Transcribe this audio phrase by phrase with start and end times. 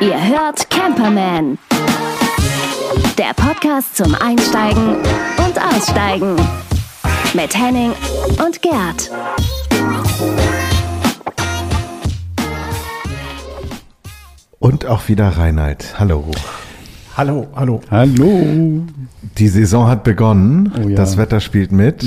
[0.00, 1.58] Ihr hört Camperman.
[3.18, 6.36] Der Podcast zum Einsteigen und Aussteigen.
[7.34, 7.92] Mit Henning
[8.44, 9.10] und Gerd.
[14.58, 15.98] Und auch wieder Reinhard.
[15.98, 16.30] Hallo.
[17.16, 17.80] Hallo, hallo.
[17.90, 18.86] Hallo.
[19.38, 20.72] Die Saison hat begonnen.
[20.78, 20.96] Oh ja.
[20.96, 22.04] Das Wetter spielt mit.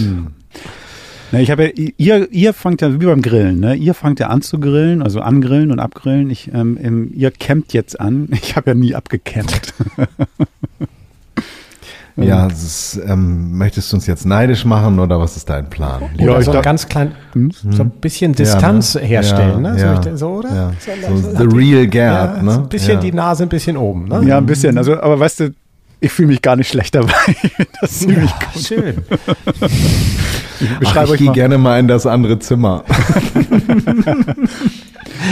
[1.33, 3.73] Na, ich habe ja, ihr, ihr fangt ja wie beim Grillen, ne?
[3.73, 6.29] Ihr fangt ja an zu grillen, also angrillen und abgrillen.
[6.29, 8.29] Ich, ähm, im, ihr campt jetzt an.
[8.31, 9.73] Ich habe ja nie abgecampt.
[12.15, 16.03] Ja, ist, ähm, möchtest du uns jetzt neidisch machen oder was ist dein Plan?
[16.13, 19.01] Oder Ja, ich so ein ganz klein, so ein bisschen Ja, Distanz ne?
[19.01, 19.79] herstellen, Ja, ne?
[19.79, 20.53] So, ja, ich, so oder?
[20.53, 20.71] ja.
[21.09, 22.51] So, So the real Gerd, ja, ne?
[22.51, 22.99] So ein bisschen Ja.
[22.99, 24.23] die Nase ein bisschen oben, ne?
[24.27, 24.77] ja, ein bisschen.
[24.77, 25.53] Also, aber weißt du,
[26.03, 27.13] ich fühle mich gar nicht schlecht dabei.
[27.81, 28.95] Das ist ziemlich Ja, schön.
[30.59, 31.33] Ich Ach, beschreibe ich euch mal.
[31.33, 32.83] gerne mal in das andere Zimmer.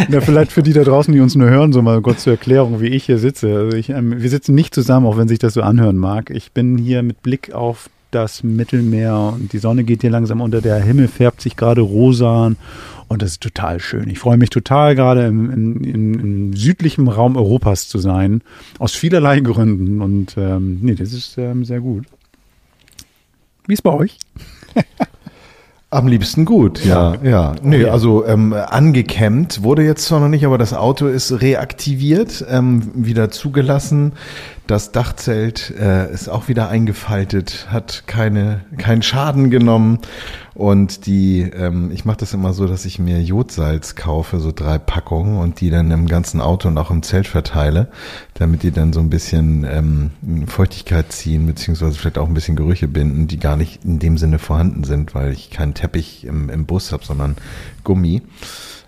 [0.10, 2.80] Ja, vielleicht für die da draußen, die uns nur hören, so mal kurz zur Erklärung,
[2.80, 3.54] wie ich hier sitze.
[3.54, 6.30] Also ich, ähm, wir sitzen nicht zusammen, auch wenn sich das so anhören mag.
[6.30, 10.62] Ich bin hier mit Blick auf das Mittelmeer und die Sonne geht hier langsam unter.
[10.62, 12.52] Der Himmel färbt sich gerade rosa
[13.12, 14.10] und das ist total schön.
[14.10, 18.42] Ich freue mich total gerade im, im, im, südlichen Raum Europas zu sein,
[18.80, 20.02] aus vielerlei Gründen.
[20.02, 22.06] Und ähm, nee, das ist ähm, sehr gut.
[23.68, 24.18] Wie ist bei euch?
[25.90, 27.54] Am liebsten gut, ja, ja.
[27.62, 32.92] Nö, also ähm, angecampt wurde jetzt zwar noch nicht, aber das Auto ist reaktiviert, ähm,
[32.96, 34.14] wieder zugelassen.
[34.68, 40.00] Das Dachzelt äh, ist auch wieder eingefaltet, hat keine keinen Schaden genommen
[40.54, 44.78] und die, ähm, ich mache das immer so, dass ich mir Jodsalz kaufe, so drei
[44.78, 47.90] Packungen und die dann im ganzen Auto und auch im Zelt verteile,
[48.34, 52.88] damit die dann so ein bisschen ähm, Feuchtigkeit ziehen beziehungsweise vielleicht auch ein bisschen Gerüche
[52.88, 56.66] binden, die gar nicht in dem Sinne vorhanden sind, weil ich keinen Teppich im, im
[56.66, 57.38] Bus habe, sondern
[57.84, 58.22] Gummi.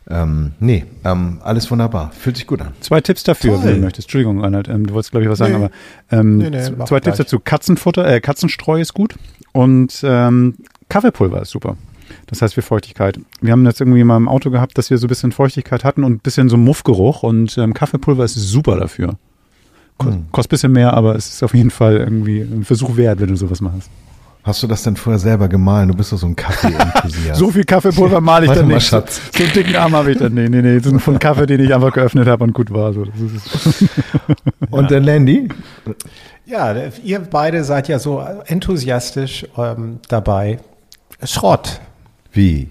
[0.10, 2.12] Ähm, nee, ähm, alles wunderbar.
[2.12, 2.74] Fühlt sich gut an.
[2.82, 3.64] Zwei Tipps dafür, Toll.
[3.64, 4.08] wenn du möchtest.
[4.08, 5.66] Entschuldigung, Reinhard, ähm, du wolltest, glaube ich, was sagen, Nee.
[5.66, 5.72] aber
[6.12, 7.18] ähm, Nee, nee, zwei Tipps gleich.
[7.18, 7.40] dazu.
[7.40, 9.16] Katzenfutter, äh, Katzenstreu ist gut
[9.54, 10.56] und ähm,
[10.90, 11.78] Kaffeepulver ist super.
[12.28, 13.20] Das heißt für Feuchtigkeit.
[13.42, 16.04] Wir haben jetzt irgendwie mal im Auto gehabt, dass wir so ein bisschen Feuchtigkeit hatten
[16.04, 19.16] und ein bisschen so Muffgeruch und ähm, Kaffeepulver ist super dafür.
[20.02, 20.26] Hm.
[20.32, 23.30] Kostet ein bisschen mehr, aber es ist auf jeden Fall irgendwie ein Versuch wert, wenn
[23.30, 23.90] du sowas machst.
[24.44, 25.88] Hast du das denn vorher selber gemahlen?
[25.88, 27.36] Du bist doch so ein Kaffee-Enthusiast.
[27.40, 28.84] So viel Kaffeepulver male ich dann mal, nicht.
[28.88, 29.22] So, Schatz.
[29.36, 30.34] so einen dicken Arm habe ich dann.
[30.34, 30.80] Nee, nee, nee.
[30.80, 32.92] Das ist von Kaffee, den ich einfach geöffnet habe und gut war.
[32.92, 33.86] So, das ist,
[34.70, 35.48] Und der Landy?
[36.46, 40.60] Ja, ihr beide seid ja so enthusiastisch ähm, dabei.
[41.24, 41.80] Schrott,
[42.34, 42.70] Wie?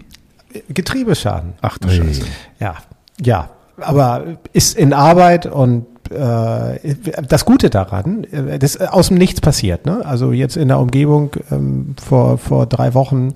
[0.69, 1.55] Getriebeschaden.
[1.63, 2.23] ach du Scheiße.
[2.61, 2.77] Ja,
[3.19, 6.95] ja, aber ist in Arbeit und äh,
[7.29, 9.87] das Gute daran, äh, das ist aus dem Nichts passiert.
[9.87, 10.05] Ne?
[10.05, 13.35] Also jetzt in der Umgebung ähm, vor, vor drei Wochen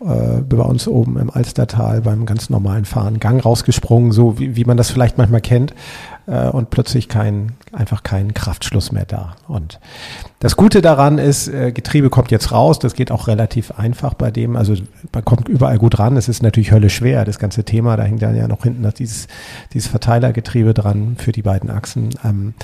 [0.00, 4.64] äh, bei uns oben im Alstertal beim ganz normalen Fahren Gang rausgesprungen, so wie, wie
[4.64, 5.74] man das vielleicht manchmal kennt
[6.26, 9.36] äh, und plötzlich kein, einfach kein Kraftschluss mehr da.
[9.48, 9.80] Und
[10.40, 14.30] das Gute daran ist, äh, Getriebe kommt jetzt raus, das geht auch relativ einfach bei
[14.30, 14.74] dem, also
[15.12, 18.22] man kommt überall gut ran, es ist natürlich Hölle schwer, das ganze Thema, da hängt
[18.22, 19.28] dann ja noch hinten noch dieses,
[19.72, 22.10] dieses Verteilergetriebe dran für die beiden Achsen.
[22.24, 22.54] Ähm,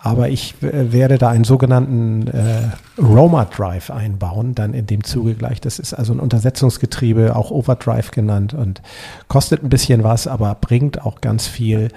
[0.00, 5.34] aber ich äh, werde da einen sogenannten äh, Roma Drive einbauen, dann in dem Zuge
[5.34, 5.60] gleich.
[5.60, 8.80] Das ist also ein Untersetzungsgetriebe, auch Overdrive genannt und
[9.26, 11.88] kostet ein bisschen was, aber bringt auch ganz viel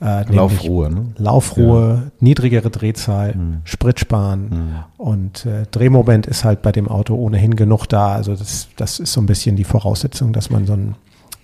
[0.00, 1.06] äh, Laufruhe, ne?
[1.16, 7.86] Laufruhe, niedrigere Drehzahl, Sprit sparen und äh, Drehmoment ist halt bei dem Auto ohnehin genug
[7.86, 8.12] da.
[8.12, 10.94] Also das, das ist so ein bisschen die Voraussetzung, dass man so ein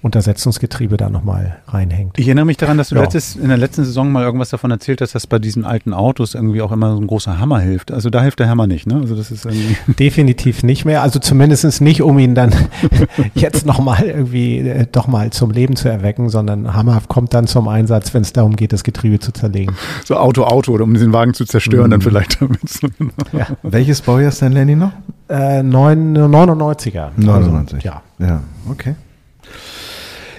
[0.04, 2.18] Untersetzungsgetriebe da nochmal reinhängt.
[2.18, 3.00] Ich erinnere mich daran, dass du Ja.
[3.02, 6.34] letztes, in der letzten Saison mal irgendwas davon erzählt hast, dass bei diesen alten Autos
[6.34, 7.90] irgendwie auch immer so ein großer Hammer hilft.
[7.90, 8.96] Also da hilft der Hammer nicht, ne?
[8.96, 9.76] Also das ist irgendwie.
[9.98, 11.02] Definitiv nicht mehr.
[11.02, 12.52] Also zumindest nicht, um ihn dann
[13.34, 17.66] jetzt nochmal irgendwie äh, doch mal zum Leben zu erwecken, sondern Hammer kommt dann zum
[17.68, 19.74] Einsatz, wenn es darum geht, das Getriebe zu zerlegen.
[20.04, 22.68] So Auto, Auto, oder um diesen Wagen zu zerstören, dann vielleicht damit.
[22.68, 23.12] So, genau.
[23.62, 24.92] Welches Baujahr ist dein Landy noch?
[25.30, 27.08] Äh, neun- 99er.
[27.16, 27.74] 99.
[27.76, 28.26] Also, ja.
[28.26, 28.94] Ja, okay.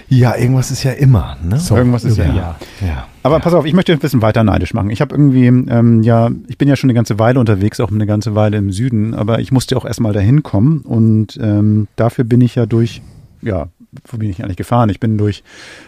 [0.08, 1.58] Ja, irgendwas ist ja immer, ne?
[1.58, 2.26] So, Irgendwas ist ja.
[2.26, 2.56] ja.
[2.80, 3.06] Ja.
[3.22, 4.90] Aber pass auf, ich möchte ein bisschen weiter neidisch machen.
[4.90, 8.06] Ich habe irgendwie, ähm, ja, ich bin ja schon eine ganze Weile unterwegs, auch eine
[8.06, 12.40] ganze Weile im Süden, aber ich musste auch erstmal dahin kommen und ähm, dafür bin
[12.40, 13.02] ich ja durch,
[13.42, 13.66] ja,
[14.06, 14.90] wo bin ich eigentlich gefahren?
[14.90, 15.42] Ich bin durch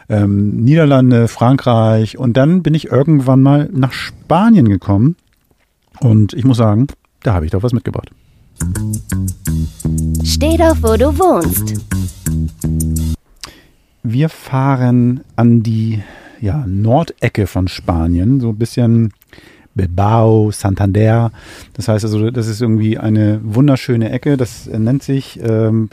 [0.08, 5.14] ähm, Niederlande, Frankreich und dann bin ich irgendwann mal nach Spanien gekommen
[6.00, 6.88] und ich muss sagen,
[7.22, 8.10] da habe ich doch was mitgebracht.
[10.24, 11.74] Steh doch, wo du wohnst.
[14.10, 16.02] Wir fahren an die
[16.40, 19.12] ja, Nordecke von Spanien, so ein bisschen
[19.74, 21.30] Bilbao, Santander.
[21.74, 24.38] Das heißt also, das ist irgendwie eine wunderschöne Ecke.
[24.38, 25.90] Das nennt sich ähm,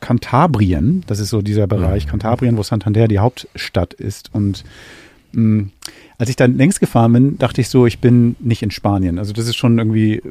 [0.00, 1.04] Cantabrien.
[1.06, 4.28] Das ist so dieser Bereich Cantabrien, wo Santander die Hauptstadt ist.
[4.34, 4.62] Und
[5.32, 5.68] mh,
[6.18, 9.18] als ich dann längs gefahren bin, dachte ich so, ich bin nicht in Spanien.
[9.18, 10.22] Also das ist schon irgendwie äh,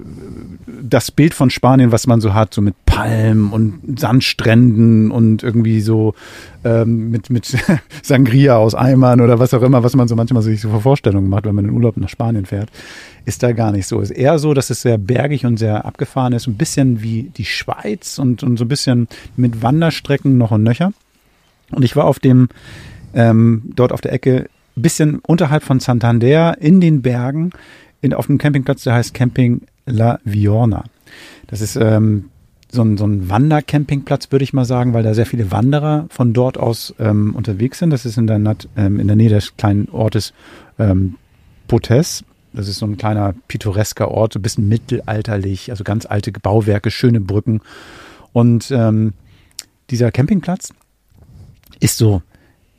[0.81, 5.81] das Bild von Spanien, was man so hat, so mit Palmen und Sandstränden und irgendwie
[5.81, 6.13] so
[6.63, 7.57] ähm, mit, mit
[8.01, 11.27] Sangria aus Eimern oder was auch immer, was man so manchmal sich so vor Vorstellungen
[11.27, 12.69] macht, wenn man in Urlaub nach Spanien fährt,
[13.25, 13.99] ist da gar nicht so.
[13.99, 17.45] Ist eher so, dass es sehr bergig und sehr abgefahren ist, ein bisschen wie die
[17.45, 20.93] Schweiz und, und so ein bisschen mit Wanderstrecken noch und nöcher.
[21.71, 22.47] Und ich war auf dem,
[23.13, 24.49] ähm, dort auf der Ecke
[24.81, 27.51] bisschen unterhalb von Santander in den Bergen
[28.01, 30.83] in, auf einem Campingplatz, der heißt Camping La Viorna.
[31.47, 32.29] Das ist ähm,
[32.71, 36.33] so ein, so ein Wandercampingplatz, würde ich mal sagen, weil da sehr viele Wanderer von
[36.33, 37.91] dort aus ähm, unterwegs sind.
[37.91, 40.33] Das ist in der, Nat, ähm, in der Nähe des kleinen Ortes
[40.79, 41.15] ähm,
[41.67, 42.23] Potes.
[42.51, 46.91] Das ist so ein kleiner pittoresker Ort, so ein bisschen mittelalterlich, also ganz alte Bauwerke,
[46.91, 47.61] schöne Brücken.
[48.31, 49.13] Und ähm,
[49.89, 50.73] dieser Campingplatz
[51.79, 52.21] ist so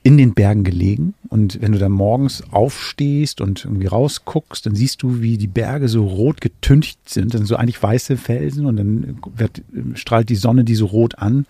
[0.05, 1.15] in den Bergen gelegen.
[1.31, 5.89] Und wenn du dann morgens aufstehst und irgendwie rausguckst, dann siehst du, wie die Berge
[5.89, 7.33] so rot getüncht sind.
[7.33, 9.62] Das sind so eigentlich weiße Felsen und dann wird,
[9.95, 11.47] strahlt die Sonne die so rot an.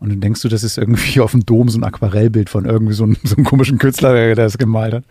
[0.00, 2.94] Und dann denkst du, das ist irgendwie auf dem Dom so ein Aquarellbild von irgendwie
[2.94, 5.04] so einem, so einem komischen Künstler, der das gemalt hat.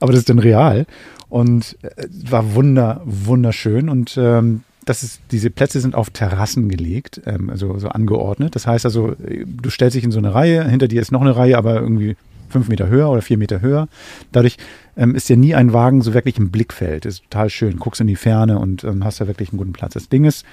[0.00, 0.84] Aber das ist dann real.
[1.28, 3.88] Und äh, war wunder, wunderschön.
[3.88, 8.56] Und ähm, das ist, diese Plätze sind auf Terrassen gelegt, ähm, also so angeordnet.
[8.56, 11.36] Das heißt also, du stellst dich in so eine Reihe, hinter dir ist noch eine
[11.36, 12.16] Reihe, aber irgendwie
[12.52, 13.88] fünf Meter höher oder vier Meter höher.
[14.30, 14.56] Dadurch
[14.96, 17.06] ähm, ist ja nie ein Wagen so wirklich im Blickfeld.
[17.06, 17.78] Ist total schön.
[17.78, 19.94] Guckst in die Ferne und ähm, hast da wirklich einen guten Platz.
[19.94, 20.44] Das Ding ist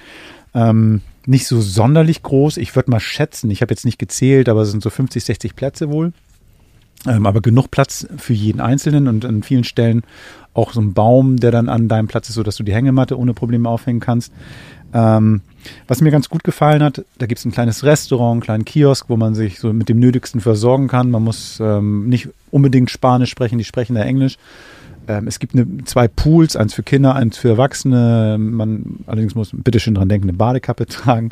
[0.54, 2.56] ähm, nicht so sonderlich groß.
[2.56, 5.54] Ich würde mal schätzen, ich habe jetzt nicht gezählt, aber es sind so 50, 60
[5.54, 6.12] Plätze wohl.
[7.06, 10.02] Ähm, aber genug Platz für jeden Einzelnen und an vielen Stellen
[10.52, 13.18] auch so ein Baum, der dann an deinem Platz ist, so dass du die Hängematte
[13.18, 14.32] ohne Probleme aufhängen kannst.
[14.92, 15.42] Ähm,
[15.86, 19.06] was mir ganz gut gefallen hat, da gibt es ein kleines Restaurant, einen kleinen Kiosk,
[19.08, 21.10] wo man sich so mit dem Nötigsten versorgen kann.
[21.10, 24.38] Man muss ähm, nicht unbedingt Spanisch sprechen, die sprechen da Englisch.
[25.08, 28.36] Ähm, es gibt eine, zwei Pools, eins für Kinder, eins für Erwachsene.
[28.38, 31.30] Man allerdings muss bitteschön dran denken, eine Badekappe tragen.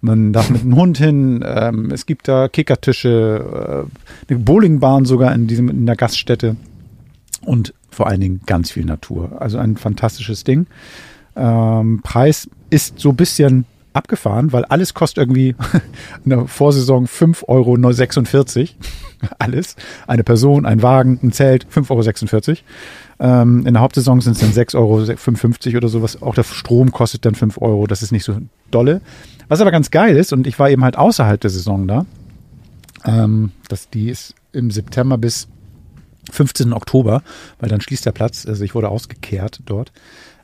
[0.00, 1.44] Man darf mit einem Hund hin.
[1.46, 3.86] Ähm, es gibt da Kickertische,
[4.28, 6.56] äh, eine Bowlingbahn sogar in diesem in der Gaststätte
[7.42, 9.40] und vor allen Dingen ganz viel Natur.
[9.40, 10.66] Also ein fantastisches Ding.
[11.36, 15.56] Ähm, Preis ist so ein bisschen abgefahren, weil alles kostet irgendwie
[16.24, 17.76] in der Vorsaison 5,46 Euro.
[19.38, 19.76] alles.
[20.06, 22.58] Eine Person, ein Wagen, ein Zelt, 5,46 Euro.
[23.20, 26.22] Ähm, in der Hauptsaison sind es dann 6,55 Euro oder sowas.
[26.22, 27.86] Auch der Strom kostet dann 5 Euro.
[27.86, 28.36] Das ist nicht so
[28.70, 29.00] dolle.
[29.48, 32.06] Was aber ganz geil ist, und ich war eben halt außerhalb der Saison da,
[33.04, 35.48] ähm, dass die ist im September bis
[36.30, 36.72] 15.
[36.72, 37.22] Oktober,
[37.58, 38.46] weil dann schließt der Platz.
[38.46, 39.92] Also ich wurde ausgekehrt dort.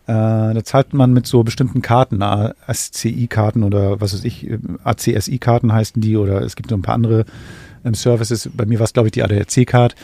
[0.07, 0.13] Äh,
[0.55, 4.51] da zahlt man mit so bestimmten Karten, ASCI-Karten oder was weiß ich,
[4.85, 7.25] ACSI-Karten heißen die oder es gibt so ein paar andere
[7.85, 8.51] ähm, Services.
[8.55, 9.95] Bei mir war es, glaube ich, die ADAC-Card.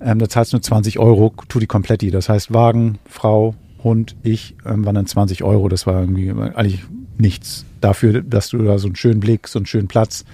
[0.00, 2.10] Ähm, da zahlst du nur 20 Euro, tu die kompletti.
[2.10, 5.68] Das heißt, Wagen, Frau, Hund, ich ähm, waren dann 20 Euro.
[5.68, 6.84] Das war irgendwie eigentlich
[7.18, 10.24] nichts dafür, dass du da so einen schönen Blick, so einen schönen Platz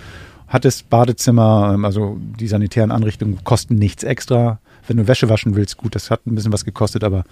[0.49, 0.91] hattest.
[0.91, 4.61] Badezimmer, ähm, also die sanitären Anrichtungen kosten nichts extra.
[4.87, 7.25] Wenn du Wäsche waschen willst, gut, das hat ein bisschen was gekostet, aber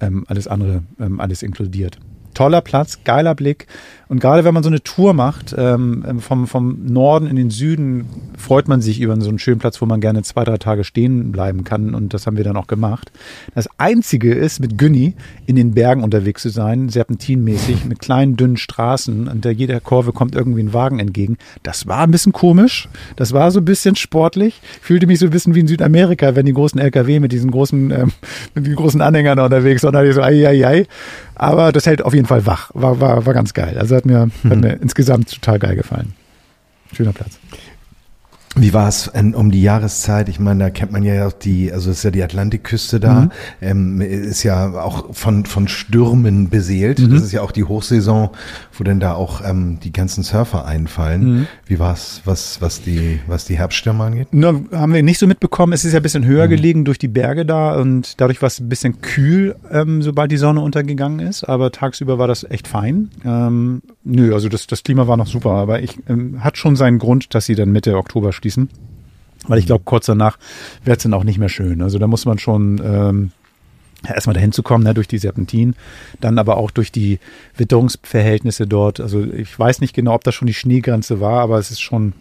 [0.00, 1.98] ähm, alles andere, ähm, alles inkludiert.
[2.34, 3.66] Toller Platz, geiler Blick.
[4.10, 8.06] Und gerade wenn man so eine Tour macht, ähm, vom, vom Norden in den Süden,
[8.36, 11.30] freut man sich über so einen schönen Platz, wo man gerne zwei, drei Tage stehen
[11.30, 11.94] bleiben kann.
[11.94, 13.12] Und das haben wir dann auch gemacht.
[13.54, 15.14] Das Einzige ist, mit Günni
[15.46, 19.28] in den Bergen unterwegs zu sein, serpentinmäßig, mit kleinen, dünnen Straßen.
[19.28, 21.38] An der jeder Kurve kommt irgendwie ein Wagen entgegen.
[21.62, 22.88] Das war ein bisschen komisch.
[23.14, 24.60] Das war so ein bisschen sportlich.
[24.80, 27.92] Fühlte mich so ein bisschen wie in Südamerika, wenn die großen LKW mit diesen großen,
[27.92, 28.10] ähm,
[28.56, 29.94] mit den großen Anhängern unterwegs sind.
[29.94, 30.86] Und ich so, ai, ai, ai.
[31.36, 32.70] Aber das hält auf jeden Fall wach.
[32.74, 33.78] War, war, war ganz geil.
[33.78, 34.50] Also hat mir, mhm.
[34.50, 36.14] hat mir insgesamt total geil gefallen.
[36.92, 37.38] Schöner Platz.
[38.60, 40.28] Wie war es um die Jahreszeit?
[40.28, 43.22] Ich meine, da kennt man ja auch die, also es ist ja die Atlantikküste da,
[43.22, 43.30] mhm.
[43.60, 46.98] ähm, ist ja auch von, von Stürmen beseelt.
[46.98, 47.10] Mhm.
[47.10, 48.30] Das ist ja auch die Hochsaison,
[48.72, 51.22] wo denn da auch ähm, die ganzen Surfer einfallen.
[51.22, 51.46] Mhm.
[51.66, 54.28] Wie war es, was, was die, was die Herbststürme angeht?
[54.32, 55.72] Na, haben wir nicht so mitbekommen.
[55.72, 56.50] Es ist ja ein bisschen höher mhm.
[56.50, 60.36] gelegen durch die Berge da und dadurch war es ein bisschen kühl, ähm, sobald die
[60.36, 61.44] Sonne untergegangen ist.
[61.44, 63.10] Aber tagsüber war das echt fein.
[63.24, 66.98] Ähm, nö, also das, das Klima war noch super, aber ich ähm, hat schon seinen
[66.98, 68.49] Grund, dass sie dann Mitte Oktober schließen.
[69.46, 70.38] Weil ich glaube, kurz danach
[70.84, 71.82] wird es dann auch nicht mehr schön.
[71.82, 73.30] Also da muss man schon ähm,
[74.06, 75.74] erstmal dahin zu kommen, ne, durch die Serpentin,
[76.20, 77.18] dann aber auch durch die
[77.56, 79.00] Witterungsverhältnisse dort.
[79.00, 82.12] Also ich weiß nicht genau, ob das schon die Schneegrenze war, aber es ist schon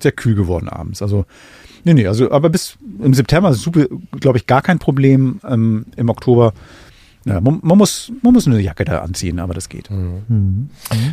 [0.00, 1.02] sehr kühl geworden abends.
[1.02, 1.26] Also
[1.84, 5.40] nee, nee, also aber bis im September ist super, glaube ich, gar kein Problem.
[5.48, 6.52] Ähm, Im Oktober
[7.24, 9.90] Ja, man, man, muss, man muss eine Jacke da anziehen, aber das geht.
[9.90, 10.70] Mhm.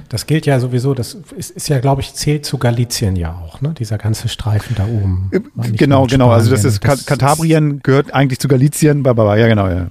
[0.10, 3.62] Das gilt ja sowieso, das ist, ist, ja, glaube ich, zählt zu Galizien ja auch,
[3.62, 3.74] ne?
[3.78, 5.32] Dieser ganze Streifen da oben.
[5.74, 6.30] Genau, genau.
[6.30, 9.88] Also das ist das Katabrien gehört eigentlich zu Galizien, ja genau, ja.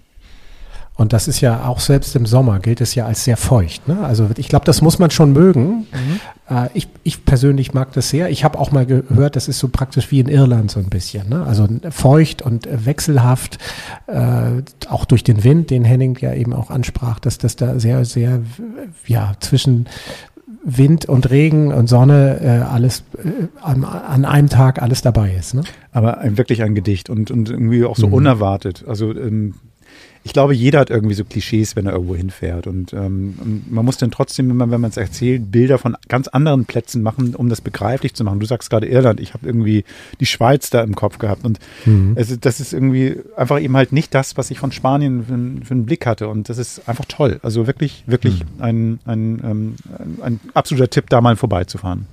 [0.97, 3.89] Und das ist ja auch selbst im Sommer gilt es ja als sehr feucht.
[3.89, 3.99] Ne?
[4.05, 5.87] Also ich glaube, das muss man schon mögen.
[5.93, 6.21] Mhm.
[6.49, 8.31] Äh, ich, ich persönlich mag das sehr.
[8.31, 11.29] Ich habe auch mal gehört, das ist so praktisch wie in Irland so ein bisschen.
[11.29, 11.45] Ne?
[11.45, 13.59] Also feucht und wechselhaft,
[14.07, 18.05] äh, auch durch den Wind, den Henning ja eben auch ansprach, dass das da sehr,
[18.05, 18.43] sehr,
[19.07, 19.87] ja, zwischen
[20.65, 25.55] Wind und Regen und Sonne äh, alles äh, an, an, einem Tag alles dabei ist.
[25.55, 25.63] Ne?
[25.93, 28.15] Aber ein, wirklich ein Gedicht und, und irgendwie auch so mhm.
[28.15, 28.85] unerwartet.
[28.89, 29.55] Also ähm,
[30.27, 32.67] ich glaube, jeder hat irgendwie so Klischees, wenn er irgendwo hinfährt.
[32.67, 36.65] Und, ähm, und man muss dann trotzdem, wenn man es erzählt, Bilder von ganz anderen
[36.65, 38.41] Plätzen machen, um das begreiflich zu machen.
[38.41, 39.85] Du sagst gerade Irland, ich habe irgendwie
[40.21, 41.45] die Schweiz da im Kopf gehabt.
[41.45, 42.15] Und mhm.
[42.17, 45.75] es, das ist irgendwie einfach eben halt nicht das, was ich von Spanien für, für
[45.75, 46.29] einen Blick hatte.
[46.29, 47.39] Und das ist einfach toll.
[47.43, 48.63] Also wirklich, wirklich mhm.
[48.63, 49.75] ein, ein, ähm,
[50.23, 52.07] ein absoluter Tipp, da mal vorbeizufahren.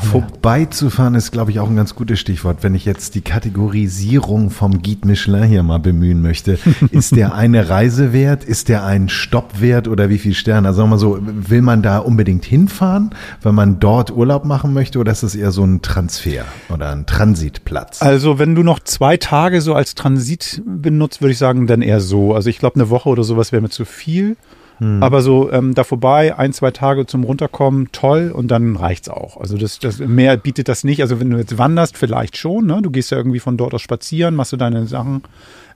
[0.00, 2.58] Vorbeizufahren ist, glaube ich, auch ein ganz gutes Stichwort.
[2.62, 6.58] Wenn ich jetzt die Kategorisierung vom Guide Michelin hier mal bemühen möchte,
[6.90, 8.44] ist der eine Reise wert?
[8.44, 10.68] Ist der ein Stopp wert oder wie viel Sterne?
[10.68, 13.10] Also sagen wir mal so, will man da unbedingt hinfahren,
[13.42, 17.06] wenn man dort Urlaub machen möchte oder ist das eher so ein Transfer oder ein
[17.06, 18.02] Transitplatz?
[18.02, 22.00] Also wenn du noch zwei Tage so als Transit benutzt, würde ich sagen, dann eher
[22.00, 22.34] so.
[22.34, 24.36] Also ich glaube, eine Woche oder sowas wäre mir zu viel.
[24.82, 25.00] Hm.
[25.00, 29.36] Aber so ähm, da vorbei, ein, zwei Tage zum Runterkommen, toll und dann reicht's auch.
[29.40, 31.02] Also das, das mehr bietet das nicht.
[31.02, 32.80] Also wenn du jetzt wanderst, vielleicht schon, ne?
[32.82, 35.22] Du gehst ja irgendwie von dort aus spazieren, machst du deine Sachen.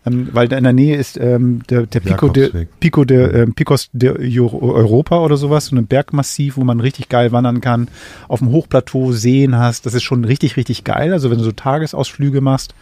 [0.05, 3.47] Ähm, weil da in der Nähe ist ähm, der, der Pico, de, Pico de, äh,
[3.47, 7.87] Picos de Europa oder sowas, so ein Bergmassiv, wo man richtig geil wandern kann,
[8.27, 9.87] auf dem Hochplateau Seen hast.
[9.87, 11.13] Das ist schon richtig, richtig geil.
[11.13, 12.75] Also wenn du so Tagesausflüge machst,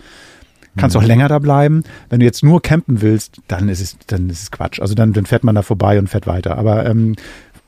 [0.76, 1.02] kannst mhm.
[1.02, 1.85] auch länger da bleiben.
[2.09, 4.81] Wenn du jetzt nur campen willst, dann ist es, dann ist es Quatsch.
[4.81, 6.59] Also dann, dann fährt man da vorbei und fährt weiter.
[6.59, 7.16] Aber ähm,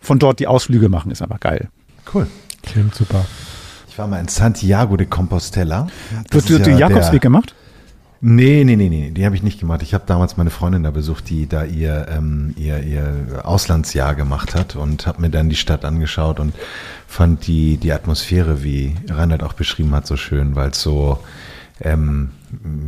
[0.00, 1.68] von dort die Ausflüge machen ist einfach geil.
[2.12, 2.26] Cool.
[2.62, 3.24] Klingt super.
[3.88, 5.86] Ich war mal in Santiago de Compostela.
[6.30, 7.54] Das du hast ja den Jakobsweg gemacht?
[8.20, 9.82] Nee, nee, nee, nee, die habe ich nicht gemacht.
[9.82, 14.54] Ich habe damals meine Freundin da besucht, die da ihr, ähm, ihr, ihr Auslandsjahr gemacht
[14.54, 16.54] hat und habe mir dann die Stadt angeschaut und
[17.06, 21.18] fand die, die Atmosphäre, wie Reinhard auch beschrieben hat, so schön, weil es so,
[21.80, 22.30] ähm,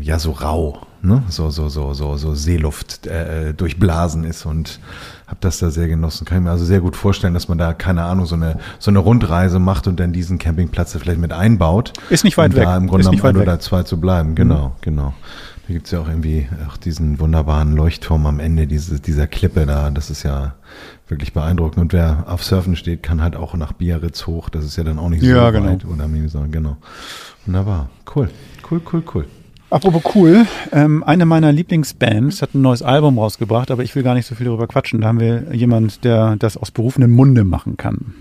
[0.01, 1.23] ja so rau, ne?
[1.29, 4.81] so so so so so Seeluft äh, durchblasen ist und
[5.27, 6.25] habe das da sehr genossen.
[6.25, 8.91] Kann ich mir also sehr gut vorstellen, dass man da keine Ahnung so eine so
[8.91, 11.93] eine Rundreise macht und dann diesen Campingplatz vielleicht mit einbaut.
[12.09, 12.65] Ist nicht weit um weg.
[12.65, 14.35] Da im Grunde genommen ein oder zwei zu bleiben.
[14.35, 14.73] Genau, mhm.
[14.81, 15.15] genau.
[15.67, 19.91] Da gibt's ja auch irgendwie auch diesen wunderbaren Leuchtturm am Ende diese, dieser Klippe da.
[19.91, 20.55] Das ist ja
[21.09, 21.79] wirklich beeindruckend.
[21.79, 24.49] Und wer auf Surfen steht, kann halt auch nach Biarritz hoch.
[24.49, 25.67] Das ist ja dann auch nicht so ja, genau.
[25.67, 25.85] weit.
[25.85, 26.79] Oder sagen, genau.
[27.45, 27.91] Wunderbar.
[28.15, 28.31] Cool.
[28.71, 29.27] Cool, cool, cool.
[29.71, 34.15] Apropos cool, ähm, eine meiner Lieblingsbands hat ein neues Album rausgebracht, aber ich will gar
[34.15, 35.03] nicht so viel darüber quatschen.
[35.03, 38.15] Da haben wir jemand, der das aus berufenem Munde machen kann.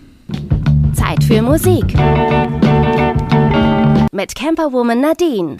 [0.93, 1.93] Zeit für Musik.
[4.11, 5.57] Mit Camperwoman Nadine.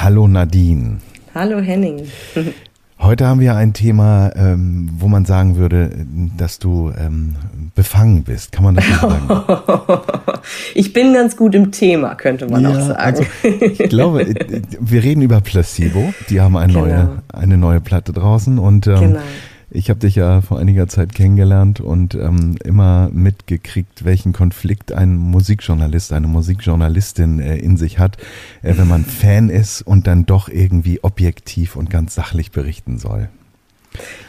[0.00, 0.98] Hallo Nadine.
[1.34, 2.06] Hallo Henning.
[2.98, 5.90] Heute haben wir ein Thema, ähm, wo man sagen würde,
[6.36, 7.36] dass du ähm,
[7.74, 8.52] befangen bist.
[8.52, 10.02] Kann man das so sagen?
[10.74, 12.98] ich bin ganz gut im Thema, könnte man ja, auch sagen.
[12.98, 16.14] Also, ich glaube, äh, wir reden über Placebo.
[16.30, 16.86] Die haben eine, genau.
[16.86, 19.20] neue, eine neue Platte draußen und ähm, genau.
[19.76, 25.16] Ich habe dich ja vor einiger Zeit kennengelernt und ähm, immer mitgekriegt, welchen Konflikt ein
[25.16, 28.16] Musikjournalist, eine Musikjournalistin äh, in sich hat,
[28.62, 33.28] äh, wenn man Fan ist und dann doch irgendwie objektiv und ganz sachlich berichten soll.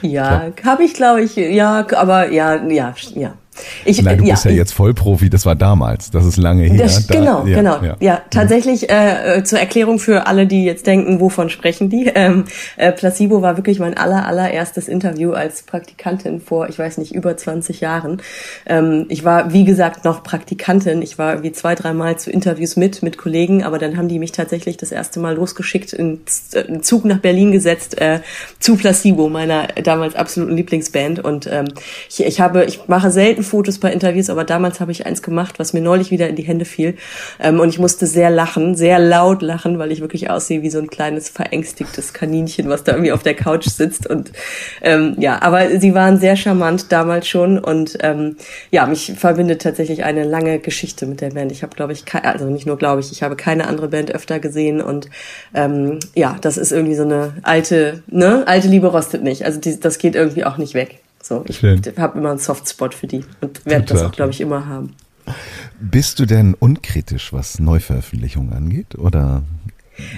[0.01, 3.34] Ja, habe ich, glaube ich, ja, aber ja, ja, ja.
[3.86, 6.84] Ich, Nein, du ja, bist ja jetzt Vollprofi, das war damals, das ist lange her.
[6.84, 7.84] Das, da, genau, ja, genau.
[7.84, 12.12] Ja, ja tatsächlich äh, äh, zur Erklärung für alle, die jetzt denken, wovon sprechen die.
[12.18, 12.46] Ähm,
[12.78, 17.38] äh, Placebo war wirklich mein aller, allererstes Interview als Praktikantin vor, ich weiß nicht, über
[17.38, 18.22] 20 Jahren.
[18.66, 21.02] Ähm, ich war, wie gesagt, noch Praktikantin.
[21.02, 24.32] Ich war wie zwei, dreimal zu Interviews mit, mit Kollegen, aber dann haben die mich
[24.32, 26.22] tatsächlich das erste Mal losgeschickt, in,
[26.68, 28.22] in Zug nach Berlin gesetzt, äh,
[28.60, 31.24] zu Placebo, meiner damals absoluten Lieblingsband.
[31.24, 31.68] Und ähm,
[32.10, 35.60] ich, ich habe, ich mache selten Fotos bei Interviews, aber damals habe ich eins gemacht,
[35.60, 36.96] was mir neulich wieder in die Hände fiel.
[37.39, 40.80] Ähm, und ich musste sehr lachen, sehr laut lachen, weil ich wirklich aussehe wie so
[40.80, 44.08] ein kleines verängstigtes Kaninchen, was da irgendwie auf der Couch sitzt.
[44.08, 44.32] Und
[44.82, 47.58] ähm, ja, aber sie waren sehr charmant damals schon.
[47.60, 48.38] Und ähm,
[48.72, 51.51] ja, mich verbindet tatsächlich eine lange Geschichte mit der Band.
[51.51, 54.39] Ich habe, glaube ich, also nicht nur glaube ich, ich habe keine andere Band öfter
[54.39, 54.82] gesehen.
[54.82, 55.10] Und
[55.54, 59.46] ähm, ja, das ist irgendwie so eine alte, ne, alte Liebe rostet nicht.
[59.46, 61.00] Also die, das geht irgendwie auch nicht weg.
[61.28, 64.66] So, ich habe immer einen Softspot für die und werde das auch, glaube ich, immer
[64.66, 64.94] haben.
[65.82, 69.44] Bist du denn unkritisch, was Neuveröffentlichungen angeht, oder?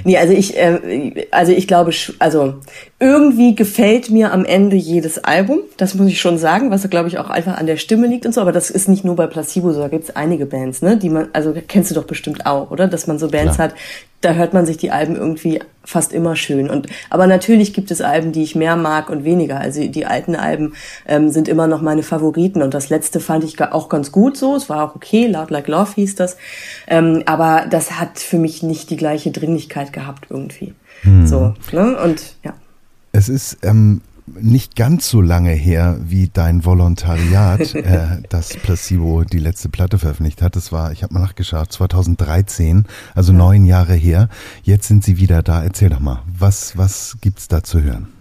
[0.03, 2.55] Nee, also ich, äh, also ich glaube, also
[2.99, 5.61] irgendwie gefällt mir am Ende jedes Album.
[5.77, 8.33] Das muss ich schon sagen, was glaube ich auch einfach an der Stimme liegt und
[8.33, 8.41] so.
[8.41, 9.79] Aber das ist nicht nur bei Placebo so.
[9.79, 12.87] Da gibt es einige Bands, ne, die man, also kennst du doch bestimmt auch, oder?
[12.87, 13.69] Dass man so Bands Klar.
[13.69, 13.75] hat,
[14.21, 16.69] da hört man sich die Alben irgendwie fast immer schön.
[16.69, 19.59] Und aber natürlich gibt es Alben, die ich mehr mag und weniger.
[19.59, 20.73] Also die alten Alben
[21.07, 22.61] ähm, sind immer noch meine Favoriten.
[22.61, 24.55] Und das letzte fand ich auch ganz gut so.
[24.55, 26.37] Es war auch okay, Loud Like Love hieß das.
[26.87, 30.73] Ähm, aber das hat für mich nicht die gleiche Dringlichkeit gehabt irgendwie.
[31.01, 31.25] Hm.
[31.25, 31.97] So, ne?
[31.97, 32.53] Und ja.
[33.11, 34.01] Es ist ähm,
[34.39, 40.41] nicht ganz so lange her, wie dein Volontariat, äh, das Placebo die letzte Platte veröffentlicht
[40.41, 40.55] hat.
[40.55, 43.37] Das war, ich habe mal nachgeschaut, 2013, also ja.
[43.37, 44.29] neun Jahre her.
[44.63, 45.63] Jetzt sind sie wieder da.
[45.63, 48.18] Erzähl doch mal, was, was gibt's da zu hören?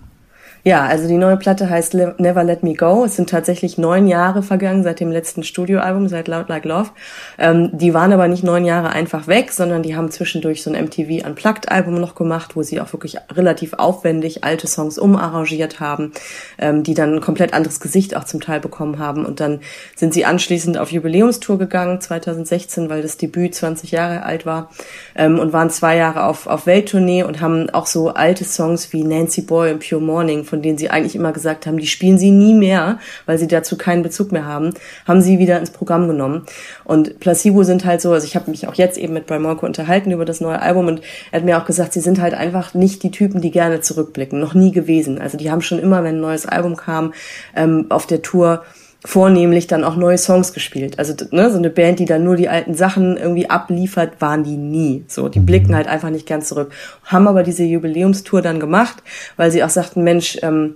[0.68, 3.02] Ja, also die neue Platte heißt Never Let Me Go.
[3.06, 6.90] Es sind tatsächlich neun Jahre vergangen seit dem letzten Studioalbum, seit Loud Like Love.
[7.38, 10.84] Ähm, die waren aber nicht neun Jahre einfach weg, sondern die haben zwischendurch so ein
[10.84, 16.12] MTV Unplugged Album noch gemacht, wo sie auch wirklich relativ aufwendig alte Songs umarrangiert haben,
[16.58, 19.25] ähm, die dann ein komplett anderes Gesicht auch zum Teil bekommen haben.
[19.25, 19.60] Und dann
[19.96, 24.68] sind sie anschließend auf Jubiläumstour gegangen, 2016, weil das Debüt 20 Jahre alt war,
[25.16, 29.02] ähm, und waren zwei Jahre auf, auf Welttournee und haben auch so alte Songs wie
[29.02, 32.18] Nancy Boy und Pure Morning von von denen sie eigentlich immer gesagt haben, die spielen
[32.18, 34.74] sie nie mehr, weil sie dazu keinen Bezug mehr haben,
[35.06, 36.46] haben sie wieder ins Programm genommen.
[36.82, 39.66] Und Placebo sind halt so, also ich habe mich auch jetzt eben mit Brian Molko
[39.66, 41.00] unterhalten über das neue Album und
[41.30, 44.40] er hat mir auch gesagt, sie sind halt einfach nicht die Typen, die gerne zurückblicken,
[44.40, 45.20] noch nie gewesen.
[45.20, 47.14] Also die haben schon immer, wenn ein neues Album kam,
[47.54, 48.64] ähm, auf der Tour
[49.04, 50.98] vornehmlich dann auch neue Songs gespielt.
[50.98, 54.56] Also ne, so eine Band, die dann nur die alten Sachen irgendwie abliefert, waren die
[54.56, 55.04] nie.
[55.06, 55.46] So, die mhm.
[55.46, 56.72] blicken halt einfach nicht ganz zurück.
[57.04, 59.02] Haben aber diese Jubiläumstour dann gemacht,
[59.36, 60.74] weil sie auch sagten, Mensch, ähm,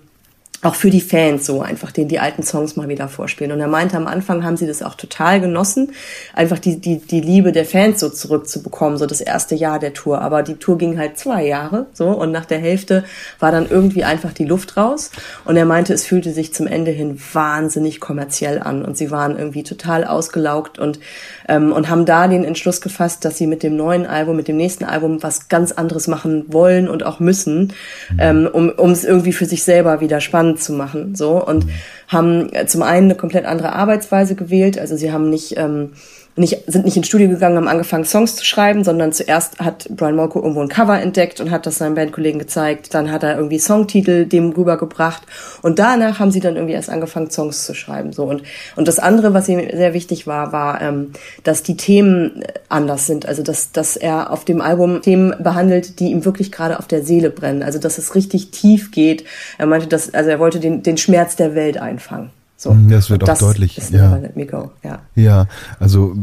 [0.62, 3.52] auch für die Fans so einfach denen die alten Songs mal wieder vorspielen.
[3.52, 5.92] Und er meinte, am Anfang haben sie das auch total genossen,
[6.34, 10.20] einfach die, die, die Liebe der Fans so zurückzubekommen, so das erste Jahr der Tour.
[10.22, 13.04] Aber die Tour ging halt zwei Jahre so und nach der Hälfte
[13.40, 15.10] war dann irgendwie einfach die Luft raus.
[15.44, 19.36] Und er meinte, es fühlte sich zum Ende hin wahnsinnig kommerziell an und sie waren
[19.36, 21.00] irgendwie total ausgelaugt und,
[21.48, 24.58] ähm, und haben da den Entschluss gefasst, dass sie mit dem neuen Album, mit dem
[24.58, 27.72] nächsten Album was ganz anderes machen wollen und auch müssen,
[28.18, 31.14] ähm, um um es irgendwie für sich selber wieder spannend spannend zu machen.
[31.14, 31.66] So und
[32.08, 34.78] haben zum einen eine komplett andere Arbeitsweise gewählt.
[34.78, 35.90] Also sie haben nicht ähm,
[36.34, 40.16] nicht, sind nicht ins Studio gegangen, haben angefangen Songs zu schreiben, sondern zuerst hat Brian
[40.16, 42.94] Molko irgendwo ein Cover entdeckt und hat das seinen Bandkollegen gezeigt.
[42.94, 45.22] Dann hat er irgendwie Songtitel dem rübergebracht
[45.60, 48.12] und danach haben sie dann irgendwie erst angefangen Songs zu schreiben.
[48.12, 48.42] So und
[48.76, 51.12] und das andere, was ihm sehr wichtig war, war, ähm,
[51.44, 53.26] dass die Themen anders sind.
[53.26, 57.02] Also dass dass er auf dem Album Themen behandelt, die ihm wirklich gerade auf der
[57.02, 57.62] Seele brennen.
[57.62, 59.24] Also dass es richtig tief geht.
[59.58, 62.30] Er meinte, dass also er wollte den den Schmerz der Welt einfangen.
[62.62, 62.72] So.
[62.72, 63.76] Mhm, das wird auch das deutlich.
[63.76, 64.14] Ist ja.
[64.14, 64.70] Let Me Go.
[64.84, 65.00] Ja.
[65.16, 65.48] ja,
[65.80, 66.14] also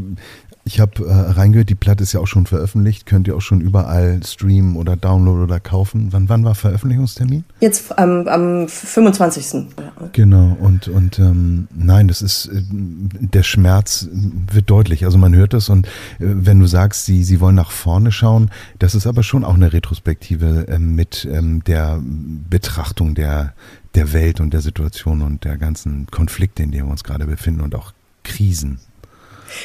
[0.69, 3.59] ich habe äh, reingehört, die Platte ist ja auch schon veröffentlicht, könnt ihr auch schon
[3.59, 6.09] überall streamen oder downloaden oder kaufen.
[6.11, 7.43] Wann, wann war Veröffentlichungstermin?
[7.59, 9.65] Jetzt ähm, am 25.
[10.13, 15.05] Genau, und, und ähm, nein, das ist, äh, der Schmerz wird deutlich.
[15.05, 18.51] Also man hört das und äh, wenn du sagst, sie, sie wollen nach vorne schauen,
[18.77, 23.53] das ist aber schon auch eine Retrospektive äh, mit ähm, der Betrachtung der,
[23.95, 27.61] der Welt und der Situation und der ganzen Konflikte, in denen wir uns gerade befinden
[27.61, 27.91] und auch
[28.23, 28.79] Krisen.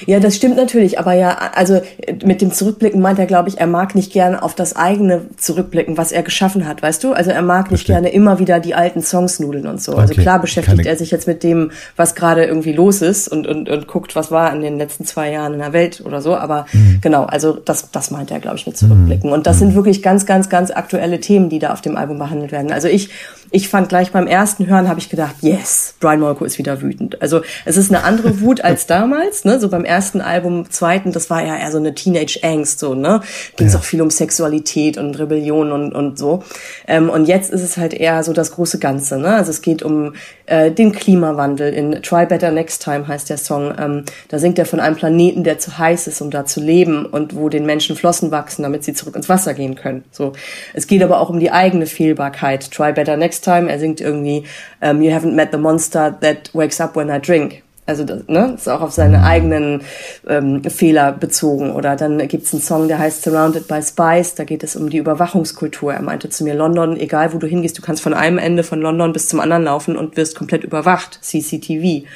[0.06, 1.80] Ja, das stimmt natürlich, aber ja, also
[2.24, 5.96] mit dem Zurückblicken meint er, glaube ich, er mag nicht gerne auf das eigene zurückblicken,
[5.96, 7.12] was er geschaffen hat, weißt du?
[7.12, 7.96] Also er mag nicht Verstehe.
[7.96, 9.92] gerne immer wieder die alten Songs nudeln und so.
[9.92, 10.10] Also okay.
[10.10, 13.46] Also klar beschäftigt Keine er sich jetzt mit dem, was gerade irgendwie los ist und,
[13.46, 16.36] und, und guckt, was war in den letzten zwei Jahren in der Welt oder so,
[16.36, 16.98] aber mhm.
[17.00, 19.32] genau, also das, das meint er, glaube ich, mit Zurückblicken.
[19.32, 19.60] Und das mhm.
[19.60, 22.72] sind wirklich ganz, ganz, ganz aktuelle Themen, die da auf dem Album behandelt werden.
[22.72, 23.10] Also ich,
[23.54, 27.22] ich fand gleich beim ersten Hören, habe ich gedacht, yes, Brian Molko ist wieder wütend.
[27.22, 29.60] Also es ist eine andere Wut als damals, ne?
[29.60, 33.20] So beim ersten Album, zweiten, das war ja eher so eine Teenage-Angst, so, ne?
[33.56, 33.78] Ging es ja.
[33.78, 36.42] auch viel um Sexualität und Rebellion und, und so.
[36.88, 39.36] Ähm, und jetzt ist es halt eher so das große Ganze, ne?
[39.36, 40.14] Also es geht um
[40.46, 41.72] äh, den Klimawandel.
[41.72, 43.74] In Try Better Next Time heißt der Song.
[43.78, 47.06] Ähm, da singt er von einem Planeten, der zu heiß ist, um da zu leben
[47.06, 50.04] und wo den Menschen Flossen wachsen, damit sie zurück ins Wasser gehen können.
[50.10, 50.32] So.
[50.72, 52.70] Es geht aber auch um die eigene Fehlbarkeit.
[52.70, 53.70] Try Better Next Time.
[53.70, 54.44] Er singt irgendwie
[54.80, 57.63] um, You haven't met the monster that wakes up when I drink.
[57.86, 59.82] Also das, ne, ist auch auf seine eigenen
[60.26, 61.72] ähm, Fehler bezogen.
[61.72, 64.34] Oder dann gibt's einen Song, der heißt Surrounded by Spies.
[64.34, 65.92] Da geht es um die Überwachungskultur.
[65.92, 68.80] Er meinte zu mir, London, egal wo du hingehst, du kannst von einem Ende von
[68.80, 71.18] London bis zum anderen laufen und wirst komplett überwacht.
[71.20, 72.06] CCTV.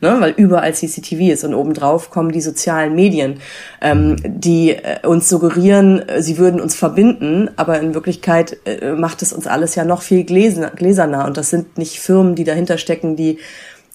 [0.00, 1.44] Ne, weil überall CCTV ist.
[1.44, 3.40] Und obendrauf kommen die sozialen Medien,
[3.82, 9.20] ähm, die äh, uns suggerieren, äh, sie würden uns verbinden, aber in Wirklichkeit äh, macht
[9.20, 11.26] es uns alles ja noch viel gläserner.
[11.26, 13.38] Und das sind nicht Firmen, die dahinter stecken, die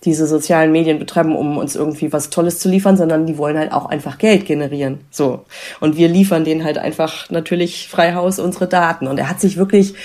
[0.06, 3.72] diese sozialen Medien betreiben, um uns irgendwie was Tolles zu liefern, sondern die wollen halt
[3.72, 5.00] auch einfach Geld generieren.
[5.10, 5.46] So.
[5.80, 9.08] Und wir liefern denen halt einfach natürlich frei Haus unsere Daten.
[9.08, 9.96] Und er hat sich wirklich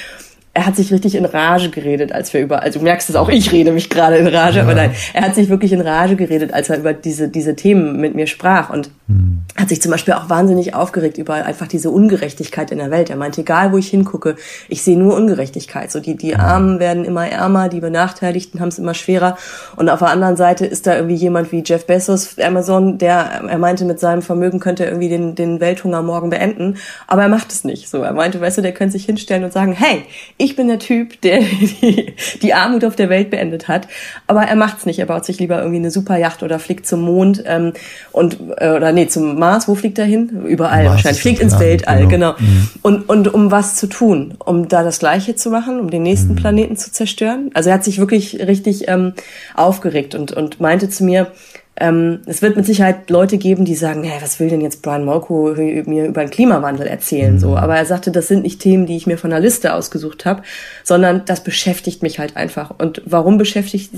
[0.54, 3.28] er hat sich richtig in Rage geredet, als wir über, also du merkst es auch,
[3.28, 4.64] ich rede mich gerade in Rage, ja.
[4.64, 8.00] aber nein, er hat sich wirklich in Rage geredet, als er über diese, diese Themen
[8.00, 9.37] mit mir sprach und hm.
[9.56, 13.10] Hat sich zum Beispiel auch wahnsinnig aufgeregt über einfach diese Ungerechtigkeit in der Welt.
[13.10, 14.36] Er meinte, egal wo ich hingucke,
[14.68, 15.90] ich sehe nur Ungerechtigkeit.
[15.90, 19.36] So die, die Armen werden immer ärmer, die Benachteiligten haben es immer schwerer
[19.76, 23.58] und auf der anderen Seite ist da irgendwie jemand wie Jeff Bezos, Amazon, der, er
[23.58, 27.50] meinte, mit seinem Vermögen könnte er irgendwie den, den Welthunger morgen beenden, aber er macht
[27.50, 27.88] es nicht.
[27.88, 30.04] So, er meinte, weißt du, der könnte sich hinstellen und sagen, hey,
[30.36, 31.40] ich bin der Typ, der
[31.82, 33.88] die, die Armut auf der Welt beendet hat.
[34.26, 34.98] Aber er macht's nicht.
[34.98, 37.72] Er baut sich lieber irgendwie eine Superjacht oder fliegt zum Mond ähm,
[38.12, 39.68] und äh, oder nee zum Mars.
[39.68, 40.44] Wo fliegt er hin?
[40.46, 41.22] Überall Mars wahrscheinlich.
[41.22, 42.34] Fliegt ins Weltall, genau.
[42.34, 42.34] genau.
[42.38, 42.68] Mhm.
[42.82, 46.32] Und und um was zu tun, um da das Gleiche zu machen, um den nächsten
[46.32, 46.36] mhm.
[46.36, 47.50] Planeten zu zerstören.
[47.54, 49.14] Also er hat sich wirklich richtig ähm,
[49.54, 51.32] aufgeregt und und meinte zu mir,
[51.80, 55.04] ähm, es wird mit Sicherheit Leute geben, die sagen, hey, was will denn jetzt Brian
[55.04, 57.38] Molko mir über den Klimawandel erzählen?
[57.38, 57.56] So, mhm.
[57.56, 60.42] aber er sagte, das sind nicht Themen, die ich mir von der Liste ausgesucht habe,
[60.84, 62.74] sondern das beschäftigt mich halt einfach.
[62.78, 63.90] Und warum beschäftigt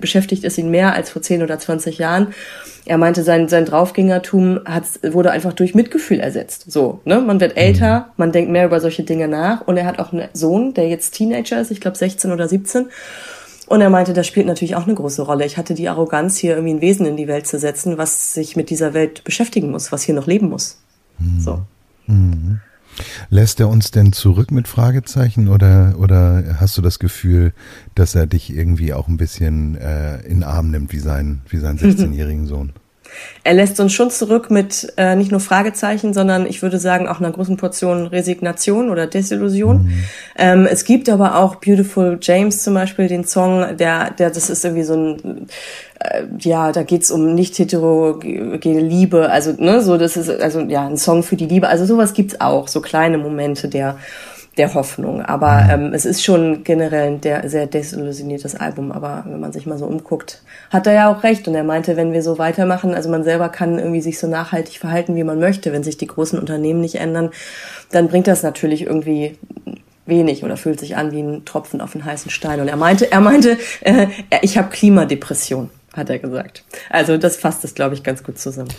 [0.00, 2.28] beschäftigt es ihn mehr als vor 10 oder 20 Jahren?
[2.86, 6.70] Er meinte, sein, sein Draufgängertum hat, wurde einfach durch Mitgefühl ersetzt.
[6.70, 7.20] So, ne?
[7.20, 8.04] Man wird älter, mhm.
[8.16, 11.12] man denkt mehr über solche Dinge nach und er hat auch einen Sohn, der jetzt
[11.12, 12.86] Teenager ist, ich glaube 16 oder 17.
[13.68, 15.44] Und er meinte, das spielt natürlich auch eine große Rolle.
[15.44, 18.56] Ich hatte die Arroganz, hier irgendwie ein Wesen in die Welt zu setzen, was sich
[18.56, 20.78] mit dieser Welt beschäftigen muss, was hier noch leben muss.
[21.18, 21.40] Mhm.
[21.40, 21.62] So.
[22.06, 22.60] Mhm.
[23.28, 27.52] Lässt er uns denn zurück mit Fragezeichen oder, oder hast du das Gefühl,
[27.94, 31.58] dass er dich irgendwie auch ein bisschen äh, in den Arm nimmt wie sein, wie
[31.58, 32.72] sein 16-jährigen Sohn?
[33.44, 37.20] Er lässt uns schon zurück mit äh, nicht nur Fragezeichen, sondern ich würde sagen auch
[37.20, 39.84] einer großen Portion Resignation oder Desillusion.
[39.84, 40.04] Mhm.
[40.36, 44.64] Ähm, es gibt aber auch Beautiful James zum Beispiel, den Song, der, der, das ist
[44.64, 45.46] irgendwie so ein,
[46.00, 50.86] äh, ja, da geht's um nicht heterogene Liebe, also ne, so das ist also ja
[50.86, 51.68] ein Song für die Liebe.
[51.68, 53.98] Also sowas gibt's auch, so kleine Momente der
[54.58, 55.22] der Hoffnung.
[55.22, 55.70] Aber mhm.
[55.86, 58.92] ähm, es ist schon generell ein der, sehr desillusioniertes Album.
[58.92, 61.48] Aber wenn man sich mal so umguckt, hat er ja auch recht.
[61.48, 64.78] Und er meinte, wenn wir so weitermachen, also man selber kann irgendwie sich so nachhaltig
[64.78, 67.30] verhalten, wie man möchte, wenn sich die großen Unternehmen nicht ändern,
[67.90, 69.38] dann bringt das natürlich irgendwie
[70.06, 72.60] wenig oder fühlt sich an wie ein Tropfen auf einen heißen Stein.
[72.60, 74.08] Und er meinte, er meinte, äh,
[74.42, 76.64] ich habe Klimadepression, hat er gesagt.
[76.90, 78.70] Also das fasst es, glaube ich, ganz gut zusammen.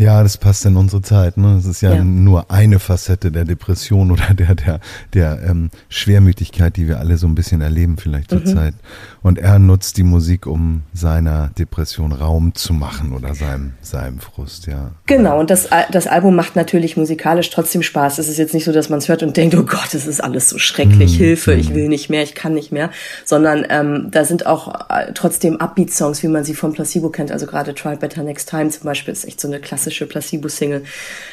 [0.00, 1.36] Ja, das passt in unsere Zeit.
[1.36, 1.56] Ne?
[1.56, 4.80] Das ist ja, ja, nur eine Facette der Depression oder der der
[5.12, 8.46] der ähm, Schwermütigkeit, die wir alle so ein bisschen erleben vielleicht zur mhm.
[8.46, 8.74] Zeit.
[9.20, 14.66] Und er nutzt die Musik, um seiner Depression Raum zu machen oder seinem seinem Frust.
[14.66, 14.92] Ja.
[15.04, 15.38] Genau.
[15.38, 18.18] Und das das Album macht natürlich musikalisch trotzdem Spaß.
[18.20, 20.24] Es ist jetzt nicht so, dass man es hört und denkt, oh Gott, es ist
[20.24, 21.24] alles so schrecklich, mhm.
[21.24, 21.74] Hilfe, ich mhm.
[21.74, 22.88] will nicht mehr, ich kann nicht mehr,
[23.26, 27.30] sondern ähm, da sind auch äh, trotzdem Upbeat-Songs, wie man sie vom Placebo kennt.
[27.30, 30.84] Also gerade Try Better Next Time zum Beispiel ist echt so eine klassische klassische Placebo-Single.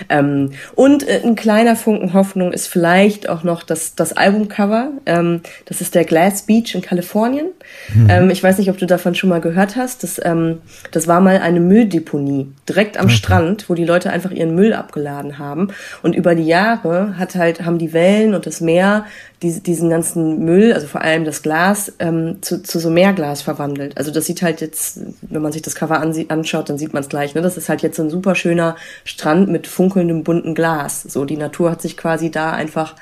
[0.10, 4.92] Ähm, und äh, ein kleiner Funken Hoffnung ist vielleicht auch noch das, das Albumcover.
[5.06, 7.48] Ähm, das ist der Glass Beach in Kalifornien.
[7.94, 8.10] Mhm.
[8.10, 10.04] Ähm, ich weiß nicht, ob du davon schon mal gehört hast.
[10.04, 10.60] Das, ähm,
[10.92, 13.16] das war mal eine Mülldeponie direkt am okay.
[13.16, 15.70] Strand, wo die Leute einfach ihren Müll abgeladen haben.
[16.02, 19.06] Und über die Jahre hat halt, haben die Wellen und das Meer
[19.42, 23.98] diese, diesen ganzen Müll, also vor allem das Glas, ähm, zu, zu so Meerglas verwandelt.
[23.98, 27.10] Also das sieht halt jetzt, wenn man sich das Cover anschaut, dann sieht man es
[27.10, 27.36] gleich.
[27.36, 27.42] Ne?
[27.42, 31.04] Das ist halt jetzt so ein super schöner Strand mit funkelndem bunten Glas.
[31.04, 32.96] So die Natur hat sich quasi da einfach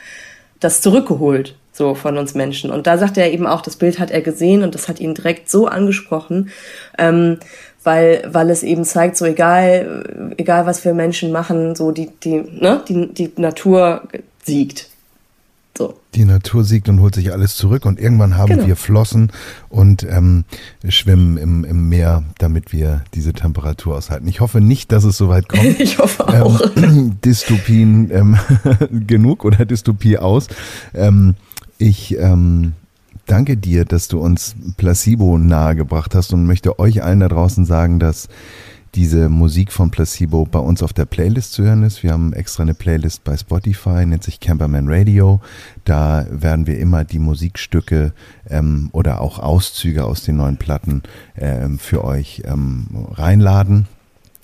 [0.59, 2.69] das zurückgeholt, so von uns Menschen.
[2.69, 5.13] Und da sagt er eben auch, das Bild hat er gesehen und das hat ihn
[5.13, 6.49] direkt so angesprochen,
[6.97, 7.39] ähm,
[7.83, 12.37] weil weil es eben zeigt, so egal egal was wir Menschen machen, so die die
[12.37, 14.03] ne die die Natur
[14.43, 14.89] siegt
[15.77, 15.99] so.
[16.13, 18.67] Die Natur siegt und holt sich alles zurück und irgendwann haben genau.
[18.67, 19.31] wir Flossen
[19.69, 20.45] und ähm,
[20.87, 24.27] schwimmen im, im Meer, damit wir diese Temperatur aushalten.
[24.27, 25.63] Ich hoffe nicht, dass es soweit kommt.
[25.79, 26.61] ich hoffe auch.
[26.77, 28.37] Ähm, Dystopien ähm,
[29.07, 30.47] genug oder Dystopie aus.
[30.93, 31.35] Ähm,
[31.77, 32.73] ich ähm,
[33.25, 37.99] danke dir, dass du uns Placebo nahegebracht hast und möchte euch allen da draußen sagen,
[37.99, 38.29] dass
[38.95, 42.01] diese Musik von Placebo bei uns auf der Playlist zu hören ist.
[42.01, 45.41] Wir haben extra eine Playlist bei Spotify, nennt sich Camperman Radio.
[45.83, 48.13] Da werden wir immer die Musikstücke
[48.49, 51.03] ähm, oder auch Auszüge aus den neuen Platten
[51.37, 53.87] ähm, für euch ähm, reinladen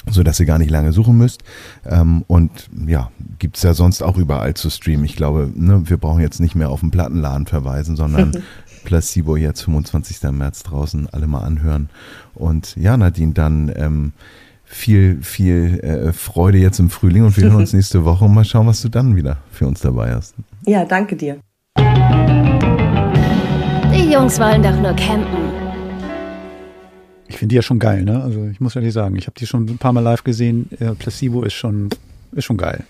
[0.10, 1.44] so dass ihr gar nicht lange suchen müsst.
[1.86, 5.06] Ähm, und ja, gibt's ja sonst auch überall zu streamen.
[5.06, 8.32] Ich glaube, ne, wir brauchen jetzt nicht mehr auf den Plattenladen verweisen, sondern
[8.84, 10.24] Placebo jetzt 25.
[10.32, 11.90] März draußen alle mal anhören.
[12.34, 14.14] Und ja, Nadine, dann ähm,
[14.72, 18.46] viel, viel äh, Freude jetzt im Frühling und wir hören uns nächste Woche und mal
[18.46, 20.34] schauen, was du dann wieder für uns dabei hast.
[20.66, 21.38] Ja, danke dir.
[23.94, 25.52] Die Jungs wollen doch nur campen.
[27.28, 28.22] Ich finde die ja schon geil, ne?
[28.22, 30.70] Also ich muss ehrlich sagen, ich habe die schon ein paar Mal live gesehen.
[30.80, 31.90] Äh, Placebo ist schon,
[32.34, 32.84] ist schon geil.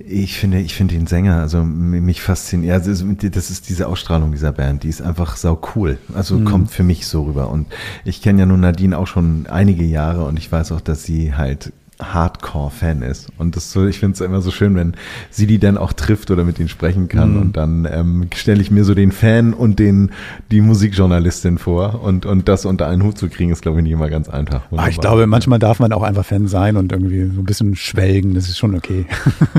[0.00, 2.86] Ich finde, ich finde den Sänger, also mich fasziniert.
[2.86, 5.98] Also das ist diese Ausstrahlung dieser Band, die ist einfach sau cool.
[6.14, 6.44] Also mhm.
[6.44, 7.50] kommt für mich so rüber.
[7.50, 7.66] Und
[8.04, 11.34] ich kenne ja nun Nadine auch schon einige Jahre und ich weiß auch, dass sie
[11.34, 13.28] halt Hardcore-Fan ist.
[13.38, 14.94] Und das so, ich finde es immer so schön, wenn
[15.30, 17.34] sie die dann auch trifft oder mit ihnen sprechen kann.
[17.34, 17.40] Mhm.
[17.40, 20.12] Und dann ähm, stelle ich mir so den Fan und den
[20.50, 22.02] die Musikjournalistin vor.
[22.02, 24.62] Und, und das unter einen Hut zu kriegen, ist, glaube ich, nicht immer ganz einfach.
[24.76, 27.74] Ach, ich glaube, manchmal darf man auch einfach Fan sein und irgendwie so ein bisschen
[27.74, 28.34] schwelgen.
[28.34, 29.06] Das ist schon okay.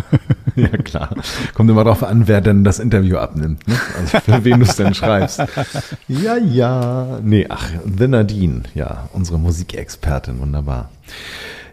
[0.55, 1.09] ja, klar.
[1.53, 3.67] Kommt immer darauf an, wer denn das Interview abnimmt.
[3.67, 3.75] Ne?
[3.99, 5.41] Also für wen du es denn schreibst.
[6.07, 7.19] Ja, ja.
[7.23, 10.89] Nee, ach, The Nadine, ja, unsere Musikexpertin, wunderbar.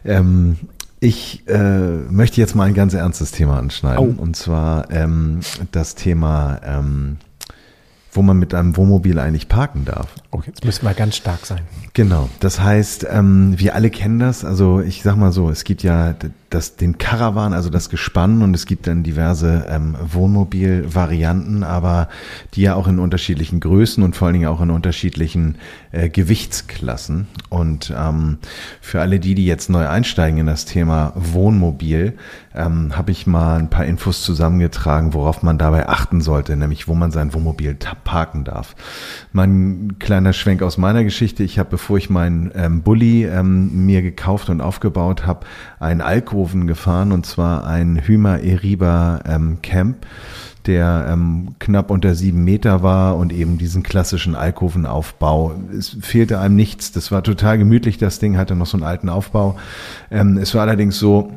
[0.06, 0.56] Ähm,
[1.00, 4.16] ich äh, möchte jetzt mal ein ganz ernstes Thema anschneiden.
[4.18, 4.22] Oh.
[4.22, 5.40] Und zwar ähm,
[5.70, 7.18] das Thema, ähm,
[8.12, 10.08] wo man mit einem Wohnmobil eigentlich parken darf.
[10.30, 11.60] Oh, jetzt müssen wir ganz stark sein.
[11.92, 12.30] Genau.
[12.40, 14.44] Das heißt, ähm, wir alle kennen das.
[14.44, 16.14] Also ich sag mal so, es gibt ja
[16.56, 22.08] das, den Caravan, also das Gespann und es gibt dann diverse ähm, Wohnmobil-Varianten, aber
[22.54, 25.56] die ja auch in unterschiedlichen Größen und vor allen Dingen auch in unterschiedlichen
[25.92, 27.28] äh, Gewichtsklassen.
[27.50, 28.38] Und ähm,
[28.80, 32.14] für alle die, die jetzt neu einsteigen in das Thema Wohnmobil,
[32.54, 36.94] ähm, habe ich mal ein paar Infos zusammengetragen, worauf man dabei achten sollte, nämlich wo
[36.94, 38.74] man sein Wohnmobil parken darf.
[39.32, 41.42] Mein kleiner Schwenk aus meiner Geschichte.
[41.42, 45.46] Ich habe, bevor ich meinen ähm, Bulli ähm, mir gekauft und aufgebaut habe,
[45.78, 46.00] einen
[46.46, 50.06] Alkoven gefahren und zwar ein Hymer Eriba ähm, Camp
[50.66, 55.54] der ähm, knapp unter sieben Meter war und eben diesen klassischen Alkovenaufbau.
[55.76, 56.90] Es fehlte einem nichts.
[56.90, 57.98] Das war total gemütlich.
[57.98, 59.56] Das Ding hatte noch so einen alten Aufbau.
[60.11, 61.30] Ähm, es war allerdings so,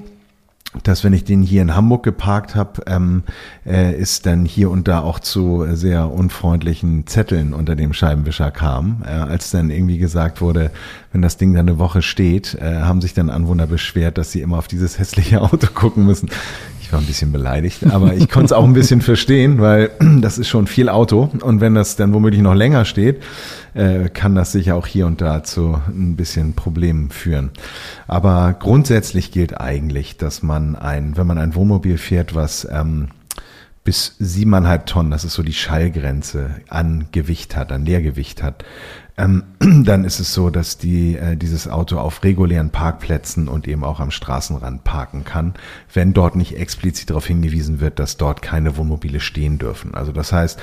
[0.84, 3.24] dass wenn ich den hier in Hamburg geparkt habe, ähm,
[3.66, 9.04] äh, ist dann hier und da auch zu sehr unfreundlichen Zetteln unter dem Scheibenwischer kam.
[9.04, 10.70] Äh, als dann irgendwie gesagt wurde,
[11.12, 14.42] wenn das Ding dann eine Woche steht, äh, haben sich dann Anwohner beschwert, dass sie
[14.42, 16.30] immer auf dieses hässliche Auto gucken müssen.
[16.90, 20.40] Ich war ein bisschen beleidigt, aber ich konnte es auch ein bisschen verstehen, weil das
[20.40, 23.22] ist schon viel Auto und wenn das dann womöglich noch länger steht,
[23.76, 27.52] äh, kann das sicher auch hier und da zu ein bisschen Problemen führen.
[28.08, 33.10] Aber grundsätzlich gilt eigentlich, dass man ein, wenn man ein Wohnmobil fährt, was ähm,
[33.84, 38.66] bis siebeneinhalb Tonnen, das ist so die Schallgrenze, an Gewicht hat, an Leergewicht hat,
[39.20, 39.44] ähm,
[39.86, 44.00] dann ist es so, dass die, äh, dieses Auto auf regulären Parkplätzen und eben auch
[44.00, 45.54] am Straßenrand parken kann,
[45.94, 49.94] wenn dort nicht explizit darauf hingewiesen wird, dass dort keine Wohnmobile stehen dürfen.
[49.94, 50.60] Also das heißt,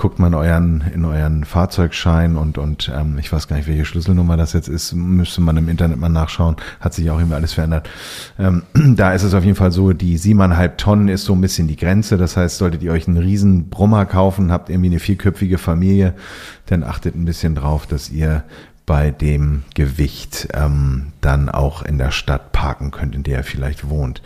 [0.00, 4.38] guckt man euren, in euren Fahrzeugschein und, und ähm, ich weiß gar nicht, welche Schlüsselnummer
[4.38, 7.86] das jetzt ist, müsste man im Internet mal nachschauen, hat sich auch irgendwie alles verändert.
[8.38, 8.62] Ähm,
[8.96, 11.76] da ist es auf jeden Fall so, die siebeneinhalb Tonnen ist so ein bisschen die
[11.76, 12.16] Grenze.
[12.16, 16.14] Das heißt, solltet ihr euch einen riesen Brummer kaufen, habt irgendwie eine vierköpfige Familie,
[16.64, 18.44] dann achtet ein bisschen drauf, dass ihr
[18.86, 23.88] bei dem Gewicht ähm, dann auch in der Stadt parken könnt, in der ihr vielleicht
[23.88, 24.22] wohnt.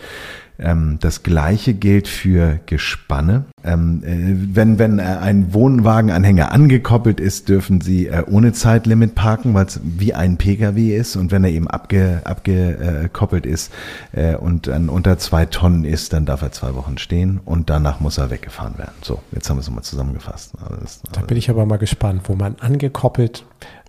[0.58, 3.44] Ähm, das gleiche gilt für Gespanne.
[3.64, 9.54] Ähm, äh, wenn wenn äh, ein Wohnwagenanhänger angekoppelt ist, dürfen Sie äh, ohne Zeitlimit parken,
[9.54, 11.16] weil es wie ein Pkw ist.
[11.16, 13.72] Und wenn er eben abge, abgekoppelt ist
[14.40, 18.18] und dann unter zwei Tonnen ist, dann darf er zwei Wochen stehen und danach muss
[18.18, 18.94] er weggefahren werden.
[19.02, 20.52] So, jetzt haben wir es nochmal zusammengefasst.
[20.60, 23.44] Also da bin ich aber mal gespannt, wo man angekoppelt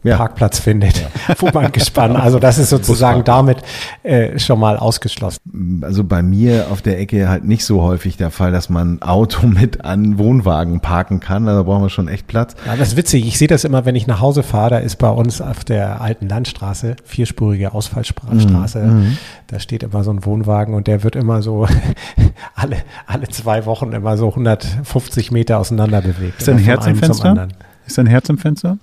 [0.06, 0.18] ja.
[0.18, 1.36] Parkplatz findet, ja.
[1.40, 2.16] wo man gespannt.
[2.16, 3.58] Also das ist sozusagen damit
[4.04, 5.82] äh, schon mal ausgeschlossen.
[5.82, 9.48] Also bei mir auf der Ecke halt nicht so häufig der Fall, dass man Auto
[9.48, 11.48] mit an Wohnwagen parken kann.
[11.48, 12.56] Also da brauchen wir schon echt Platz.
[12.66, 13.26] Ja, das ist witzig.
[13.26, 14.72] Ich sehe das immer, wenn ich nach Hause fahre.
[14.72, 18.94] Da ist bei uns auf der alten Landstraße, vierspurige Ausfallstraße, mhm.
[18.94, 19.18] mhm.
[19.48, 21.68] da steht immer so ein Wohnwagen und der wird immer so
[22.56, 26.42] alle, alle zwei Wochen immer so 150 Meter auseinander bewegt.
[26.42, 27.48] Ist ein Herz im Fenster?
[27.86, 28.78] Ist ein Herz im Fenster?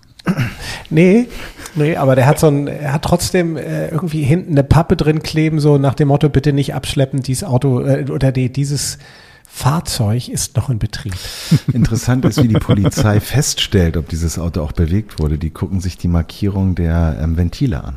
[0.91, 1.27] Nee,
[1.75, 5.23] nee, aber der hat so ein, er hat trotzdem äh, irgendwie hinten eine Pappe drin
[5.23, 8.99] kleben, so nach dem Motto, bitte nicht abschleppen, dieses Auto äh, oder die, dieses
[9.49, 11.15] Fahrzeug ist noch in Betrieb.
[11.73, 15.39] Interessant ist, wie die Polizei feststellt, ob dieses Auto auch bewegt wurde.
[15.39, 17.97] Die gucken sich die Markierung der ähm, Ventile an.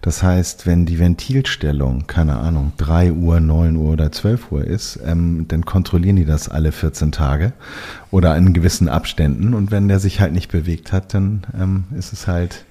[0.00, 4.98] Das heißt, wenn die Ventilstellung, keine Ahnung, 3 Uhr, 9 Uhr oder 12 Uhr ist,
[5.04, 7.52] ähm, dann kontrollieren die das alle 14 Tage
[8.10, 9.54] oder in gewissen Abständen.
[9.54, 12.64] Und wenn der sich halt nicht bewegt hat, dann ähm, ist es halt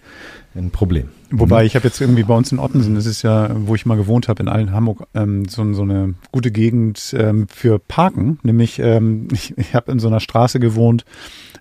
[0.56, 1.10] ein Problem.
[1.32, 3.96] Wobei ich habe jetzt irgendwie bei uns in Ottensen, das ist ja, wo ich mal
[3.96, 8.40] gewohnt habe in allen Hamburg, ähm, so, so eine gute Gegend ähm, für Parken.
[8.44, 11.06] Nämlich, ähm, ich, ich habe in so einer Straße gewohnt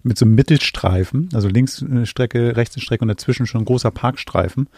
[0.03, 3.67] mit so einem Mittelstreifen, also links eine Strecke, rechts eine Strecke und dazwischen schon ein
[3.67, 4.69] großer Parkstreifen.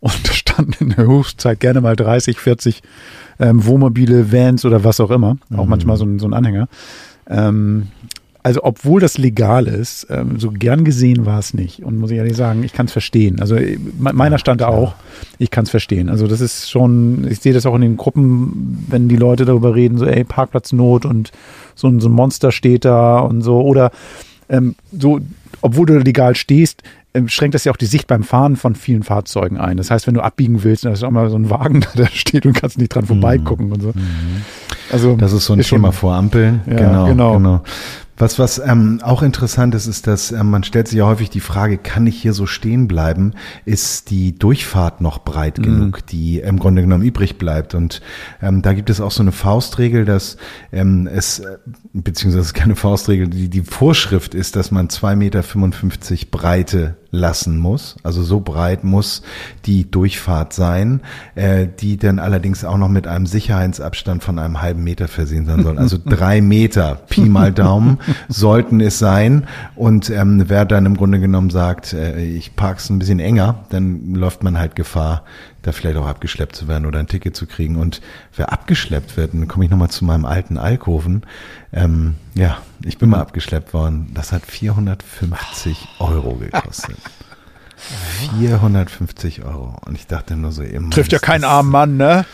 [0.00, 2.82] Und da standen in der Hochzeit gerne mal 30, 40
[3.38, 5.36] ähm, Wohnmobile, Vans oder was auch immer.
[5.56, 5.70] Auch mhm.
[5.70, 6.68] manchmal so ein, so ein Anhänger.
[7.28, 7.88] Ähm,
[8.42, 11.84] also obwohl das legal ist, ähm, so gern gesehen war es nicht.
[11.84, 13.38] Und muss ich ehrlich sagen, ich kann es verstehen.
[13.40, 14.94] Also äh, meiner stand da auch,
[15.38, 16.08] ich kann es verstehen.
[16.08, 19.74] Also das ist schon, ich sehe das auch in den Gruppen, wenn die Leute darüber
[19.74, 21.32] reden, so ey, Parkplatznot und
[21.74, 23.60] so, ein so ein Monster steht da und so.
[23.60, 23.90] Oder
[24.48, 25.20] ähm, so,
[25.60, 26.82] obwohl du legal stehst,
[27.26, 29.76] schränkt das ja auch die Sicht beim Fahren von vielen Fahrzeugen ein.
[29.76, 32.46] Das heißt, wenn du abbiegen willst, dann ist auch mal so ein Wagen, der steht
[32.46, 33.72] und kannst nicht dran vorbeigucken mhm.
[33.72, 33.88] und so.
[33.88, 34.44] Mhm.
[34.92, 36.60] Also das ist so ein ist Thema schon, vor Ampeln.
[36.66, 37.32] Ja, genau, genau.
[37.34, 37.62] genau.
[38.20, 41.40] Was, was ähm, auch interessant ist, ist, dass ähm, man stellt sich ja häufig die
[41.40, 43.32] Frage, kann ich hier so stehen bleiben?
[43.64, 45.62] Ist die Durchfahrt noch breit mhm.
[45.62, 47.74] genug, die im Grunde genommen übrig bleibt?
[47.74, 48.02] Und
[48.42, 50.36] ähm, da gibt es auch so eine Faustregel, dass
[50.70, 51.56] ähm, es, äh,
[51.94, 57.96] beziehungsweise keine Faustregel, die, die Vorschrift ist, dass man zwei Meter fünfundfünfzig Breite lassen muss.
[58.02, 59.22] Also so breit muss
[59.66, 61.00] die Durchfahrt sein,
[61.34, 65.62] äh, die dann allerdings auch noch mit einem Sicherheitsabstand von einem halben Meter versehen sein
[65.62, 65.78] soll.
[65.78, 69.46] Also drei Meter, Pi mal Daumen, sollten es sein.
[69.74, 74.14] Und ähm, wer dann im Grunde genommen sagt, äh, ich park's ein bisschen enger, dann
[74.14, 75.24] läuft man halt Gefahr,
[75.62, 77.76] da vielleicht auch abgeschleppt zu werden oder ein Ticket zu kriegen.
[77.76, 78.00] Und
[78.36, 81.22] wer abgeschleppt wird, dann komme ich nochmal zu meinem alten Alkoven.
[81.72, 84.10] Ähm, ja, ich bin mal abgeschleppt worden.
[84.14, 86.96] Das hat 450 Euro gekostet.
[88.38, 89.76] 450 Euro.
[89.86, 90.90] Und ich dachte nur so eben.
[90.90, 92.24] Trifft ja keinen armen Mann, ne?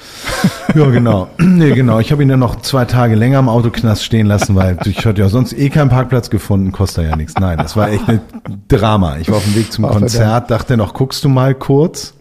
[0.74, 1.28] Ja, genau.
[1.38, 2.00] Nee, genau.
[2.00, 5.22] Ich habe ihn dann noch zwei Tage länger im Autoknast stehen lassen, weil ich hatte
[5.22, 7.34] ja sonst eh keinen Parkplatz gefunden, kostet ja nichts.
[7.34, 8.20] Nein, das war echt ein
[8.68, 9.16] Drama.
[9.16, 12.15] Ich war auf dem Weg zum Konzert, dachte noch, guckst du mal kurz.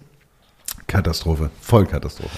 [0.88, 1.50] Katastrophe.
[1.62, 2.38] Vollkatastrophe.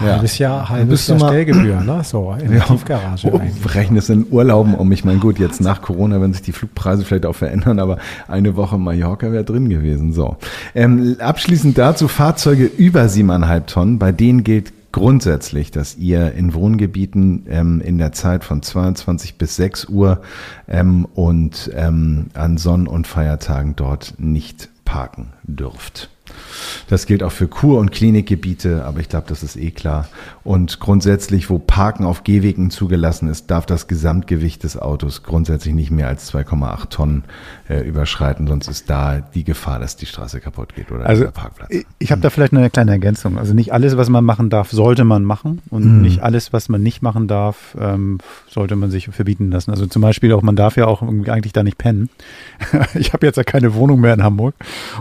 [0.00, 2.02] Halbes Jahr, halbes Jahr Stellgebühr, ne?
[2.04, 2.64] So, in der ja.
[2.64, 3.30] Tiefgarage.
[3.32, 3.40] Oh,
[3.74, 4.92] rechne es in Urlauben um.
[4.92, 8.54] Ich meine, gut, jetzt nach Corona, wenn sich die Flugpreise vielleicht auch verändern, aber eine
[8.54, 10.12] Woche Mallorca wäre drin gewesen.
[10.12, 10.36] So.
[10.74, 13.98] Ähm, abschließend dazu Fahrzeuge über siebeneinhalb Tonnen.
[13.98, 19.56] Bei denen gilt grundsätzlich, dass ihr in Wohngebieten ähm, in der Zeit von 22 bis
[19.56, 20.20] 6 Uhr
[20.68, 26.10] ähm, und ähm, an Sonn- und Feiertagen dort nicht parken dürft.
[26.88, 30.08] Das gilt auch für Kur- und Klinikgebiete, aber ich glaube, das ist eh klar.
[30.44, 35.90] Und grundsätzlich, wo Parken auf Gehwegen zugelassen ist, darf das Gesamtgewicht des Autos grundsätzlich nicht
[35.90, 37.24] mehr als 2,8 Tonnen
[37.68, 41.30] äh, überschreiten, sonst ist da die Gefahr, dass die Straße kaputt geht oder also, der
[41.30, 41.70] Parkplatz.
[41.70, 43.38] Ich, ich habe da vielleicht eine kleine Ergänzung.
[43.38, 46.02] Also nicht alles, was man machen darf, sollte man machen und mhm.
[46.02, 49.70] nicht alles, was man nicht machen darf, ähm, sollte man sich verbieten lassen.
[49.70, 52.08] Also zum Beispiel auch, man darf ja auch eigentlich da nicht pennen.
[52.94, 54.54] ich habe jetzt ja keine Wohnung mehr in Hamburg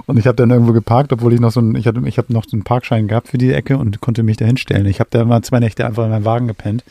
[0.05, 2.33] und ich habe dann irgendwo geparkt, obwohl ich noch so ein, ich hatte, ich habe
[2.33, 4.85] noch so einen Parkschein gehabt für die Ecke und konnte mich da hinstellen.
[4.85, 6.83] Ich habe da mal zwei Nächte einfach in meinem Wagen gepennt.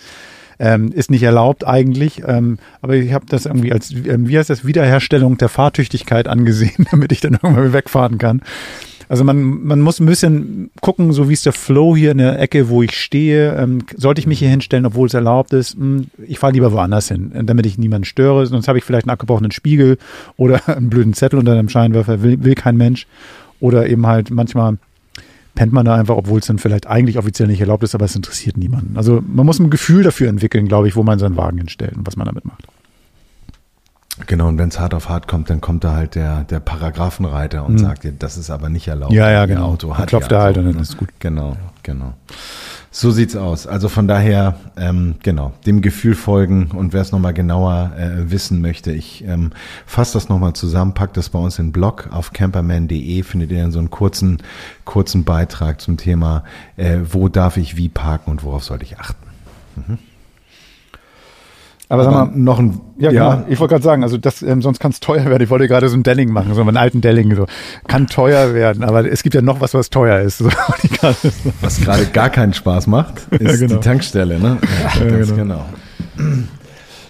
[0.59, 4.49] Ähm, ist nicht erlaubt eigentlich, ähm, aber ich habe das irgendwie als, ähm, wie heißt
[4.49, 8.41] das, Wiederherstellung der Fahrtüchtigkeit angesehen, damit ich dann irgendwann wegfahren kann.
[9.09, 12.41] Also man, man muss ein bisschen gucken, so wie ist der Flow hier in der
[12.41, 13.55] Ecke, wo ich stehe.
[13.55, 15.75] Ähm, sollte ich mich hier hinstellen, obwohl es erlaubt ist?
[15.75, 18.47] Hm, ich fahre lieber woanders hin, damit ich niemanden störe.
[18.47, 19.99] Sonst habe ich vielleicht einen abgebrochenen Spiegel
[20.37, 23.07] oder einen blöden Zettel unter einem Scheinwerfer, will, will kein Mensch.
[23.61, 24.79] Oder eben halt manchmal
[25.55, 28.15] pennt man da einfach, obwohl es dann vielleicht eigentlich offiziell nicht erlaubt ist, aber es
[28.15, 28.97] interessiert niemanden.
[28.97, 32.07] Also man muss ein Gefühl dafür entwickeln, glaube ich, wo man seinen Wagen hinstellt und
[32.07, 32.65] was man damit macht.
[34.27, 37.67] Genau, und wenn es hart auf hart kommt, dann kommt da halt der, der Paragraphenreiter
[37.67, 37.79] und mhm.
[37.79, 39.13] sagt dir, das ist aber nicht erlaubt.
[39.13, 39.67] Ja, ja, genau.
[39.67, 41.11] Auto hat klopft er halt und dann ist gut.
[41.19, 42.15] Genau, genau.
[42.99, 43.67] So sieht's aus.
[43.67, 48.63] Also von daher, ähm, genau, dem Gefühl folgen und wer es nochmal genauer äh, wissen
[48.63, 49.51] möchte, ich ähm,
[49.85, 53.61] fasse das nochmal zusammen, pack das bei uns in den Blog auf camperman.de, findet ihr
[53.61, 54.39] dann so einen kurzen,
[54.87, 56.43] kurzen Beitrag zum Thema,
[56.79, 59.27] äh, wo darf ich wie parken und worauf sollte ich achten.
[59.77, 59.99] Mhm.
[61.89, 63.35] Aber, Aber sag mal, noch ein, ja, ja.
[63.35, 63.47] Genau.
[63.49, 65.43] ich wollte gerade sagen, also das, ähm, sonst kann es teuer werden.
[65.43, 67.47] Ich wollte gerade so ein Delling machen, so einen alten Delling, so
[67.87, 68.83] kann teuer werden.
[68.83, 70.39] Aber es gibt ja noch was, was teuer ist.
[70.39, 70.47] So.
[71.61, 73.75] was gerade gar keinen Spaß macht, ist ja, genau.
[73.75, 74.59] die Tankstelle, ne?
[74.99, 75.35] Ja, ja genau.
[75.37, 75.65] genau.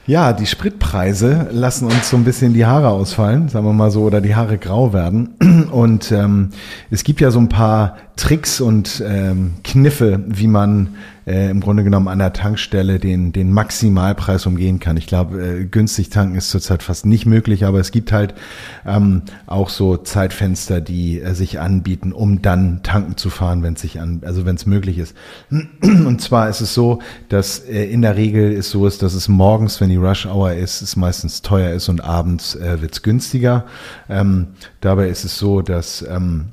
[0.07, 4.03] Ja, die Spritpreise lassen uns so ein bisschen die Haare ausfallen, sagen wir mal so,
[4.03, 5.67] oder die Haare grau werden.
[5.73, 6.51] Und ähm,
[6.91, 11.85] es gibt ja so ein paar Tricks und ähm, Kniffe, wie man äh, im Grunde
[11.85, 14.97] genommen an der Tankstelle den, den Maximalpreis umgehen kann.
[14.97, 18.35] Ich glaube, äh, günstig tanken ist zurzeit fast nicht möglich, aber es gibt halt
[18.87, 23.83] ähm, auch so Zeitfenster, die äh, sich anbieten, um dann tanken zu fahren, wenn es
[23.83, 25.15] sich an, also wenn es möglich ist.
[25.51, 29.29] Und zwar ist es so, dass äh, in der Regel ist so ist, dass es
[29.29, 33.03] morgens, wenn die Rush Hour ist, es meistens teuer ist und abends äh, wird es
[33.03, 33.67] günstiger.
[34.09, 34.49] Ähm,
[34.81, 36.47] dabei ist es so, dass ähm,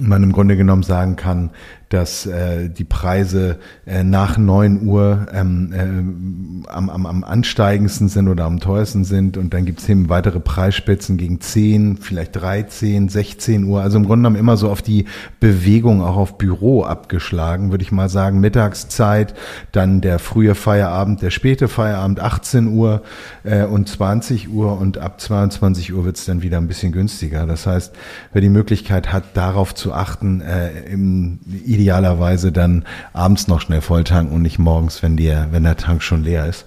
[0.00, 1.50] man im Grunde genommen sagen kann,
[1.88, 8.28] dass äh, die Preise äh, nach neun Uhr ähm, äh, am, am, am ansteigendsten sind
[8.28, 13.08] oder am teuersten sind und dann gibt es eben weitere Preisspitzen gegen zehn, vielleicht 13,
[13.08, 13.82] 16 Uhr.
[13.82, 15.04] Also im Grunde genommen immer so auf die
[15.38, 18.40] Bewegung auch auf Büro abgeschlagen, würde ich mal sagen.
[18.40, 19.34] Mittagszeit,
[19.70, 23.02] dann der frühe Feierabend, der späte Feierabend, 18 Uhr
[23.44, 27.46] äh, und 20 Uhr und ab 22 Uhr wird es dann wieder ein bisschen günstiger.
[27.46, 27.94] Das heißt,
[28.32, 31.38] wer die Möglichkeit hat, darauf zu achten, äh, im,
[31.76, 36.24] idealerweise dann abends noch schnell volltanken und nicht morgens, wenn, der wenn der Tank schon
[36.24, 36.64] leer ist.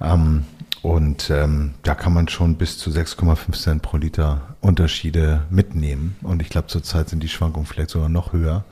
[0.00, 0.44] Ähm,
[0.86, 6.14] und ähm, da kann man schon bis zu 6,5 Cent pro Liter Unterschiede mitnehmen.
[6.22, 8.64] Und ich glaube, zurzeit sind die Schwankungen vielleicht sogar noch höher.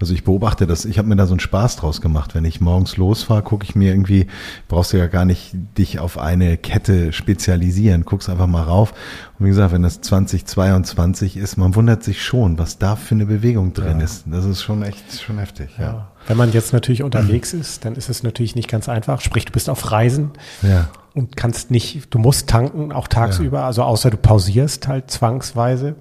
[0.00, 2.34] Also ich beobachte das, ich habe mir da so einen Spaß draus gemacht.
[2.34, 4.26] Wenn ich morgens losfahre, gucke ich mir irgendwie,
[4.66, 8.92] brauchst du ja gar nicht dich auf eine Kette spezialisieren, guckst einfach mal rauf.
[9.38, 13.26] Und wie gesagt, wenn das 2022 ist, man wundert sich schon, was da für eine
[13.26, 14.04] Bewegung drin ja.
[14.04, 14.24] ist.
[14.26, 15.70] Das ist schon echt schon heftig.
[15.78, 15.84] ja.
[15.84, 16.08] ja.
[16.26, 19.20] Wenn man jetzt natürlich unterwegs ist, dann ist es natürlich nicht ganz einfach.
[19.20, 20.30] Sprich, du bist auf Reisen.
[20.62, 23.66] Ja und kannst nicht, du musst tanken, auch tagsüber, ja.
[23.66, 25.96] also außer du pausierst halt zwangsweise.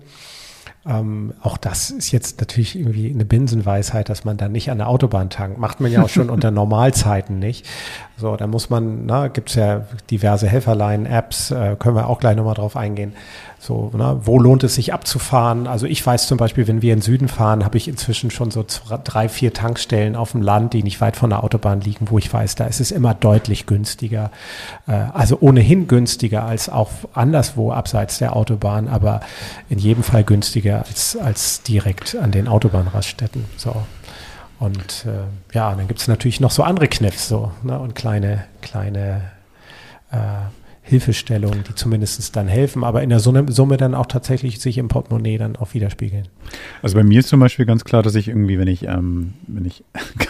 [0.84, 4.88] Ähm, auch das ist jetzt natürlich irgendwie eine Binsenweisheit, dass man da nicht an der
[4.88, 5.59] Autobahn tankt.
[5.59, 7.68] Macht man ja auch schon unter Normalzeiten nicht.
[8.18, 12.36] So, da muss man, na, gibt's ja diverse Helferlein, Apps, äh, können wir auch gleich
[12.36, 13.14] nochmal drauf eingehen.
[13.64, 15.68] So, ne, wo lohnt es sich abzufahren?
[15.68, 18.49] Also ich weiß zum Beispiel, wenn wir in den Süden fahren, habe ich inzwischen schon
[18.49, 22.09] so zwei, drei, vier Tankstellen auf dem Land, die nicht weit von der Autobahn liegen,
[22.09, 24.32] wo ich weiß, da ist es immer deutlich günstiger.
[24.88, 29.22] Äh, also ohnehin günstiger als auch anderswo abseits der Autobahn, aber
[29.70, 33.45] in jedem Fall günstiger als, als direkt an den Autobahnraststätten.
[33.57, 33.76] So.
[34.57, 38.43] Und äh, ja, dann gibt es natürlich noch so andere Kniffs so, ne, und kleine,
[38.64, 39.22] kleine
[40.12, 40.18] äh,
[40.84, 45.38] Hilfestellungen, die zumindest dann helfen, aber in der Summe dann auch tatsächlich sich im Portemonnaie
[45.38, 46.27] dann auch widerspiegeln.
[46.82, 49.65] Also bei mir ist zum Beispiel ganz klar, dass ich irgendwie, wenn ich, ähm, wenn
[49.65, 49.84] ich,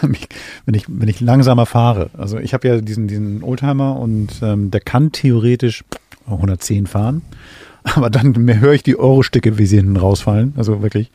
[0.66, 4.70] wenn ich, wenn ich langsamer fahre, also ich habe ja diesen, diesen Oldtimer und ähm,
[4.70, 5.84] der kann theoretisch
[6.26, 7.22] 110 fahren,
[7.84, 11.10] aber dann höre ich die Euro-Stücke, wie sie hinten rausfallen, also wirklich.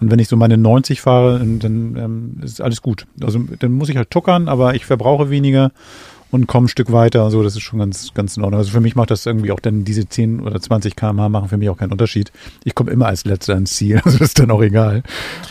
[0.00, 3.06] Und wenn ich so meine 90 fahre, dann ähm, ist alles gut.
[3.22, 5.72] Also dann muss ich halt tuckern, aber ich verbrauche weniger
[6.34, 7.30] und komme ein Stück weiter.
[7.30, 8.58] So, das ist schon ganz, ganz in Ordnung.
[8.58, 11.56] Also für mich macht das irgendwie auch dann diese 10 oder 20 km/h machen für
[11.56, 12.32] mich auch keinen Unterschied.
[12.64, 13.94] Ich komme immer als Letzter ins Ziel.
[14.04, 15.04] Also das ist dann auch egal.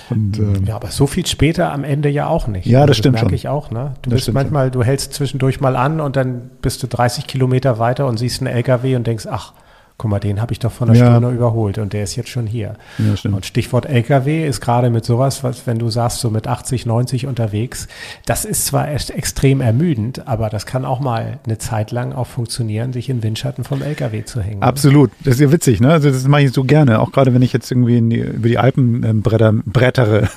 [0.10, 2.68] Und, ähm, ja, aber so viel später am Ende ja auch nicht.
[2.68, 3.36] Ja, das also, stimmt das merke schon.
[3.36, 3.72] ich auch.
[3.72, 3.94] Ne?
[4.02, 4.74] Du das bist manchmal, schon.
[4.74, 8.54] du hältst zwischendurch mal an und dann bist du 30 Kilometer weiter und siehst einen
[8.54, 9.54] LKW und denkst, ach,
[9.98, 11.12] guck mal, den habe ich doch von einer ja.
[11.12, 12.76] Stunde überholt und der ist jetzt schon hier.
[12.98, 16.86] Ja, und Stichwort LKW ist gerade mit sowas, was, wenn du sagst, so mit 80,
[16.86, 17.88] 90 unterwegs,
[18.26, 22.28] das ist zwar echt extrem ermüdend, aber das kann auch mal eine Zeit lang auch
[22.28, 24.64] funktionieren, sich in Windschatten vom LKW zu hängen.
[24.64, 25.12] Absolut.
[25.24, 25.92] Das ist ja witzig, ne?
[25.92, 28.58] Also das mache ich so gerne, auch gerade wenn ich jetzt irgendwie die, über die
[28.58, 30.28] Alpen ähm, bretter, brettere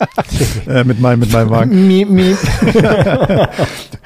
[0.68, 1.86] äh, mit, meinem, mit meinem Wagen.
[1.88, 2.38] miep, miep.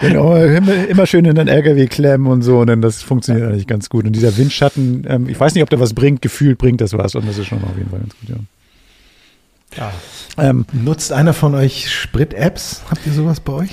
[0.01, 3.67] genau, immer, immer schön in den LKW klemmen und so, und dann das funktioniert eigentlich
[3.67, 4.07] ganz gut.
[4.07, 7.15] Und dieser Windschatten ähm, ich weiß nicht, ob der was bringt, gefühlt bringt das was
[7.15, 8.37] und das ist schon auf jeden Fall ganz gut, ja.
[9.77, 9.93] Ja.
[10.39, 12.83] Ähm, Nutzt einer von euch Sprit-Apps?
[12.91, 13.71] Habt ihr sowas bei euch?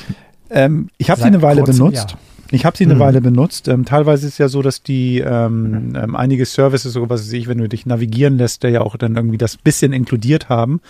[0.49, 2.11] Ähm, ich habe sie eine Weile kurzem, benutzt.
[2.11, 2.17] Ja.
[2.53, 2.99] Ich habe sie eine mhm.
[2.99, 3.69] Weile benutzt.
[3.69, 7.33] Ähm, teilweise ist es ja so, dass die ähm, ähm, einige Services, so was weiß
[7.33, 10.81] ich, wenn du dich navigieren lässt, der ja auch dann irgendwie das bisschen inkludiert haben.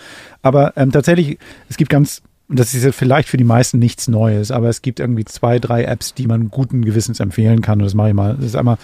[0.42, 4.50] Aber ähm, tatsächlich, es gibt ganz, das ist ja vielleicht für die meisten nichts Neues,
[4.50, 7.78] aber es gibt irgendwie zwei, drei Apps, die man guten Gewissens empfehlen kann.
[7.78, 8.34] Und das mache ich mal.
[8.34, 8.78] Das ist einmal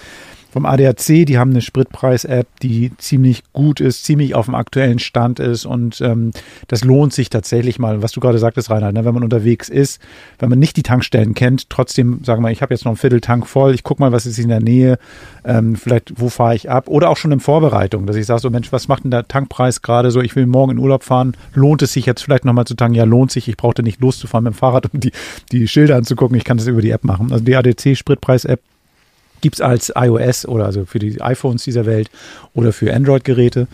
[0.51, 5.41] vom ADAC, die haben eine Spritpreis-App, die ziemlich gut ist, ziemlich auf dem aktuellen Stand
[5.41, 6.31] ist und ähm,
[6.69, 10.01] das lohnt sich tatsächlich mal, was du gerade sagtest, Reinhard, ne, wenn man unterwegs ist,
[10.39, 13.47] wenn man nicht die Tankstellen kennt, trotzdem, sagen wir, ich habe jetzt noch ein Vierteltank
[13.47, 14.99] voll, ich guck mal, was ist in der Nähe,
[15.45, 16.89] ähm, vielleicht wo fahre ich ab?
[16.89, 19.83] Oder auch schon in Vorbereitung, dass ich sage so, Mensch, was macht denn der Tankpreis
[19.83, 22.75] gerade so, ich will morgen in Urlaub fahren, lohnt es sich jetzt vielleicht nochmal zu
[22.75, 22.95] tanken?
[22.95, 25.13] Ja, lohnt sich, ich brauchte nicht loszufahren mit dem Fahrrad, um die,
[25.53, 27.33] die Schilder anzugucken, ich kann das über die App machen.
[27.33, 28.61] Also die ADC-Spritpreis-App
[29.41, 32.11] gibt es als iOS oder also für die iPhones dieser Welt
[32.55, 33.69] oder für Android-Geräte.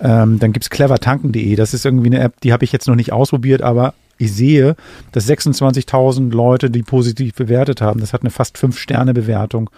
[0.00, 1.56] Ähm, dann gibt es clevertanken.de.
[1.56, 4.76] Das ist irgendwie eine App, die habe ich jetzt noch nicht ausprobiert, aber ich sehe,
[5.12, 8.00] dass 26.000 Leute die positiv bewertet haben.
[8.00, 9.70] Das hat eine fast 5-Sterne-Bewertung.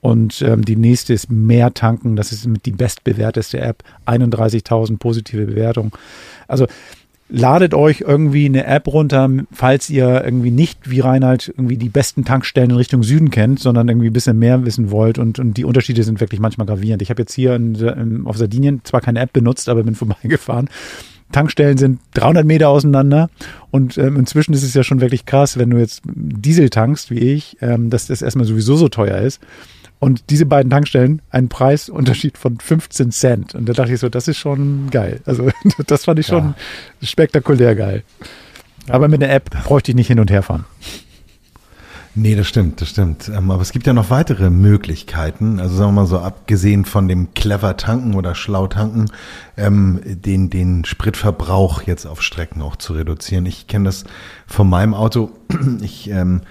[0.00, 2.14] Und ähm, die nächste ist mehr tanken.
[2.14, 3.82] Das ist mit die bestbewerteste App.
[4.06, 5.90] 31.000 positive Bewertungen.
[6.46, 6.66] Also
[7.28, 12.24] ladet euch irgendwie eine App runter, falls ihr irgendwie nicht wie Reinhard irgendwie die besten
[12.24, 15.64] Tankstellen in Richtung Süden kennt, sondern irgendwie ein bisschen mehr wissen wollt und, und die
[15.64, 17.02] Unterschiede sind wirklich manchmal gravierend.
[17.02, 20.68] Ich habe jetzt hier in, in, auf Sardinien zwar keine App benutzt, aber bin vorbeigefahren.
[21.30, 23.28] Tankstellen sind 300 Meter auseinander
[23.70, 27.18] und ähm, inzwischen ist es ja schon wirklich krass, wenn du jetzt Diesel tankst wie
[27.18, 29.40] ich, ähm, dass das erstmal sowieso so teuer ist
[29.98, 33.54] und diese beiden Tankstellen einen Preisunterschied von 15 Cent.
[33.54, 35.20] Und da dachte ich so, das ist schon geil.
[35.24, 35.50] Also
[35.86, 36.54] das fand ich schon
[37.00, 37.06] ja.
[37.06, 38.02] spektakulär geil.
[38.88, 40.64] Aber mit der App bräuchte ich nicht hin und her fahren.
[42.20, 43.28] Nee, das stimmt, das stimmt.
[43.28, 45.60] Ähm, aber es gibt ja noch weitere Möglichkeiten.
[45.60, 49.06] Also sagen wir mal so, abgesehen von dem clever tanken oder schlau tanken,
[49.56, 53.46] ähm, den, den Spritverbrauch jetzt auf Strecken auch zu reduzieren.
[53.46, 54.04] Ich kenne das
[54.48, 55.30] von meinem Auto.
[55.80, 56.42] Ich ähm,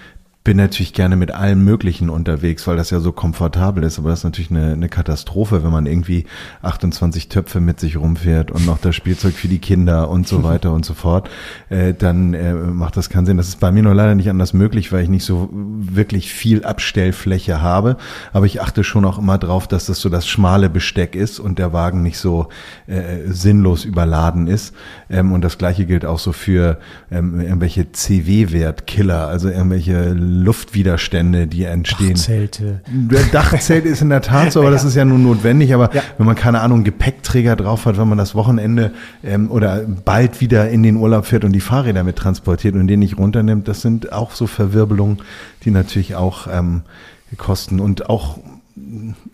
[0.48, 4.00] bin natürlich gerne mit allem Möglichen unterwegs, weil das ja so komfortabel ist.
[4.00, 6.24] Aber das ist natürlich eine, eine Katastrophe, wenn man irgendwie
[6.62, 10.72] 28 Töpfe mit sich rumfährt und noch das Spielzeug für die Kinder und so weiter
[10.72, 11.30] und so fort.
[11.70, 13.36] Äh, dann äh, macht das keinen Sinn.
[13.36, 16.64] Das ist bei mir nur leider nicht anders möglich, weil ich nicht so wirklich viel
[16.64, 17.98] Abstellfläche habe.
[18.32, 21.60] Aber ich achte schon auch immer drauf, dass das so das schmale Besteck ist und
[21.60, 22.48] der Wagen nicht so
[22.86, 24.74] äh, sinnlos überladen ist.
[25.10, 26.80] Ähm, und das gleiche gilt auch so für
[27.12, 30.14] ähm, irgendwelche CW-Wert-Killer, also irgendwelche
[30.44, 32.14] Luftwiderstände, die entstehen.
[32.16, 32.82] Dachzelte.
[33.32, 35.74] Dachzelt ist in der Tat so, aber das ist ja nun notwendig.
[35.74, 36.02] Aber Ja.
[36.18, 38.92] wenn man keine Ahnung, Gepäckträger drauf hat, wenn man das Wochenende
[39.24, 43.00] ähm, oder bald wieder in den Urlaub fährt und die Fahrräder mit transportiert und den
[43.00, 45.20] nicht runternimmt, das sind auch so Verwirbelungen,
[45.64, 46.82] die natürlich auch ähm,
[47.38, 48.40] kosten und auch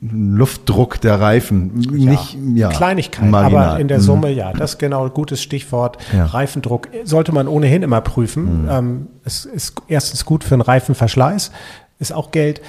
[0.02, 1.74] Luftdruck der Reifen.
[1.76, 3.70] Nicht, ja, Kleinigkeit, marginal.
[3.70, 4.02] aber in der Mhm.
[4.04, 5.98] Summe ja, das ist genau gutes Stichwort.
[6.16, 6.26] Ja.
[6.26, 8.68] Reifendruck sollte man ohnehin immer prüfen.
[8.70, 11.52] Ähm, es ist erstens gut für einen Reifenverschleiß,
[12.00, 12.62] ist auch Geld.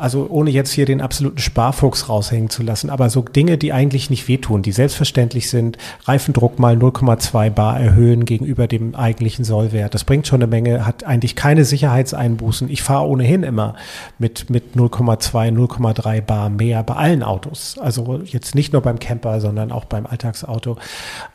[0.00, 4.08] Also ohne jetzt hier den absoluten Sparfuchs raushängen zu lassen, aber so Dinge, die eigentlich
[4.08, 9.94] nicht wehtun, die selbstverständlich sind, Reifendruck mal 0,2 Bar erhöhen gegenüber dem eigentlichen Sollwert.
[9.94, 12.70] Das bringt schon eine Menge, hat eigentlich keine Sicherheitseinbußen.
[12.70, 13.74] Ich fahre ohnehin immer
[14.18, 17.76] mit, mit 0,2, 0,3 Bar mehr bei allen Autos.
[17.78, 20.76] Also jetzt nicht nur beim Camper, sondern auch beim Alltagsauto.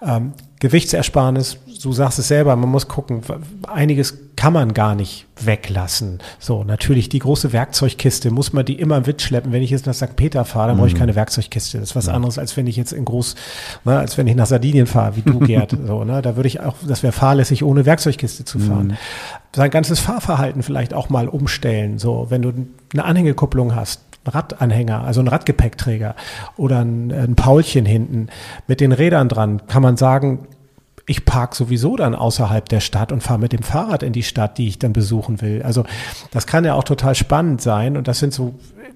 [0.05, 3.21] Ähm, Gewichtsersparnis, du sagst es selber, man muss gucken,
[3.67, 6.19] einiges kann man gar nicht weglassen.
[6.39, 9.51] So, natürlich die große Werkzeugkiste, muss man die immer mitschleppen.
[9.51, 10.15] Wenn ich jetzt nach St.
[10.15, 11.79] Peter fahre, dann brauche ich keine Werkzeugkiste.
[11.79, 13.35] Das ist was anderes, als wenn ich jetzt in groß,
[13.83, 15.75] ne, als wenn ich nach Sardinien fahre, wie du, Gerd.
[15.85, 18.97] so, ne, da würde ich auch, das wäre fahrlässig, ohne Werkzeugkiste zu fahren.
[19.55, 21.99] Sein ganzes Fahrverhalten vielleicht auch mal umstellen.
[21.99, 22.53] So, wenn du
[22.93, 26.15] eine Anhängekupplung hast, Radanhänger, also ein Radgepäckträger
[26.57, 28.27] oder ein, ein Paulchen hinten
[28.67, 30.47] mit den Rädern dran, kann man sagen,
[31.07, 34.57] ich park sowieso dann außerhalb der Stadt und fahre mit dem Fahrrad in die Stadt,
[34.57, 35.61] die ich dann besuchen will.
[35.61, 35.85] Also
[36.31, 38.55] das kann ja auch total spannend sein und das sind so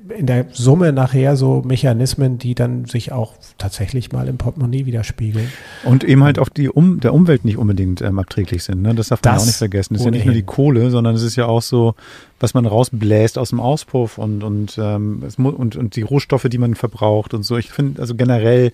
[0.10, 5.52] in der Summe nachher so Mechanismen, die dann sich auch tatsächlich mal im Portemonnaie widerspiegeln.
[5.84, 8.82] Und eben halt auch die um, der Umwelt nicht unbedingt ähm, abträglich sind.
[8.82, 8.96] Ne?
[8.96, 9.94] Das darf man Das auch nicht vergessen.
[9.94, 11.94] Das ist ja nicht nur die Kohle, sondern es ist ja auch so,
[12.40, 16.76] was man rausbläst aus dem Auspuff und, und, ähm, und, und die Rohstoffe, die man
[16.76, 17.58] verbraucht und so.
[17.58, 18.72] Ich finde, also generell,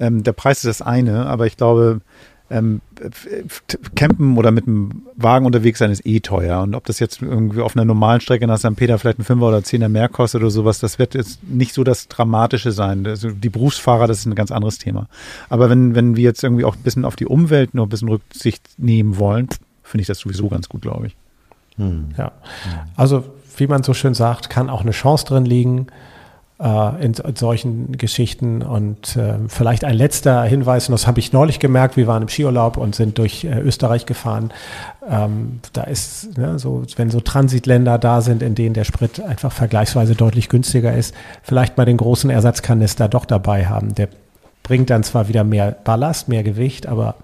[0.00, 2.00] ähm, der Preis ist das eine, aber ich glaube,
[2.50, 2.82] ähm,
[3.94, 6.62] campen oder mit dem Wagen unterwegs sein ist eh teuer.
[6.62, 8.76] Und ob das jetzt irgendwie auf einer normalen Strecke nach St.
[8.76, 11.84] Peter vielleicht ein Fünfer oder Zehner mehr kostet oder sowas, das wird jetzt nicht so
[11.84, 13.06] das Dramatische sein.
[13.06, 15.08] Also die Berufsfahrer, das ist ein ganz anderes Thema.
[15.48, 18.08] Aber wenn, wenn wir jetzt irgendwie auch ein bisschen auf die Umwelt noch ein bisschen
[18.08, 19.48] Rücksicht nehmen wollen,
[19.82, 21.16] finde ich das sowieso ganz gut, glaube ich.
[22.16, 22.32] Ja.
[22.96, 23.24] Also,
[23.56, 25.86] wie man so schön sagt, kann auch eine Chance drin liegen
[26.60, 28.62] äh, in, in solchen Geschichten.
[28.62, 32.28] Und äh, vielleicht ein letzter Hinweis, und das habe ich neulich gemerkt, wir waren im
[32.28, 34.52] Skiurlaub und sind durch äh, Österreich gefahren.
[35.08, 39.52] Ähm, da ist, ne, so, wenn so Transitländer da sind, in denen der Sprit einfach
[39.52, 43.94] vergleichsweise deutlich günstiger ist, vielleicht mal den großen Ersatzkanister doch dabei haben.
[43.94, 44.08] Der
[44.62, 47.16] bringt dann zwar wieder mehr Ballast, mehr Gewicht, aber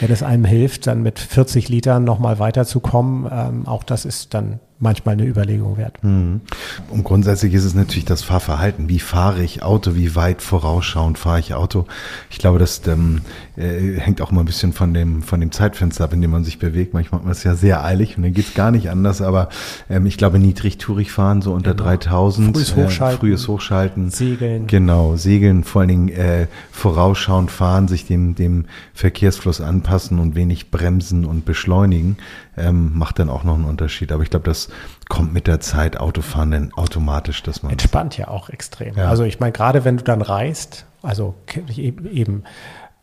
[0.00, 4.60] wenn es einem hilft, dann mit 40 Litern nochmal weiterzukommen, ähm, auch das ist dann
[4.78, 5.98] manchmal eine Überlegung wert.
[6.02, 8.88] Und grundsätzlich ist es natürlich das Fahrverhalten.
[8.88, 9.94] Wie fahre ich Auto?
[9.94, 11.86] Wie weit vorausschauend fahre ich Auto?
[12.30, 13.20] Ich glaube, das ähm,
[13.56, 16.44] äh, hängt auch mal ein bisschen von dem, von dem Zeitfenster ab, in dem man
[16.44, 16.92] sich bewegt.
[16.92, 19.22] Manchmal hat man es ja sehr eilig und dann geht's gar nicht anders.
[19.22, 19.48] Aber
[19.88, 22.56] ähm, ich glaube, niedrigtourig fahren, so unter 3000.
[22.56, 23.16] Frühes Hochschalten.
[23.16, 24.10] Äh, frühes Hochschalten.
[24.10, 24.66] Segeln.
[24.66, 30.70] Genau, segeln, vor allen Dingen äh, vorausschauend fahren, sich dem, dem Verkehrsfluss anpassen und wenig
[30.70, 32.16] bremsen und beschleunigen,
[32.56, 34.12] ähm, macht dann auch noch einen Unterschied.
[34.12, 34.68] Aber ich glaube, das
[35.08, 38.96] kommt mit der Zeit Autofahren dann automatisch, dass man Entspannt ja auch extrem.
[38.96, 39.08] Ja.
[39.08, 41.34] Also ich meine, gerade wenn du dann reist, also
[41.76, 42.44] eben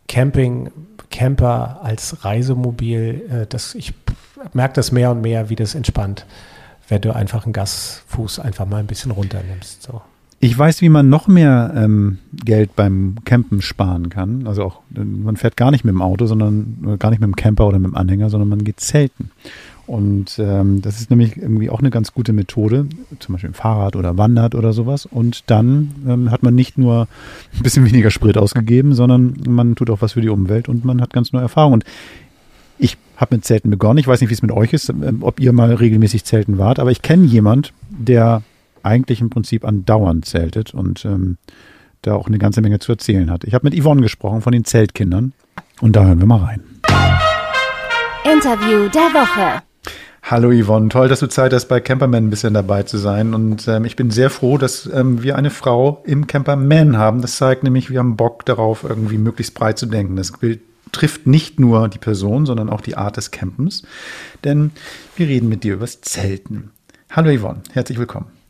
[0.08, 0.70] Camping,
[1.10, 3.94] Camper als Reisemobil, äh, das, ich
[4.52, 6.26] merke das mehr und mehr, wie das entspannt,
[6.88, 9.82] wenn du einfach einen Gasfuß einfach mal ein bisschen runternimmst.
[9.82, 10.02] So.
[10.44, 14.48] Ich weiß, wie man noch mehr ähm, Geld beim Campen sparen kann.
[14.48, 17.28] Also auch, äh, man fährt gar nicht mit dem Auto, sondern äh, gar nicht mit
[17.28, 19.30] dem Camper oder mit dem Anhänger, sondern man geht zelten.
[19.86, 22.86] Und ähm, das ist nämlich irgendwie auch eine ganz gute Methode,
[23.20, 25.06] zum Beispiel im Fahrrad oder wandert oder sowas.
[25.06, 27.06] Und dann ähm, hat man nicht nur
[27.56, 31.00] ein bisschen weniger Sprit ausgegeben, sondern man tut auch was für die Umwelt und man
[31.00, 31.74] hat ganz neue Erfahrungen.
[31.74, 31.84] Und
[32.78, 33.98] ich habe mit Zelten begonnen.
[33.98, 36.80] Ich weiß nicht, wie es mit euch ist, ähm, ob ihr mal regelmäßig zelten wart,
[36.80, 38.42] aber ich kenne jemand, der
[38.84, 41.38] eigentlich im Prinzip andauernd zeltet und ähm,
[42.02, 43.44] da auch eine ganze Menge zu erzählen hat.
[43.44, 45.32] Ich habe mit Yvonne gesprochen von den Zeltkindern
[45.80, 46.62] und da hören wir mal rein.
[48.24, 49.62] Interview der Woche.
[50.24, 53.34] Hallo Yvonne, toll, dass du Zeit hast, bei Camperman ein bisschen dabei zu sein.
[53.34, 57.20] Und ähm, ich bin sehr froh, dass ähm, wir eine Frau im Camperman haben.
[57.20, 60.16] Das zeigt nämlich, wir haben Bock darauf, irgendwie möglichst breit zu denken.
[60.16, 60.60] Das Bild
[60.92, 63.82] trifft nicht nur die Person, sondern auch die Art des Campens.
[64.44, 64.70] Denn
[65.16, 66.70] wir reden mit dir übers Zelten.
[67.10, 68.41] Hallo Yvonne, herzlich willkommen.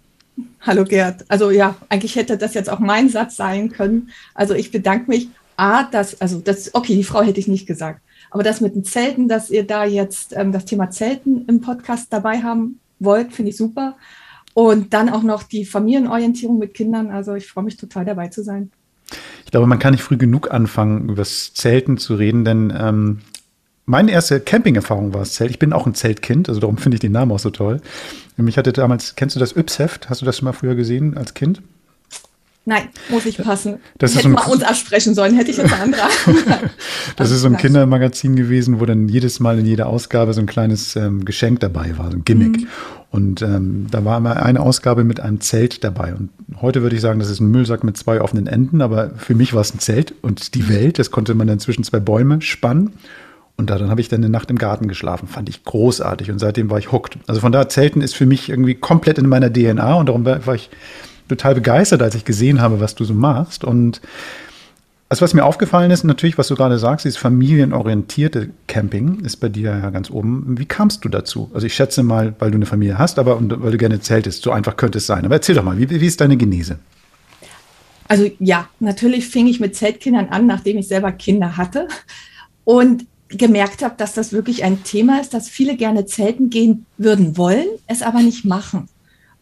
[0.65, 1.25] Hallo Gerd.
[1.29, 4.11] Also ja, eigentlich hätte das jetzt auch mein Satz sein können.
[4.33, 5.29] Also ich bedanke mich.
[5.57, 8.01] A, dass, also das, okay, die Frau hätte ich nicht gesagt.
[8.31, 12.13] Aber das mit den Zelten, dass ihr da jetzt ähm, das Thema Zelten im Podcast
[12.13, 13.97] dabei haben wollt, finde ich super.
[14.55, 17.11] Und dann auch noch die Familienorientierung mit Kindern.
[17.11, 18.71] Also ich freue mich total dabei zu sein.
[19.45, 23.19] Ich glaube, man kann nicht früh genug anfangen, über das Zelten zu reden, denn ähm,
[23.85, 25.51] meine erste Camping-Erfahrung war das Zelt.
[25.51, 27.80] Ich bin auch ein Zeltkind, also darum finde ich den Namen auch so toll.
[28.47, 30.09] Ich hatte damals, kennst du das Yps-Heft?
[30.09, 31.62] Hast du das schon mal früher gesehen als Kind?
[32.64, 33.80] Nein, muss ich passen.
[33.99, 36.03] Das Hätten wir uns absprechen sollen, hätte ich jetzt eine andere.
[37.16, 40.47] das ist so ein Kindermagazin gewesen, wo dann jedes Mal in jeder Ausgabe so ein
[40.47, 42.61] kleines ähm, Geschenk dabei war, so ein Gimmick.
[42.61, 42.66] Mhm.
[43.11, 46.14] Und ähm, da war immer eine Ausgabe mit einem Zelt dabei.
[46.14, 46.30] Und
[46.61, 49.53] heute würde ich sagen, das ist ein Müllsack mit zwei offenen Enden, aber für mich
[49.55, 52.93] war es ein Zelt und die Welt, das konnte man dann zwischen zwei Bäume spannen.
[53.57, 55.28] Und da, dann habe ich dann eine Nacht im Garten geschlafen.
[55.28, 56.30] Fand ich großartig.
[56.30, 57.18] Und seitdem war ich hooked.
[57.26, 59.94] Also von da, Zelten ist für mich irgendwie komplett in meiner DNA.
[59.94, 60.70] Und darum war, war ich
[61.28, 63.64] total begeistert, als ich gesehen habe, was du so machst.
[63.64, 64.00] Und
[65.09, 69.50] also was mir aufgefallen ist, natürlich, was du gerade sagst, dieses familienorientierte Camping ist bei
[69.50, 70.59] dir ja ganz oben.
[70.59, 71.50] Wie kamst du dazu?
[71.53, 74.42] Also ich schätze mal, weil du eine Familie hast, aber und weil du gerne zeltest.
[74.42, 75.26] So einfach könnte es sein.
[75.26, 76.78] Aber erzähl doch mal, wie, wie ist deine Genese?
[78.09, 81.88] Also ja, natürlich fing ich mit Zeltkindern an, nachdem ich selber Kinder hatte.
[82.64, 83.05] Und
[83.37, 87.66] gemerkt habe, dass das wirklich ein Thema ist, dass viele gerne zelten gehen würden wollen,
[87.87, 88.89] es aber nicht machen.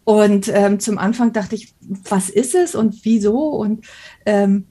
[0.05, 1.74] Und ähm, zum Anfang dachte ich,
[2.09, 3.49] was ist es und wieso?
[3.49, 3.84] Und
[4.26, 4.66] ähm,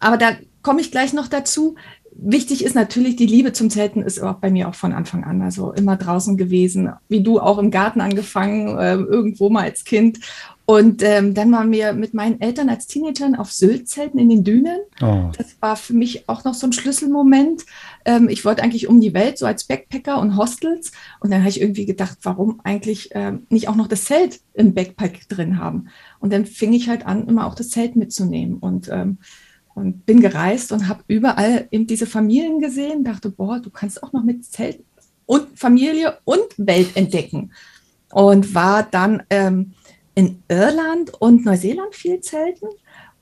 [0.00, 1.76] aber da komme ich gleich noch dazu.
[2.12, 5.42] Wichtig ist natürlich, die Liebe zum Zelten ist auch bei mir auch von Anfang an.
[5.42, 10.18] Also immer draußen gewesen, wie du auch im Garten angefangen, äh, irgendwo mal als Kind.
[10.70, 14.44] Und ähm, dann waren wir mit meinen Eltern als Teenagern auf Sylt zelten in den
[14.44, 14.78] Dünen.
[15.02, 15.32] Oh.
[15.36, 17.66] Das war für mich auch noch so ein Schlüsselmoment.
[18.04, 20.92] Ähm, ich wollte eigentlich um die Welt, so als Backpacker und Hostels.
[21.18, 24.72] Und dann habe ich irgendwie gedacht, warum eigentlich ähm, nicht auch noch das Zelt im
[24.72, 25.88] Backpack drin haben?
[26.20, 28.58] Und dann fing ich halt an, immer auch das Zelt mitzunehmen.
[28.58, 29.18] Und ähm,
[29.74, 34.12] und bin gereist und habe überall eben diese Familien gesehen, dachte, boah, du kannst auch
[34.12, 34.84] noch mit Zelt
[35.26, 37.50] und Familie und Welt entdecken.
[38.12, 39.72] Und war dann ähm,
[40.14, 42.68] in Irland und Neuseeland viel zelten.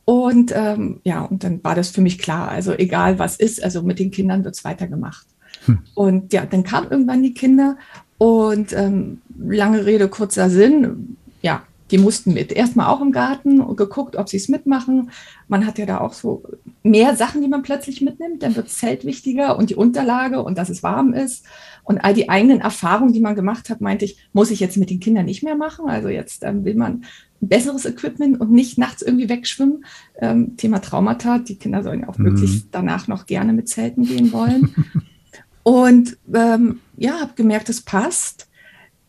[0.05, 3.83] Und ähm, ja, und dann war das für mich klar, also egal was ist, also
[3.83, 5.27] mit den Kindern wird es weitergemacht.
[5.67, 5.81] Hm.
[5.95, 7.77] Und ja, dann kamen irgendwann die Kinder
[8.17, 12.53] und ähm, lange Rede, kurzer Sinn, ja, die mussten mit.
[12.53, 15.11] Erstmal auch im Garten und geguckt, ob sie es mitmachen.
[15.49, 16.43] Man hat ja da auch so
[16.83, 18.43] mehr Sachen, die man plötzlich mitnimmt.
[18.43, 21.45] Dann wird das Zelt wichtiger und die Unterlage und dass es warm ist.
[21.85, 24.91] Und all die eigenen Erfahrungen, die man gemacht hat, meinte ich, muss ich jetzt mit
[24.91, 25.89] den Kindern nicht mehr machen.
[25.89, 27.05] Also jetzt ähm, will man
[27.41, 29.85] besseres Equipment und nicht nachts irgendwie wegschwimmen.
[30.19, 31.39] Ähm, Thema Traumata.
[31.39, 32.25] Die Kinder sollen auch mhm.
[32.25, 34.75] möglichst danach noch gerne mit Zelten gehen wollen.
[35.63, 38.48] und ähm, ja, habe gemerkt, es passt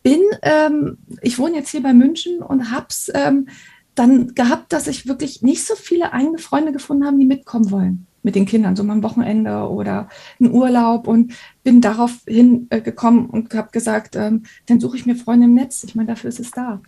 [0.02, 3.48] bin, ähm, ich wohne jetzt hier bei München und habe es ähm,
[3.94, 8.06] dann gehabt, dass ich wirklich nicht so viele eigene Freunde gefunden habe, die mitkommen wollen
[8.22, 10.08] mit den Kindern, so mal ein Wochenende oder
[10.38, 15.14] einen Urlaub und bin darauf hingekommen äh, und habe gesagt, ähm, dann suche ich mir
[15.14, 15.84] Freunde im Netz.
[15.84, 16.80] Ich meine, dafür ist es da.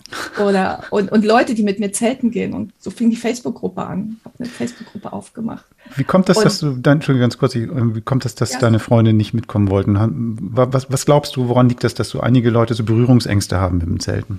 [0.42, 2.54] Oder und, und Leute, die mit mir zelten gehen.
[2.54, 4.18] Und so fing die Facebook-Gruppe an.
[4.24, 5.64] Habe eine Facebook-Gruppe aufgemacht.
[5.96, 8.58] Wie kommt das, und, dass du, dann, Entschuldigung, ganz kurz, wie kommt das, dass ja.
[8.60, 9.96] deine Freunde nicht mitkommen wollten?
[10.40, 13.86] Was, was glaubst du, woran liegt das, dass so einige Leute so Berührungsängste haben mit
[13.86, 14.38] dem Zelten?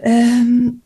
[0.00, 0.80] Ähm,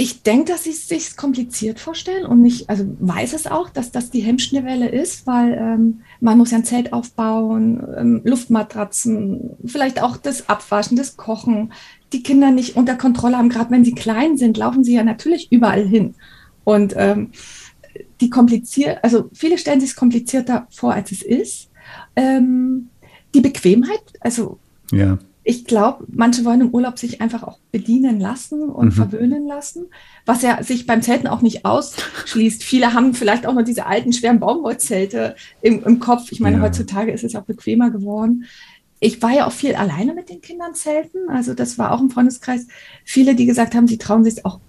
[0.00, 3.90] ich denke, dass sie es sich kompliziert vorstellen und ich also weiß es auch, dass
[3.90, 10.00] das die Hemmschnellwelle ist, weil ähm, man muss ja ein Zelt aufbauen, ähm, Luftmatratzen, vielleicht
[10.00, 11.72] auch das Abwaschen, das Kochen,
[12.12, 13.48] die Kinder nicht unter Kontrolle haben.
[13.48, 16.14] Gerade wenn sie klein sind, laufen sie ja natürlich überall hin.
[16.62, 17.32] Und ähm,
[18.20, 21.70] die kompliziert, also viele stellen sich es komplizierter vor, als es ist.
[22.14, 22.90] Ähm,
[23.34, 24.60] die Bequemheit, also
[24.92, 25.18] ja
[25.48, 28.92] ich glaube, manche wollen im Urlaub sich einfach auch bedienen lassen und mhm.
[28.92, 29.86] verwöhnen lassen,
[30.26, 32.62] was ja sich beim Zelten auch nicht ausschließt.
[32.62, 36.32] Viele haben vielleicht auch noch diese alten, schweren Baumwollzelte im, im Kopf.
[36.32, 36.62] Ich meine, ja.
[36.62, 38.44] heutzutage ist es auch bequemer geworden.
[39.00, 41.30] Ich war ja auch viel alleine mit den Kindern zelten.
[41.30, 42.66] Also das war auch im Freundeskreis.
[43.06, 44.60] Viele, die gesagt haben, sie trauen sich auch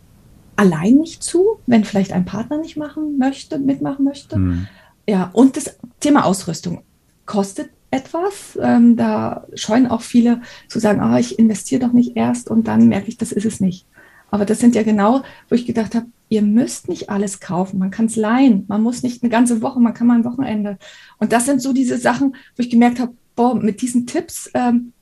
[0.56, 4.40] allein nicht zu, wenn vielleicht ein Partner nicht machen möchte, mitmachen möchte.
[4.40, 4.68] Mhm.
[5.10, 6.84] Ja, und das Thema Ausrüstung
[7.26, 8.58] kostet etwas.
[8.62, 12.88] Ähm, da scheuen auch viele zu sagen, ah, ich investiere doch nicht erst und dann
[12.88, 13.86] merke ich, das ist es nicht.
[14.32, 17.90] Aber das sind ja genau, wo ich gedacht habe, ihr müsst nicht alles kaufen, man
[17.90, 20.78] kann es leihen, man muss nicht eine ganze Woche, man kann mal ein Wochenende.
[21.18, 24.94] Und das sind so diese Sachen, wo ich gemerkt habe, boah, mit diesen Tipps, ähm,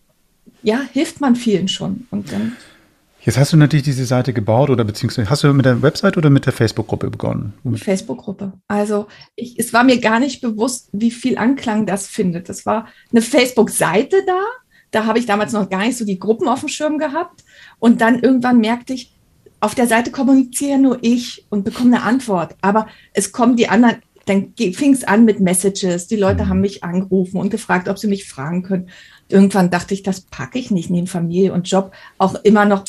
[0.64, 2.08] ja, hilft man vielen schon.
[2.10, 2.54] Und dann
[3.28, 6.30] Jetzt hast du natürlich diese Seite gebaut oder beziehungsweise hast du mit der Website oder
[6.30, 7.52] mit der Facebook-Gruppe begonnen?
[7.76, 8.54] Facebook-Gruppe.
[8.70, 12.48] Also ich, es war mir gar nicht bewusst, wie viel Anklang das findet.
[12.48, 14.40] Das war eine Facebook-Seite da.
[14.92, 17.44] Da habe ich damals noch gar nicht so die Gruppen auf dem Schirm gehabt.
[17.80, 19.14] Und dann irgendwann merkte ich,
[19.60, 22.56] auf der Seite kommuniziere nur ich und bekomme eine Antwort.
[22.62, 26.08] Aber es kommen die anderen, dann fing es an mit Messages.
[26.08, 26.50] Die Leute mhm.
[26.50, 28.88] haben mich angerufen und gefragt, ob sie mich fragen können.
[29.28, 32.86] Irgendwann dachte ich, das packe ich nicht neben Familie und Job auch immer noch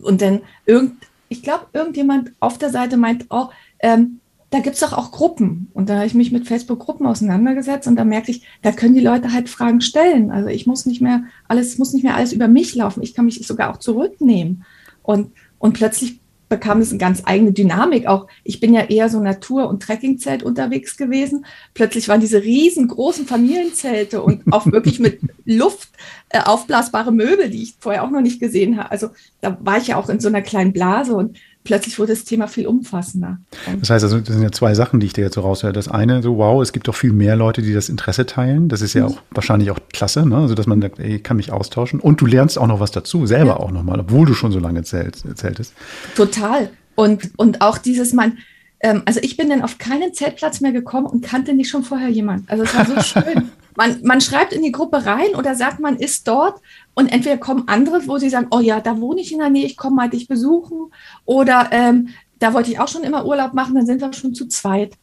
[0.00, 0.94] und dann irgend,
[1.28, 3.48] ich glaube, irgendjemand auf der Seite meint, oh,
[3.80, 4.20] ähm,
[4.50, 5.70] da gibt es doch auch Gruppen.
[5.72, 9.00] Und da habe ich mich mit Facebook-Gruppen auseinandergesetzt und da merkte ich, da können die
[9.00, 10.30] Leute halt Fragen stellen.
[10.30, 13.02] Also ich muss nicht mehr alles, muss nicht mehr alles über mich laufen.
[13.02, 14.64] Ich kann mich sogar auch zurücknehmen.
[15.02, 16.20] Und, und plötzlich
[16.52, 18.06] bekam es eine ganz eigene Dynamik.
[18.06, 21.46] Auch ich bin ja eher so Natur- und Trekkingzelt unterwegs gewesen.
[21.72, 25.88] Plötzlich waren diese riesengroßen Familienzelte und auch wirklich mit Luft
[26.28, 28.90] äh, aufblasbare Möbel, die ich vorher auch noch nicht gesehen habe.
[28.90, 29.08] Also
[29.40, 32.48] da war ich ja auch in so einer kleinen Blase und plötzlich wurde das Thema
[32.48, 33.38] viel umfassender.
[33.80, 35.72] Das heißt also, das sind ja zwei Sachen, die ich dir jetzt so raushöre.
[35.72, 38.68] Das eine, so wow, es gibt doch viel mehr Leute, die das Interesse teilen.
[38.68, 39.14] Das ist ja mhm.
[39.14, 40.36] auch wahrscheinlich auch klasse, ne?
[40.36, 42.00] also dass man sagt, ey, ich kann mich austauschen.
[42.00, 43.56] Und du lernst auch noch was dazu, selber ja.
[43.56, 45.74] auch nochmal, obwohl du schon so lange zählt, zähltest.
[46.16, 46.70] Total.
[46.94, 48.38] Und, und auch dieses, man,
[48.80, 52.08] ähm, also ich bin dann auf keinen Zeltplatz mehr gekommen und kannte nicht schon vorher
[52.08, 52.50] jemand.
[52.50, 53.50] Also es war so schön.
[53.76, 56.60] Man, man schreibt in die Gruppe rein oder sagt, man ist dort
[56.94, 59.66] und entweder kommen andere, wo sie sagen, oh ja, da wohne ich in der Nähe,
[59.66, 60.92] ich komme mal dich besuchen
[61.24, 64.46] oder ähm, da wollte ich auch schon immer Urlaub machen, dann sind wir schon zu
[64.48, 64.94] zweit.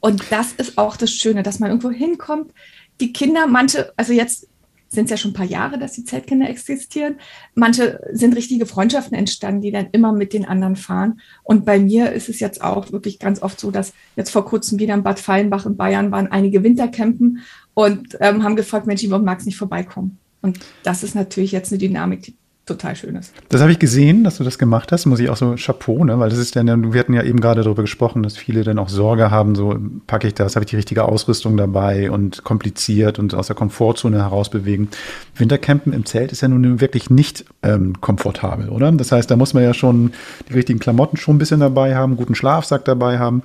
[0.00, 2.52] Und das ist auch das Schöne, dass man irgendwo hinkommt.
[3.00, 4.46] Die Kinder, manche, also jetzt
[4.88, 7.16] sind es ja schon ein paar Jahre, dass die Zeltkinder existieren.
[7.54, 11.20] Manche sind richtige Freundschaften entstanden, die dann immer mit den anderen fahren.
[11.42, 14.78] Und bei mir ist es jetzt auch wirklich ganz oft so, dass jetzt vor kurzem
[14.78, 17.40] wieder in Bad Fallenbach in Bayern waren einige Wintercampen
[17.74, 20.18] und ähm, haben gefragt, Mensch, warum du nicht vorbeikommen?
[20.44, 22.34] Und das ist natürlich jetzt eine Dynamik, die
[22.66, 23.32] total schön ist.
[23.48, 26.18] Das habe ich gesehen, dass du das gemacht hast, muss ich auch so Chapeau, ne?
[26.18, 28.90] weil das ist dann, wir hatten ja eben gerade darüber gesprochen, dass viele dann auch
[28.90, 33.34] Sorge haben, so packe ich das, habe ich die richtige Ausrüstung dabei und kompliziert und
[33.34, 34.88] aus der Komfortzone herausbewegen.
[35.34, 38.92] Wintercampen im Zelt ist ja nun wirklich nicht ähm, komfortabel, oder?
[38.92, 40.12] Das heißt, da muss man ja schon
[40.50, 43.42] die richtigen Klamotten schon ein bisschen dabei haben, guten Schlafsack dabei haben.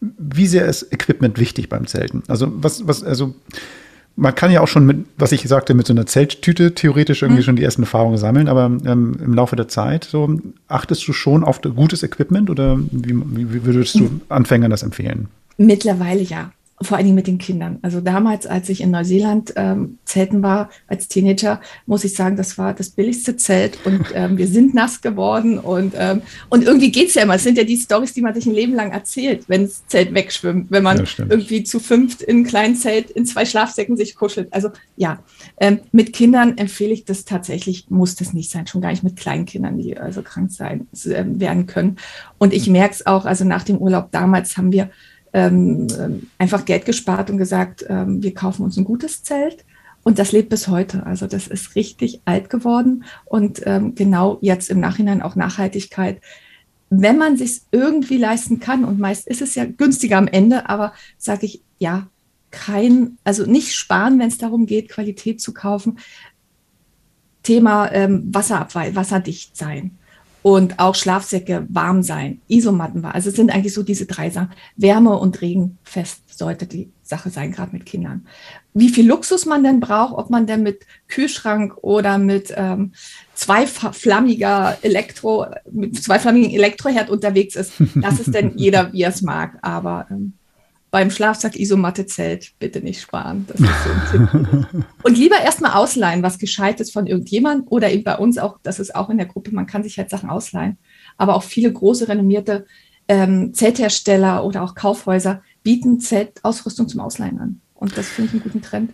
[0.00, 2.22] Wie sehr ist Equipment wichtig beim Zelten?
[2.28, 3.34] Also was, was, also
[4.20, 7.40] man kann ja auch schon mit, was ich sagte, mit so einer Zelttüte theoretisch irgendwie
[7.40, 7.44] mhm.
[7.44, 11.42] schon die ersten Erfahrungen sammeln, aber ähm, im Laufe der Zeit, so achtest du schon
[11.42, 14.20] auf gutes Equipment oder wie, wie würdest du mhm.
[14.28, 15.28] Anfängern das empfehlen?
[15.56, 16.52] Mittlerweile ja
[16.82, 17.78] vor allen Dingen mit den Kindern.
[17.82, 22.56] Also damals, als ich in Neuseeland ähm, zelten war, als Teenager, muss ich sagen, das
[22.56, 27.14] war das billigste Zelt und ähm, wir sind nass geworden und, ähm, und irgendwie geht's
[27.14, 27.34] ja immer.
[27.34, 30.14] Es sind ja die Stories, die man sich ein Leben lang erzählt, wenn das Zelt
[30.14, 34.14] wegschwimmt, wenn man ja, irgendwie zu fünft in einem kleinen Zelt in zwei Schlafsäcken sich
[34.14, 34.48] kuschelt.
[34.50, 35.22] Also ja,
[35.58, 39.16] ähm, mit Kindern empfehle ich das tatsächlich, muss das nicht sein, schon gar nicht mit
[39.16, 41.96] kleinen Kindern, die also krank sein äh, werden können.
[42.38, 44.88] Und ich merke es auch, also nach dem Urlaub damals haben wir
[45.32, 49.64] ähm, ähm, einfach Geld gespart und gesagt, ähm, wir kaufen uns ein gutes Zelt.
[50.02, 51.04] Und das lebt bis heute.
[51.04, 56.22] Also das ist richtig alt geworden und ähm, genau jetzt im Nachhinein auch Nachhaltigkeit.
[56.88, 60.94] Wenn man sich irgendwie leisten kann, und meist ist es ja günstiger am Ende, aber
[61.18, 62.08] sage ich, ja,
[62.50, 65.98] kein, also nicht sparen, wenn es darum geht, Qualität zu kaufen.
[67.42, 69.99] Thema ähm, Wasserabweis, wasserdicht sein
[70.42, 73.14] und auch Schlafsäcke warm sein, Isomatten war.
[73.14, 74.50] Also es sind eigentlich so diese drei Sachen.
[74.76, 78.26] Wärme und Regen fest sollte die Sache sein, gerade mit Kindern.
[78.72, 82.92] Wie viel Luxus man denn braucht, ob man denn mit Kühlschrank oder mit ähm,
[83.34, 89.58] zweiflammiger Elektro, mit zweiflammigen Elektroherd unterwegs ist, das ist denn jeder, wie er es mag.
[89.62, 90.34] Aber ähm,
[90.90, 93.46] beim Schlafsack Isomatte Zelt bitte nicht sparen.
[93.54, 94.18] So
[95.02, 98.80] und lieber erstmal ausleihen, was gescheit ist von irgendjemand oder eben bei uns auch, das
[98.80, 100.78] ist auch in der Gruppe, man kann sich halt Sachen ausleihen.
[101.16, 102.66] Aber auch viele große renommierte
[103.08, 107.60] ähm, Zelthersteller oder auch Kaufhäuser bieten Zeltausrüstung zum Ausleihen an.
[107.74, 108.92] Und das finde ich einen guten Trend.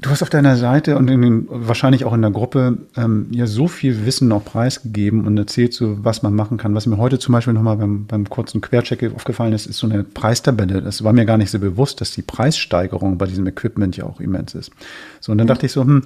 [0.00, 3.66] Du hast auf deiner Seite und den, wahrscheinlich auch in der Gruppe ähm, ja so
[3.66, 6.72] viel Wissen noch preisgegeben und erzählt so, was man machen kann.
[6.76, 10.04] Was mir heute zum Beispiel nochmal beim, beim kurzen Quercheck aufgefallen ist, ist so eine
[10.04, 10.82] Preistabelle.
[10.82, 14.20] Das war mir gar nicht so bewusst, dass die Preissteigerung bei diesem Equipment ja auch
[14.20, 14.70] immens ist.
[15.18, 16.04] So, und dann dachte ich so, hm,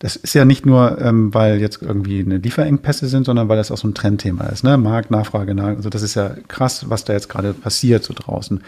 [0.00, 3.70] das ist ja nicht nur, ähm, weil jetzt irgendwie eine Lieferengpässe sind, sondern weil das
[3.70, 4.64] auch so ein Trendthema ist.
[4.64, 4.76] Ne?
[4.76, 8.60] Markt, Nachfrage, also das ist ja krass, was da jetzt gerade passiert so draußen.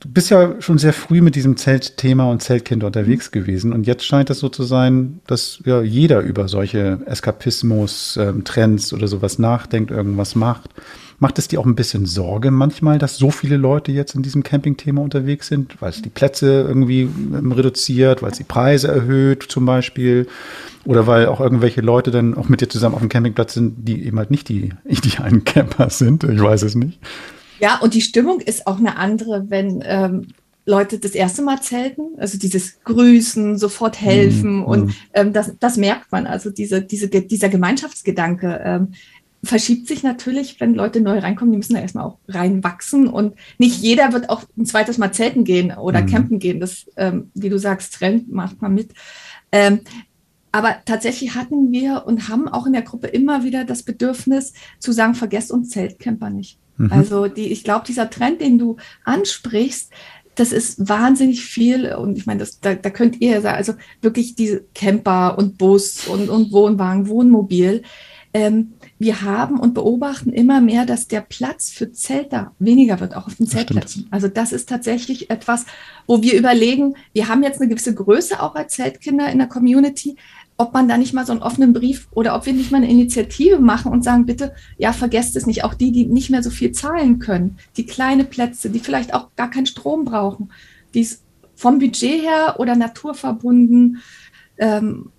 [0.00, 4.04] Du bist ja schon sehr früh mit diesem Zeltthema und Zeltkind unterwegs gewesen und jetzt
[4.04, 9.38] scheint es so zu sein, dass ja jeder über solche Eskapismus, ähm, Trends oder sowas
[9.38, 10.70] nachdenkt, irgendwas macht.
[11.18, 14.42] Macht es dir auch ein bisschen Sorge manchmal, dass so viele Leute jetzt in diesem
[14.42, 19.42] Campingthema unterwegs sind, weil es die Plätze irgendwie ähm, reduziert, weil es die Preise erhöht
[19.42, 20.26] zum Beispiel
[20.86, 24.06] oder weil auch irgendwelche Leute dann auch mit dir zusammen auf dem Campingplatz sind, die
[24.06, 26.24] eben halt nicht die idealen Camper sind.
[26.24, 26.98] Ich weiß es nicht.
[27.60, 30.28] Ja, und die Stimmung ist auch eine andere, wenn ähm,
[30.66, 34.94] Leute das erste Mal zelten, also dieses Grüßen, sofort helfen mm, und.
[35.12, 38.88] Ähm, das, das merkt man, also diese, diese, dieser Gemeinschaftsgedanke ähm,
[39.42, 43.80] verschiebt sich natürlich, wenn Leute neu reinkommen, die müssen da erstmal auch reinwachsen und nicht
[43.80, 46.06] jeder wird auch ein zweites Mal zelten gehen oder mm.
[46.06, 48.92] campen gehen, das, ähm, wie du sagst, Trend macht man mit.
[49.52, 49.80] Ähm,
[50.52, 54.92] aber tatsächlich hatten wir und haben auch in der Gruppe immer wieder das Bedürfnis zu
[54.92, 56.58] sagen, vergesst uns Zeltcamper nicht.
[56.80, 56.92] Mhm.
[56.92, 59.92] Also die, ich glaube, dieser Trend, den du ansprichst,
[60.34, 61.92] das ist wahnsinnig viel.
[61.94, 65.58] Und ich meine, das, da, da könnt ihr ja sagen, also wirklich diese Camper und
[65.58, 67.82] Bus und, und Wohnwagen, Wohnmobil.
[68.32, 73.26] Ähm, wir haben und beobachten immer mehr, dass der Platz für Zelter weniger wird, auch
[73.26, 74.06] auf den Zeltplätzen.
[74.10, 75.66] Also das ist tatsächlich etwas,
[76.06, 80.16] wo wir überlegen, wir haben jetzt eine gewisse Größe auch als Zeltkinder in der Community,
[80.60, 82.90] ob man da nicht mal so einen offenen Brief oder ob wir nicht mal eine
[82.90, 86.50] Initiative machen und sagen, bitte, ja, vergesst es nicht, auch die, die nicht mehr so
[86.50, 90.52] viel zahlen können, die kleine Plätze, die vielleicht auch gar keinen Strom brauchen,
[90.92, 91.22] die es
[91.54, 94.02] vom Budget her oder naturverbunden,
[94.58, 95.10] ähm,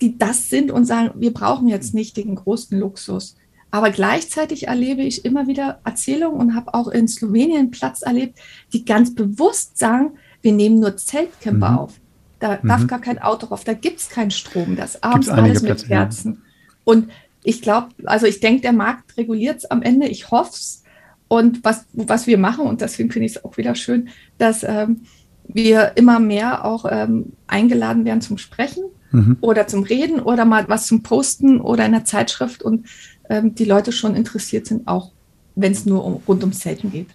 [0.00, 3.36] die das sind und sagen, wir brauchen jetzt nicht den großen Luxus.
[3.70, 8.38] Aber gleichzeitig erlebe ich immer wieder Erzählungen und habe auch in Slowenien Platz erlebt,
[8.72, 11.78] die ganz bewusst sagen, wir nehmen nur Zeltcamper mhm.
[11.78, 12.00] auf.
[12.38, 12.68] Da mhm.
[12.68, 15.86] darf gar kein Auto drauf, da gibt es keinen Strom, das abends alles mit Plätze,
[15.86, 16.32] Kerzen.
[16.32, 16.38] Ja.
[16.84, 17.08] Und
[17.42, 20.82] ich glaube, also ich denke, der Markt reguliert es am Ende, ich hoffe es.
[21.28, 24.08] Und was, was wir machen, und deswegen finde ich es auch wieder schön,
[24.38, 25.02] dass ähm,
[25.48, 29.36] wir immer mehr auch ähm, eingeladen werden zum Sprechen mhm.
[29.40, 32.86] oder zum Reden oder mal was zum Posten oder in der Zeitschrift und
[33.28, 35.12] ähm, die Leute schon interessiert sind, auch
[35.54, 37.08] wenn es nur um, rund ums Zelten geht.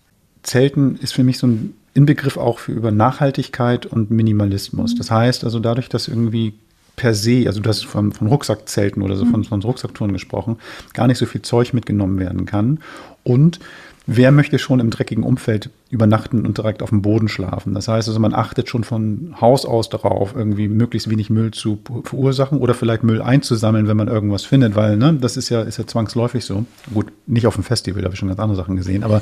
[0.44, 4.96] Zelten ist für mich so ein Inbegriff auch für über Nachhaltigkeit und Minimalismus.
[4.96, 6.54] Das heißt also dadurch, dass irgendwie
[6.96, 10.58] per se, also du hast von, von Rucksackzelten oder so von, von Rucksacktouren gesprochen,
[10.94, 12.80] gar nicht so viel Zeug mitgenommen werden kann.
[13.24, 13.60] Und
[14.08, 17.74] wer möchte schon im dreckigen Umfeld übernachten und direkt auf dem Boden schlafen?
[17.74, 21.80] Das heißt also, man achtet schon von Haus aus darauf, irgendwie möglichst wenig Müll zu
[22.04, 25.78] verursachen oder vielleicht Müll einzusammeln, wenn man irgendwas findet, weil ne, das ist ja, ist
[25.78, 26.66] ja zwangsläufig so.
[26.94, 29.22] Gut, nicht auf dem Festival, da habe ich schon ganz andere Sachen gesehen, aber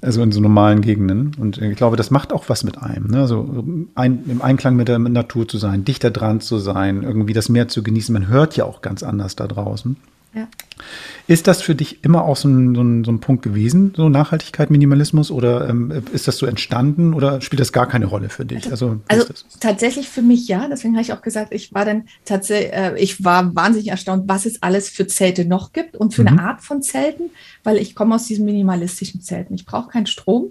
[0.00, 1.32] also in so normalen Gegenden.
[1.38, 3.08] Und ich glaube, das macht auch was mit einem.
[3.08, 3.20] Ne?
[3.20, 7.48] Also ein, im Einklang mit der Natur zu sein, dichter dran zu sein, irgendwie das
[7.48, 8.12] Meer zu genießen.
[8.12, 9.96] Man hört ja auch ganz anders da draußen.
[10.36, 10.48] Ja.
[11.26, 14.10] Ist das für dich immer auch so ein, so, ein, so ein, Punkt gewesen, so
[14.10, 18.44] Nachhaltigkeit, Minimalismus, oder ähm, ist das so entstanden oder spielt das gar keine Rolle für
[18.44, 18.70] dich?
[18.70, 22.04] Also, also, also tatsächlich für mich ja, deswegen habe ich auch gesagt, ich war dann
[22.26, 26.20] tatsächlich, äh, ich war wahnsinnig erstaunt, was es alles für Zelte noch gibt und für
[26.20, 26.28] mhm.
[26.28, 27.30] eine Art von Zelten,
[27.64, 29.54] weil ich komme aus diesen minimalistischen Zelten.
[29.54, 30.50] Ich brauche keinen Strom.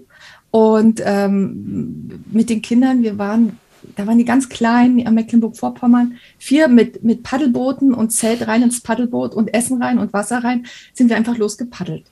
[0.50, 3.58] Und ähm, mit den Kindern, wir waren
[3.96, 8.80] da waren die ganz klein, am Mecklenburg-Vorpommern, vier mit, mit Paddelbooten und Zelt rein ins
[8.80, 12.04] Paddelboot und Essen rein und Wasser rein, sind wir einfach losgepaddelt.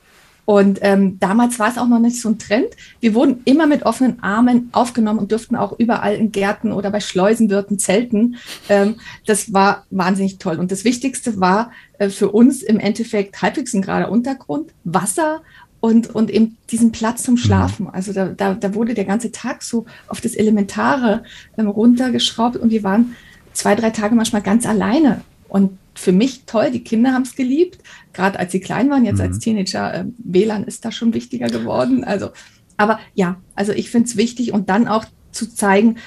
[0.46, 2.68] Und ähm, damals war es auch noch nicht so ein Trend.
[3.00, 7.00] Wir wurden immer mit offenen Armen aufgenommen und durften auch überall in Gärten oder bei
[7.00, 8.36] Schleusenwirten zelten.
[8.68, 8.96] Ähm,
[9.26, 10.58] das war wahnsinnig toll.
[10.58, 15.40] Und das Wichtigste war äh, für uns im Endeffekt halbwegs ein gerader Untergrund, Wasser
[15.84, 17.90] und, und eben diesen Platz zum Schlafen.
[17.90, 21.24] Also da, da, da wurde der ganze Tag so auf das Elementare
[21.58, 23.14] ähm, runtergeschraubt und wir waren
[23.52, 25.20] zwei, drei Tage manchmal ganz alleine.
[25.46, 27.80] Und für mich toll, die Kinder haben es geliebt,
[28.14, 29.24] gerade als sie klein waren, jetzt mhm.
[29.24, 32.02] als Teenager, äh, WLAN ist da schon wichtiger geworden.
[32.02, 32.30] Also,
[32.78, 35.98] aber ja, also ich finde es wichtig und dann auch zu zeigen,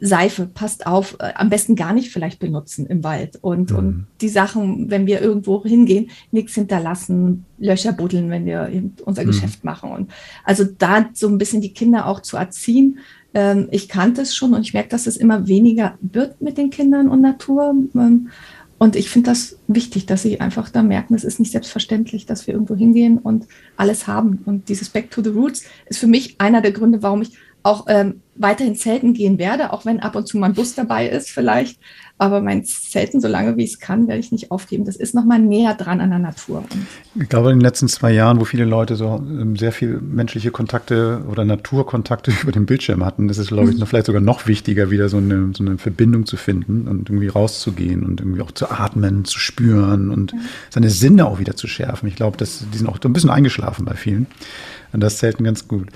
[0.00, 3.38] Seife, passt auf, äh, am besten gar nicht vielleicht benutzen im Wald.
[3.40, 3.76] Und, mhm.
[3.76, 8.70] und die Sachen, wenn wir irgendwo hingehen, nichts hinterlassen, Löcher buddeln, wenn wir
[9.04, 9.28] unser mhm.
[9.28, 9.90] Geschäft machen.
[9.90, 10.10] Und
[10.44, 12.98] also da so ein bisschen die Kinder auch zu erziehen.
[13.34, 16.70] Ähm, ich kannte es schon und ich merke, dass es immer weniger wird mit den
[16.70, 17.74] Kindern und Natur.
[17.94, 18.28] Ähm,
[18.78, 22.46] und ich finde das wichtig, dass sie einfach da merken, es ist nicht selbstverständlich, dass
[22.46, 23.46] wir irgendwo hingehen und
[23.76, 24.40] alles haben.
[24.46, 27.32] Und dieses Back to the Roots ist für mich einer der Gründe, warum ich
[27.68, 31.08] auch ähm, weiterhin zelten gehen werde, auch wenn ab und zu mal ein Bus dabei
[31.08, 31.78] ist vielleicht.
[32.16, 34.84] Aber mein Zelten, so lange wie ich es kann, werde ich nicht aufgeben.
[34.84, 36.58] Das ist nochmal näher dran an der Natur.
[36.58, 40.00] Und ich glaube, in den letzten zwei Jahren, wo viele Leute so ähm, sehr viel
[40.00, 43.80] menschliche Kontakte oder Naturkontakte über den Bildschirm hatten, ist es, glaube ich, mhm.
[43.80, 47.28] noch, vielleicht sogar noch wichtiger, wieder so eine, so eine Verbindung zu finden und irgendwie
[47.28, 50.40] rauszugehen und irgendwie auch zu atmen, zu spüren und mhm.
[50.70, 52.08] seine Sinne auch wieder zu schärfen.
[52.08, 54.26] Ich glaube, das, die sind auch ein bisschen eingeschlafen bei vielen.
[54.92, 55.88] Und das Zelten ganz gut.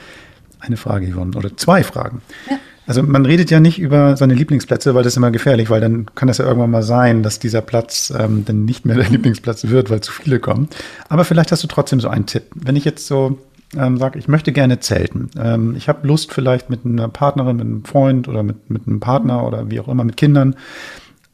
[0.63, 2.23] Eine Frage, Yvonne, oder zwei Fragen.
[2.51, 2.59] Ja.
[2.87, 6.07] Also man redet ja nicht über seine Lieblingsplätze, weil das ist immer gefährlich, weil dann
[6.15, 9.69] kann es ja irgendwann mal sein, dass dieser Platz ähm, dann nicht mehr der Lieblingsplatz
[9.69, 10.69] wird, weil zu viele kommen.
[11.09, 12.45] Aber vielleicht hast du trotzdem so einen Tipp.
[12.55, 13.39] Wenn ich jetzt so
[13.77, 15.31] ähm, sage, ich möchte gerne zelten.
[15.39, 19.01] Ähm, ich habe Lust vielleicht mit einer Partnerin, mit einem Freund oder mit, mit einem
[19.01, 20.57] Partner oder wie auch immer mit Kindern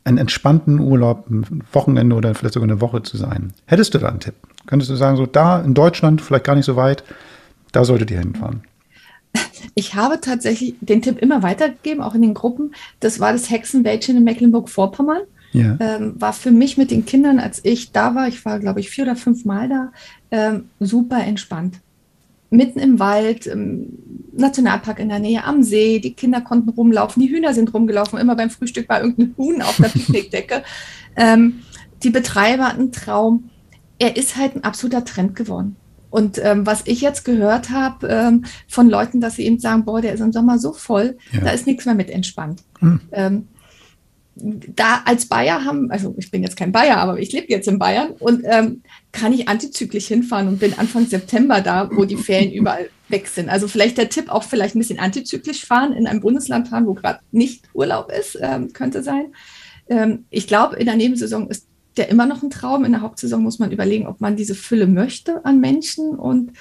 [0.05, 3.53] einen entspannten Urlaub, ein Wochenende oder vielleicht sogar eine Woche zu sein.
[3.67, 4.35] Hättest du da einen Tipp?
[4.67, 7.05] Könntest du sagen, so da in Deutschland, vielleicht gar nicht so weit,
[7.73, 8.63] da solltet ihr hinfahren?
[9.75, 12.75] Ich habe tatsächlich den Tipp immer weitergegeben, auch in den Gruppen.
[13.01, 15.23] Das war das Hexenwäldchen in Mecklenburg-Vorpommern.
[15.53, 15.77] Ja.
[15.81, 18.91] Ähm, war für mich mit den Kindern, als ich da war, ich war, glaube ich,
[18.91, 19.93] vier oder fünf Mal da,
[20.31, 21.77] ähm, super entspannt.
[22.51, 23.99] Mitten im Wald, im
[24.33, 28.37] Nationalpark in der Nähe, am See, die Kinder konnten rumlaufen, die Hühner sind rumgelaufen, immer
[28.37, 30.63] beim Frühstück war irgendein Huhn auf der Picknickdecke.
[31.17, 31.61] ähm,
[32.03, 33.51] die Betreiber hatten einen Traum.
[33.99, 35.77] Er ist halt ein absoluter Trend geworden.
[36.11, 40.01] Und ähm, was ich jetzt gehört habe ähm, von Leuten, dass sie eben sagen, boah,
[40.01, 41.41] der ist im Sommer so voll, ja.
[41.41, 42.63] da ist nichts mehr mit entspannt.
[42.81, 43.01] Hm.
[43.13, 43.49] Ähm,
[44.41, 47.79] da als Bayer haben, also ich bin jetzt kein Bayer, aber ich lebe jetzt in
[47.79, 48.83] Bayern und ähm,
[49.13, 53.49] kann ich antizyklisch hinfahren und bin Anfang September da, wo die Ferien überall weg sind.
[53.49, 56.95] Also vielleicht der Tipp auch vielleicht ein bisschen antizyklisch fahren, in einem Bundesland fahren, wo
[56.95, 59.33] gerade nicht Urlaub ist, ähm, könnte sein.
[59.89, 61.68] Ähm, ich glaube, in der Nebensaison ist
[61.99, 62.85] der immer noch ein Traum.
[62.85, 66.11] In der Hauptsaison muss man überlegen, ob man diese Fülle möchte an Menschen.
[66.11, 66.53] Und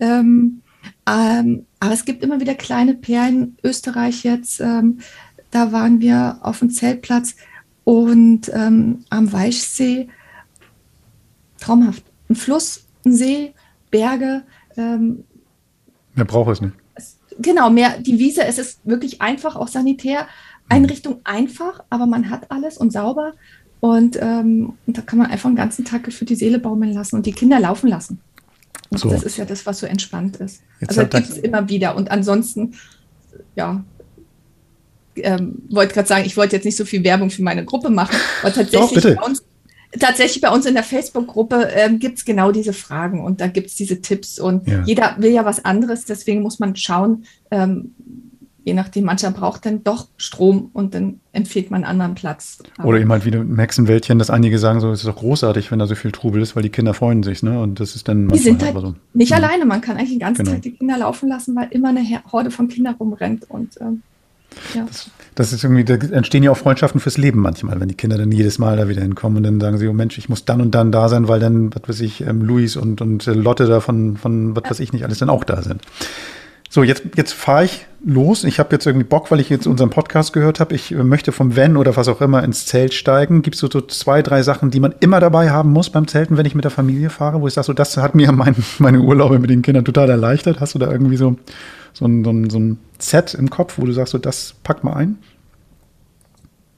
[0.00, 0.62] ähm,
[1.06, 3.56] ähm, aber es gibt immer wieder kleine Perlen.
[3.62, 4.98] Österreich jetzt, ähm,
[5.50, 7.36] da waren wir auf dem Zeltplatz
[7.84, 10.08] und ähm, am Weichsee.
[11.60, 12.04] Traumhaft.
[12.28, 13.54] Ein Fluss, ein See,
[13.90, 14.42] Berge.
[14.76, 15.24] Ähm,
[16.14, 16.74] mehr braucht es nicht.
[17.38, 18.44] genau, mehr die Wiese.
[18.44, 20.26] Es ist wirklich einfach, auch sanitär.
[20.68, 23.34] Einrichtung einfach, aber man hat alles und sauber.
[23.84, 27.16] Und, ähm, und da kann man einfach den ganzen Tag für die Seele baumeln lassen
[27.16, 28.18] und die Kinder laufen lassen.
[28.88, 29.10] Und so.
[29.10, 30.62] das ist ja das, was so entspannt ist.
[30.80, 31.94] Jetzt also gibt es immer wieder.
[31.94, 32.76] Und ansonsten,
[33.56, 33.84] ja,
[35.16, 38.16] ähm, wollte gerade sagen, ich wollte jetzt nicht so viel Werbung für meine Gruppe machen,
[38.40, 39.42] aber tatsächlich Doch, bei uns
[40.00, 43.66] tatsächlich bei uns in der Facebook-Gruppe ähm, gibt es genau diese Fragen und da gibt
[43.66, 44.82] es diese Tipps und ja.
[44.86, 47.94] jeder will ja was anderes, deswegen muss man schauen, ähm,
[48.64, 52.58] je nachdem, mancher braucht dann doch Strom und dann empfiehlt man einen anderen Platz.
[52.78, 55.70] Aber Oder eben halt wie im Hexenwäldchen, dass einige sagen, so, es ist doch großartig,
[55.70, 57.60] wenn da so viel Trubel ist, weil die Kinder freuen sich, ne?
[57.60, 58.28] Und das ist dann.
[58.28, 58.94] Die sind halt so.
[59.12, 59.36] nicht ja.
[59.36, 60.54] alleine, man kann eigentlich den ganzen genau.
[60.56, 62.02] Tag die Kinder laufen lassen, weil immer eine
[62.32, 64.02] Horde von Kindern rumrennt und ähm,
[64.74, 64.84] ja.
[64.86, 68.16] Das, das, ist irgendwie, da entstehen ja auch Freundschaften fürs Leben manchmal, wenn die Kinder
[68.16, 70.60] dann jedes Mal da wieder hinkommen und dann sagen sie, oh Mensch, ich muss dann
[70.60, 73.80] und dann da sein, weil dann, was weiß ich, ähm, Luis und, und Lotte da
[73.80, 75.82] von, von was weiß ich nicht alles dann auch da sind.
[76.74, 78.42] So, jetzt, jetzt fahre ich los.
[78.42, 80.74] Ich habe jetzt irgendwie Bock, weil ich jetzt unseren Podcast gehört habe.
[80.74, 83.42] Ich möchte vom Van oder was auch immer ins Zelt steigen.
[83.42, 86.36] Gibt es so, so, zwei, drei Sachen, die man immer dabei haben muss beim Zelten,
[86.36, 89.02] wenn ich mit der Familie fahre, wo ich sage, so, das hat mir mein, meine
[89.02, 90.58] Urlaube mit den Kindern total erleichtert.
[90.58, 91.36] Hast du da irgendwie so,
[91.92, 95.18] so, ein, so, ein, Set im Kopf, wo du sagst, so, das pack mal ein?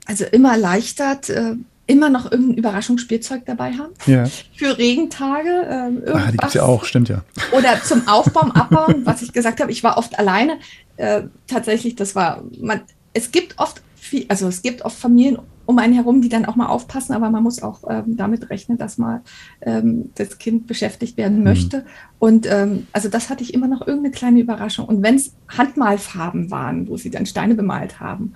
[0.04, 1.30] Also immer erleichtert.
[1.30, 1.54] Äh
[1.86, 3.92] immer noch irgendein Überraschungsspielzeug dabei haben.
[4.06, 4.24] Ja.
[4.54, 5.66] Für Regentage.
[5.68, 7.22] Ähm, ah, die gibt es ja auch, stimmt ja.
[7.52, 10.58] Oder zum Aufbauen, Abbauen, was ich gesagt habe, ich war oft alleine.
[10.96, 12.82] Äh, tatsächlich, das war, man,
[13.12, 16.54] es gibt oft viel, also es gibt oft Familien um einen herum, die dann auch
[16.54, 19.22] mal aufpassen, aber man muss auch ähm, damit rechnen, dass mal
[19.60, 21.44] ähm, das Kind beschäftigt werden mhm.
[21.44, 21.78] möchte.
[21.78, 21.84] Mhm.
[22.18, 24.86] Und ähm, also das hatte ich immer noch irgendeine kleine Überraschung.
[24.86, 28.34] Und wenn es Handmalfarben waren, wo sie dann Steine bemalt haben,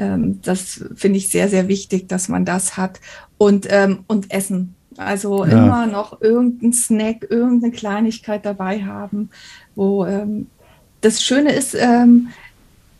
[0.00, 3.00] ähm, das finde ich sehr, sehr wichtig, dass man das hat.
[3.36, 4.74] Und, ähm, und Essen.
[4.96, 5.52] Also ja.
[5.52, 9.30] immer noch irgendein Snack, irgendeine Kleinigkeit dabei haben,
[9.74, 10.48] wo ähm,
[11.00, 12.28] das Schöne ist, ähm,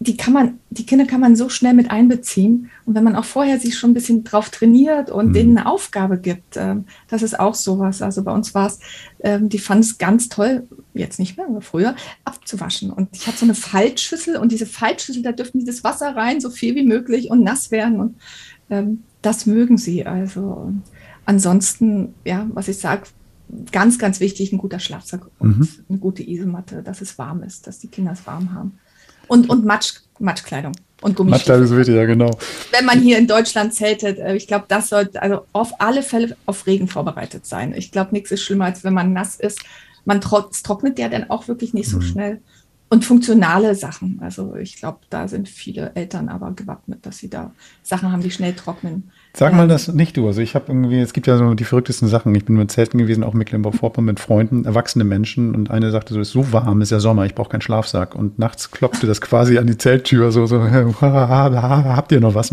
[0.02, 2.70] die kann man, die Kinder kann man so schnell mit einbeziehen.
[2.86, 5.32] Und wenn man auch vorher sich schon ein bisschen drauf trainiert und mhm.
[5.34, 8.00] denen eine Aufgabe gibt, ähm, das ist auch sowas.
[8.00, 8.78] Also bei uns war es,
[9.22, 11.94] ähm, die fanden es ganz toll, jetzt nicht mehr, aber früher,
[12.24, 12.90] abzuwaschen.
[12.90, 16.48] Und ich hatte so eine Faltschüssel und diese Faltschüssel, da dürfen dieses Wasser rein, so
[16.48, 18.00] viel wie möglich und nass werden.
[18.00, 18.16] Und
[18.70, 20.06] ähm, das mögen sie.
[20.06, 20.72] Also
[21.26, 23.02] ansonsten, ja, was ich sage,
[23.70, 25.68] ganz, ganz wichtig, ein guter Schlafsack und mhm.
[25.90, 28.78] eine gute Isomatte, dass es warm ist, dass die Kinder es warm haben.
[29.30, 30.72] Und, und Matsch, Matschkleidung
[31.02, 31.30] und Gummistiefel.
[31.30, 32.36] Matschkleidung ist wichtig, ja, genau.
[32.72, 36.36] Wenn man hier in Deutschland zeltet, äh, ich glaube, das sollte also auf alle Fälle
[36.46, 37.72] auf Regen vorbereitet sein.
[37.72, 39.60] Ich glaube, nichts ist schlimmer, als wenn man nass ist.
[40.04, 42.02] Man trocknet ja dann auch wirklich nicht so mhm.
[42.02, 42.40] schnell
[42.88, 44.18] und funktionale Sachen.
[44.20, 47.52] Also ich glaube, da sind viele Eltern aber gewappnet, dass sie da
[47.84, 49.12] Sachen haben, die schnell trocknen.
[49.32, 50.26] Sag mal das nicht du.
[50.26, 52.34] Also ich habe irgendwie, es gibt ja so die verrücktesten Sachen.
[52.34, 56.20] Ich bin mit Zelten gewesen, auch Mecklenburg-Vorpommern mit Freunden, erwachsene Menschen und eine sagte so,
[56.20, 58.16] es ist so warm, ist ja Sommer, ich brauche keinen Schlafsack.
[58.16, 60.60] Und nachts klopfte das quasi an die Zelttür, so, so,
[61.00, 62.52] habt ihr noch was?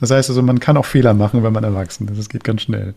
[0.00, 2.18] Das heißt also, man kann auch Fehler machen, wenn man erwachsen ist.
[2.18, 2.94] Das geht ganz schnell.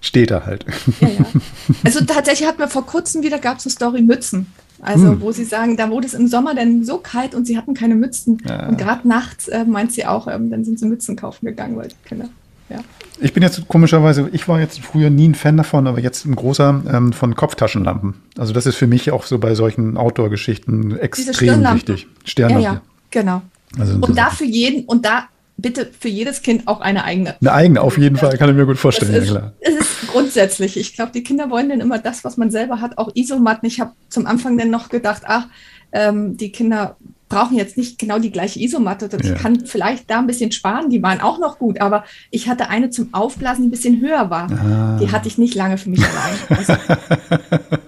[0.00, 0.64] Steht da halt.
[1.00, 1.24] Ja, ja.
[1.84, 4.46] Also tatsächlich hat mir vor kurzem wieder, gab es eine Story Mützen.
[4.80, 5.20] Also hm.
[5.20, 7.96] wo sie sagen, da wurde es im Sommer dann so kalt und sie hatten keine
[7.96, 8.40] Mützen.
[8.48, 8.68] Ja.
[8.68, 11.88] Und gerade nachts äh, meint sie auch, ähm, dann sind sie Mützen kaufen gegangen, weil
[12.04, 12.28] Kinder.
[12.68, 12.78] Ja.
[13.20, 16.36] Ich bin jetzt komischerweise, ich war jetzt früher nie ein Fan davon, aber jetzt ein
[16.36, 18.14] großer ähm, von Kopftaschenlampen.
[18.36, 22.06] Also das ist für mich auch so bei solchen Outdoor-Geschichten extrem wichtig.
[22.24, 22.62] Sternlampe.
[22.62, 23.42] Ja, ja, genau.
[23.78, 27.36] Also und da für jeden, und da bitte für jedes Kind auch eine eigene.
[27.40, 29.12] Eine eigene, auf jeden Fall, kann ich mir gut vorstellen.
[29.12, 29.52] Es ist, ja, klar.
[29.60, 30.76] Es ist grundsätzlich.
[30.78, 33.66] Ich glaube, die Kinder wollen dann immer das, was man selber hat, auch Isomatten.
[33.66, 35.48] Ich habe zum Anfang dann noch gedacht, ach,
[35.92, 36.96] ähm, die Kinder
[37.28, 39.08] brauchen jetzt nicht genau die gleiche Isomatte.
[39.20, 39.34] Ich ja.
[39.34, 40.90] kann vielleicht da ein bisschen sparen.
[40.90, 44.30] Die waren auch noch gut, aber ich hatte eine zum Aufblasen, die ein bisschen höher
[44.30, 44.50] war.
[44.50, 44.98] Ah.
[45.00, 46.58] Die hatte ich nicht lange für mich allein.
[46.58, 46.74] Also,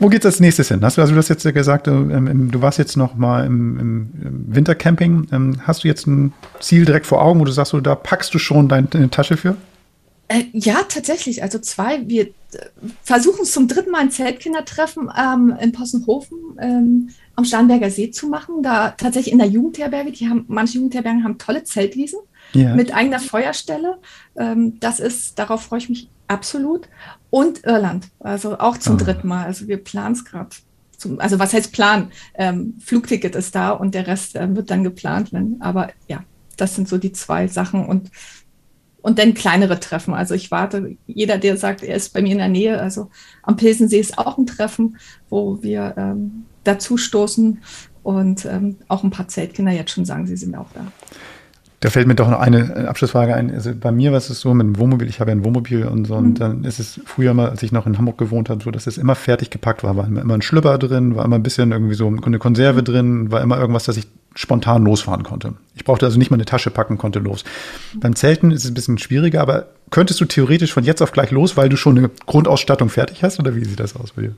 [0.00, 0.80] Wo geht es als nächstes hin?
[0.82, 4.08] Hast du, also du hast jetzt gesagt, du, ähm, du warst jetzt noch mal im,
[4.48, 5.28] Wintercamping.
[5.30, 8.38] Ähm, hast du jetzt ein Ziel direkt vor Augen, wo du sagst, da packst du
[8.38, 9.56] schon deine Tasche für?
[10.30, 11.42] Äh, ja, tatsächlich.
[11.42, 12.06] Also zwei.
[12.08, 12.32] Wir äh,
[13.02, 18.28] versuchen es zum dritten Mal ein Zeltkindertreffen ähm, in Possenhofen ähm, am Starnberger See zu
[18.28, 18.62] machen.
[18.62, 20.12] Da tatsächlich in der Jugendherberge.
[20.12, 22.20] Die haben, manche Jugendherbergen haben tolle Zeltwiesen
[22.52, 22.76] ja.
[22.76, 23.98] mit eigener Feuerstelle.
[24.36, 26.88] Ähm, das ist, darauf freue ich mich absolut
[27.30, 28.06] und Irland.
[28.20, 28.98] Also auch zum ah.
[28.98, 29.46] dritten Mal.
[29.46, 30.50] Also wir planen es gerade.
[31.18, 32.12] Also was heißt Plan?
[32.34, 35.32] Ähm, Flugticket ist da und der Rest äh, wird dann geplant.
[35.32, 36.22] Wenn, aber ja,
[36.56, 38.12] das sind so die zwei Sachen und
[39.02, 40.14] und dann kleinere Treffen.
[40.14, 43.10] Also ich warte, jeder, der sagt, er ist bei mir in der Nähe, also
[43.42, 44.96] am Pilsensee ist auch ein Treffen,
[45.28, 47.58] wo wir ähm, dazu stoßen
[48.02, 50.86] und ähm, auch ein paar Zeltkinder jetzt schon sagen, sie sind auch da.
[51.82, 53.50] Da fällt mir doch noch eine äh, Abschlussfrage ein.
[53.50, 56.06] Also bei mir war es so mit dem Wohnmobil, ich habe ja ein Wohnmobil und
[56.06, 56.26] so, mhm.
[56.26, 58.86] und dann ist es früher mal, als ich noch in Hamburg gewohnt habe, so, dass
[58.86, 59.96] es immer fertig gepackt war.
[59.96, 62.84] War immer ein Schlüpper drin, war immer ein bisschen irgendwie so eine Konserve mhm.
[62.84, 65.54] drin, war immer irgendwas, dass ich spontan losfahren konnte.
[65.74, 67.44] Ich brauchte also nicht mal eine Tasche packen, konnte los.
[67.94, 71.30] Beim Zelten ist es ein bisschen schwieriger, aber könntest du theoretisch von jetzt auf gleich
[71.30, 74.36] los, weil du schon eine Grundausstattung fertig hast oder wie sieht das aus bei dir?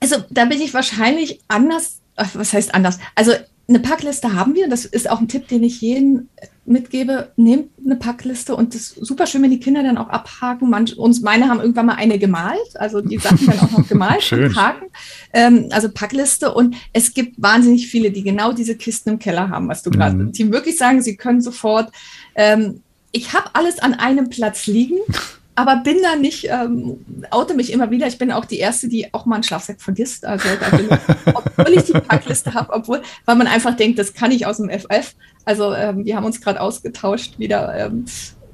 [0.00, 2.98] Also da bin ich wahrscheinlich anders, was heißt anders?
[3.14, 3.32] Also
[3.70, 4.68] eine Packliste haben wir.
[4.68, 6.28] Das ist auch ein Tipp, den ich jedem
[6.66, 7.32] mitgebe.
[7.36, 10.68] Nehmt eine Packliste und das ist super schön, wenn die Kinder dann auch abhaken.
[10.68, 14.22] Manch, uns meine haben irgendwann mal eine gemalt, also die Sachen dann auch noch gemalt
[14.24, 14.54] schön.
[14.54, 14.86] haken.
[15.32, 19.68] Ähm, also Packliste und es gibt wahnsinnig viele, die genau diese Kisten im Keller haben,
[19.68, 20.32] was du gerade, mhm.
[20.32, 21.92] die wirklich sagen, sie können sofort.
[22.34, 24.98] Ähm, ich habe alles an einem Platz liegen.
[25.54, 28.06] aber bin da nicht, ähm, oute mich immer wieder.
[28.06, 30.24] Ich bin auch die Erste, die auch mal einen Schlafsack vergisst.
[30.24, 34.46] Also ich, obwohl ich die Packliste habe, obwohl, weil man einfach denkt, das kann ich
[34.46, 35.14] aus dem FF.
[35.44, 38.04] Also ähm, wir haben uns gerade ausgetauscht wieder, ähm,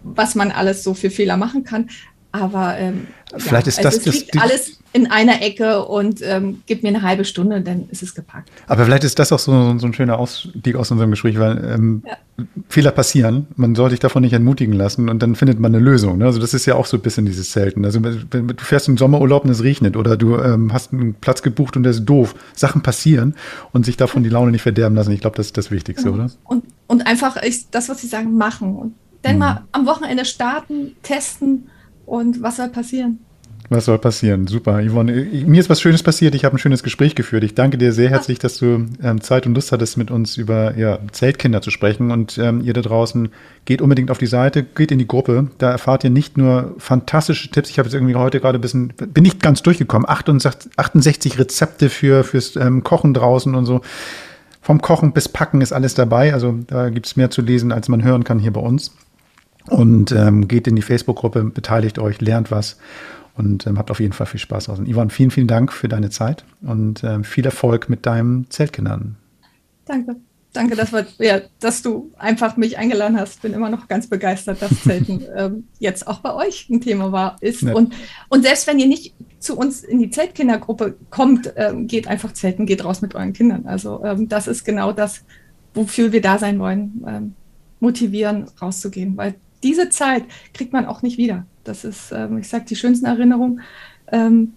[0.02, 1.90] was man alles so für Fehler machen kann.
[2.40, 3.06] Aber ähm,
[3.36, 6.82] vielleicht ja, ist also das, es liegt das, alles in einer Ecke und ähm, gibt
[6.82, 8.48] mir eine halbe Stunde, dann ist es gepackt.
[8.66, 12.02] Aber vielleicht ist das auch so, so ein schöner Ausstieg aus unserem Gespräch, weil ähm,
[12.06, 12.16] ja.
[12.70, 16.16] Fehler passieren, man soll sich davon nicht entmutigen lassen und dann findet man eine Lösung.
[16.16, 16.24] Ne?
[16.24, 17.84] Also das ist ja auch so ein bisschen dieses Selten.
[17.84, 21.42] Also wenn du fährst im Sommerurlaub und es regnet oder du ähm, hast einen Platz
[21.42, 23.34] gebucht und der ist doof, Sachen passieren
[23.72, 25.12] und sich davon die Laune nicht verderben lassen.
[25.12, 26.30] Ich glaube, das ist das Wichtigste, oder?
[26.44, 28.76] Und, und einfach ich, das, was Sie sagen, machen.
[28.76, 29.40] Und dann mhm.
[29.40, 31.68] mal am Wochenende starten, testen
[32.06, 33.18] und was soll passieren?
[33.68, 34.46] Was soll passieren?
[34.46, 34.80] Super.
[34.80, 36.34] Yvonne, mir ist was Schönes passiert.
[36.36, 37.42] Ich habe ein schönes Gespräch geführt.
[37.42, 40.76] Ich danke dir sehr herzlich, dass du ähm, Zeit und Lust hattest, mit uns über
[40.76, 42.12] ja, Zeltkinder zu sprechen.
[42.12, 43.30] Und ähm, ihr da draußen
[43.64, 45.48] geht unbedingt auf die Seite, geht in die Gruppe.
[45.58, 47.70] Da erfahrt ihr nicht nur fantastische Tipps.
[47.70, 50.08] Ich habe jetzt irgendwie heute gerade ein bisschen, bin nicht ganz durchgekommen.
[50.08, 53.80] 68, 68 Rezepte für, fürs ähm, Kochen draußen und so.
[54.60, 56.32] Vom Kochen bis Packen ist alles dabei.
[56.32, 58.92] Also da gibt es mehr zu lesen, als man hören kann hier bei uns.
[59.70, 62.78] Und ähm, geht in die Facebook-Gruppe, beteiligt euch, lernt was
[63.36, 64.86] und ähm, habt auf jeden Fall viel Spaß draußen.
[64.86, 69.16] Ivan, vielen, vielen Dank für deine Zeit und ähm, viel Erfolg mit deinem Zeltkindern.
[69.84, 70.16] Danke.
[70.52, 73.42] Danke, dass, wir, ja, dass du einfach mich eingeladen hast.
[73.42, 77.36] Bin immer noch ganz begeistert, dass Zelten ähm, jetzt auch bei euch ein Thema war,
[77.42, 77.62] ist.
[77.62, 77.92] Und,
[78.30, 82.64] und selbst wenn ihr nicht zu uns in die Zeltkindergruppe kommt, ähm, geht einfach Zelten,
[82.64, 83.66] geht raus mit euren Kindern.
[83.66, 85.24] Also ähm, das ist genau das,
[85.74, 87.04] wofür wir da sein wollen.
[87.06, 87.34] Ähm,
[87.78, 91.46] motivieren, rauszugehen, weil diese Zeit kriegt man auch nicht wieder.
[91.64, 93.60] Das ist, ähm, ich sage, die schönsten Erinnerungen
[94.12, 94.52] ähm,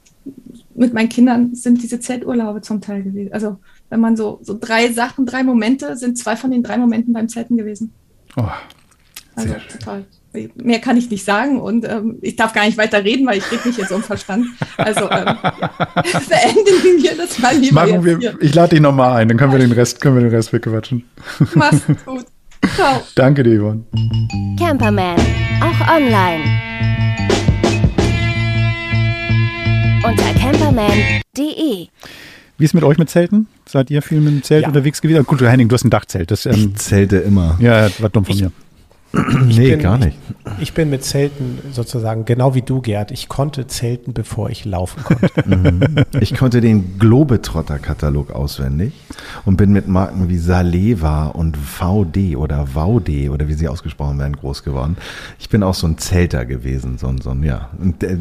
[0.76, 3.34] mit meinen Kindern sind diese Zelturlaube zum Teil gewesen.
[3.34, 3.58] Also
[3.90, 7.30] wenn man so, so drei Sachen, drei Momente, sind zwei von den drei Momenten beim
[7.30, 7.94] Zelten gewesen.
[8.38, 8.44] Oh,
[9.36, 10.06] also total.
[10.56, 13.52] Mehr kann ich nicht sagen und ähm, ich darf gar nicht weiter reden, weil ich
[13.52, 14.46] rede mich jetzt Verstand.
[14.78, 15.26] Also ähm,
[16.30, 17.88] beenden wir das mal lieber.
[17.88, 20.30] Machen wir, ich lade dich nochmal ein, dann können wir den Rest, können wir den
[20.30, 21.04] Rest wegquatschen.
[21.56, 22.26] Mach's gut.
[22.76, 23.02] Ciao.
[23.16, 23.84] Danke dir, Yvonne.
[24.58, 25.18] Camperman,
[25.62, 26.44] auch online.
[30.04, 31.88] Unter camperman.de.
[32.58, 33.48] Wie ist mit euch mit Zelten?
[33.66, 34.68] Seid ihr viel mit dem Zelt ja.
[34.68, 35.24] unterwegs gewesen?
[35.26, 36.32] Gut, Henning, du hast ein Dachzelt.
[36.32, 37.58] Das, ähm, ich zelte immer.
[37.62, 38.52] Ja, war dumm von ich, mir.
[39.14, 40.18] Nee, bin- gar nicht.
[40.60, 43.12] Ich bin mit Zelten sozusagen genau wie du, Gerd.
[43.12, 45.30] Ich konnte zelten, bevor ich laufen konnte.
[46.20, 48.94] Ich konnte den Globetrotter-Katalog auswendig
[49.46, 54.36] und bin mit Marken wie Saleva und VD oder VD oder wie sie ausgesprochen werden
[54.36, 54.98] groß geworden.
[55.40, 57.70] Ich bin auch so ein Zelter gewesen, so ein, so ein ja.
[57.80, 58.18] Und, äh,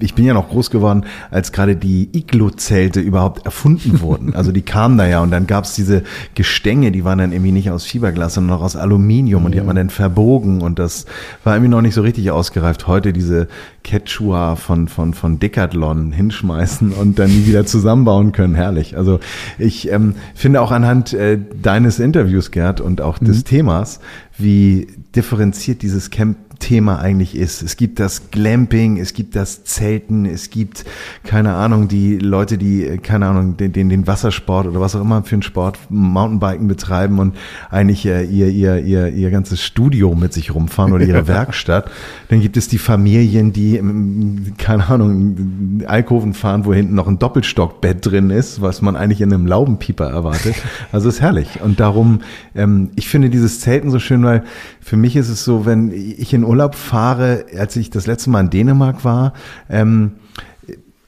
[0.00, 4.34] ich bin ja noch groß geworden, als gerade die Iglo-Zelte überhaupt erfunden wurden.
[4.34, 6.02] Also die kamen da ja und dann gab's diese
[6.34, 9.66] Gestänge, die waren dann irgendwie nicht aus Fiberglas, sondern noch aus Aluminium und die hat
[9.66, 11.06] man dann verbogen und das
[11.42, 12.86] war irgendwie noch nicht so richtig ausgereift.
[12.86, 13.48] Heute diese
[13.82, 18.54] Quechua von, von, von Decathlon hinschmeißen und dann nie wieder zusammenbauen können.
[18.54, 18.96] Herrlich.
[18.96, 19.18] Also
[19.58, 24.00] ich ähm, finde auch anhand äh, deines Interviews, Gerd, und auch des Themas,
[24.38, 27.62] wie differenziert dieses Camp Thema eigentlich ist.
[27.62, 30.84] Es gibt das Glamping, es gibt das Zelten, es gibt,
[31.24, 35.22] keine Ahnung, die Leute, die, keine Ahnung, den, den, den Wassersport oder was auch immer
[35.22, 37.36] für einen Sport, Mountainbiken betreiben und
[37.70, 41.90] eigentlich äh, ihr, ihr, ihr, ihr ganzes Studio mit sich rumfahren oder ihre Werkstatt.
[42.28, 47.18] Dann gibt es die Familien, die, ähm, keine Ahnung, Alkoven fahren, wo hinten noch ein
[47.18, 50.54] Doppelstockbett drin ist, was man eigentlich in einem Laubenpieper erwartet.
[50.92, 51.60] Also ist herrlich.
[51.62, 52.20] Und darum,
[52.54, 54.44] ähm, ich finde dieses Zelten so schön, weil
[54.80, 58.40] für mich ist es so, wenn ich in Urlaub fahre, als ich das letzte Mal
[58.40, 59.32] in Dänemark war,
[59.68, 60.12] ähm,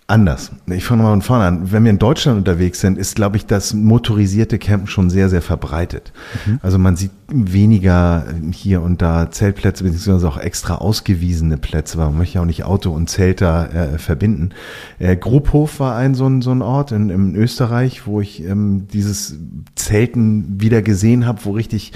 [0.09, 0.53] anders.
[0.67, 1.71] Ich fange mal von vorne an.
[1.71, 5.43] Wenn wir in Deutschland unterwegs sind, ist, glaube ich, das motorisierte Campen schon sehr, sehr
[5.43, 6.13] verbreitet.
[6.63, 12.17] Also man sieht weniger hier und da Zeltplätze, beziehungsweise auch extra ausgewiesene Plätze, weil man
[12.17, 14.51] möchte ja auch nicht Auto und Zelt da äh, verbinden.
[14.99, 18.89] Äh, Grubhof war ein so ein, so ein Ort in, in Österreich, wo ich ähm,
[18.91, 19.37] dieses
[19.75, 21.93] Zelten wieder gesehen habe, wo richtig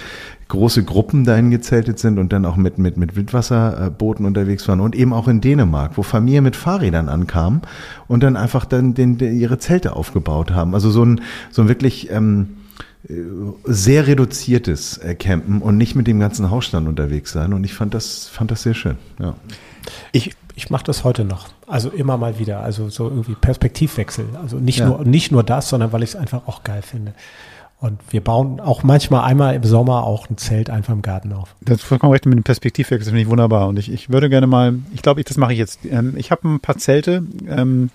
[0.52, 4.94] große Gruppen dahin gezeltet sind und dann auch mit, mit, mit Wildwasserbooten unterwegs waren und
[4.94, 7.62] eben auch in Dänemark, wo Familien mit Fahrrädern ankamen
[8.06, 10.74] und dann einfach dann den, den, ihre Zelte aufgebaut haben.
[10.74, 12.58] Also so ein, so ein wirklich ähm,
[13.08, 13.14] äh,
[13.64, 17.54] sehr reduziertes äh, Campen und nicht mit dem ganzen Hausstand unterwegs sein.
[17.54, 18.98] Und ich fand das, fand das sehr schön.
[19.18, 19.34] Ja.
[20.12, 21.48] Ich, ich mache das heute noch.
[21.66, 22.60] Also immer mal wieder.
[22.60, 24.26] Also so irgendwie Perspektivwechsel.
[24.42, 24.86] Also nicht, Ja.
[24.86, 27.14] nur, nicht nur das, sondern weil ich es einfach auch geil finde.
[27.82, 31.56] Und wir bauen auch manchmal einmal im Sommer auch ein Zelt einfach im Garten auf.
[31.60, 33.66] Das ist vollkommen recht mit dem Perspektivwechsel, das finde ich wunderbar.
[33.66, 35.80] Und ich, ich würde gerne mal, ich glaube, ich, das mache ich jetzt.
[35.90, 37.90] Ähm, ich habe ein paar Zelte ähm,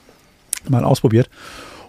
[0.67, 1.29] mal ausprobiert.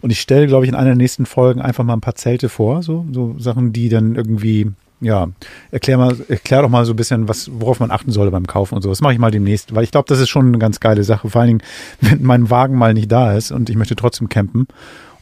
[0.00, 2.48] Und ich stelle, glaube ich, in einer der nächsten Folgen einfach mal ein paar Zelte
[2.48, 2.84] vor.
[2.84, 4.70] So, so Sachen, die dann irgendwie,
[5.00, 5.26] ja,
[5.72, 8.76] erklär mal, erklär doch mal so ein bisschen, was, worauf man achten soll beim Kaufen
[8.76, 8.90] und so.
[8.90, 11.30] Das mache ich mal demnächst, weil ich glaube, das ist schon eine ganz geile Sache.
[11.30, 11.62] Vor allen Dingen,
[12.00, 14.68] wenn mein Wagen mal nicht da ist und ich möchte trotzdem campen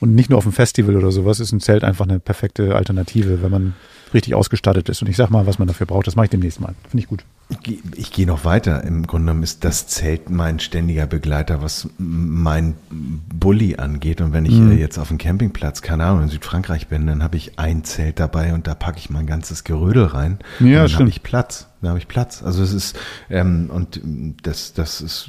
[0.01, 3.43] und nicht nur auf einem Festival oder sowas, ist ein Zelt einfach eine perfekte Alternative,
[3.43, 3.75] wenn man
[4.15, 5.03] richtig ausgestattet ist.
[5.03, 6.07] Und ich sag mal, was man dafür braucht.
[6.07, 6.75] Das mache ich demnächst mal.
[6.89, 7.25] Finde ich gut.
[7.49, 8.83] Ich, geh- ich gehe noch weiter.
[8.85, 14.21] Im Grunde genommen ist das Zelt mein ständiger Begleiter, was mein Bulli angeht.
[14.21, 14.73] Und wenn ich Mhm.
[14.73, 18.21] äh, jetzt auf dem Campingplatz, keine Ahnung, in Südfrankreich bin, dann habe ich ein Zelt
[18.21, 20.39] dabei und da packe ich mein ganzes Gerödel rein.
[20.61, 21.67] Ja, dann habe ich Platz.
[21.83, 22.43] Da habe ich Platz.
[22.43, 22.97] Also es ist
[23.29, 24.01] ähm, und
[24.43, 25.29] das das ist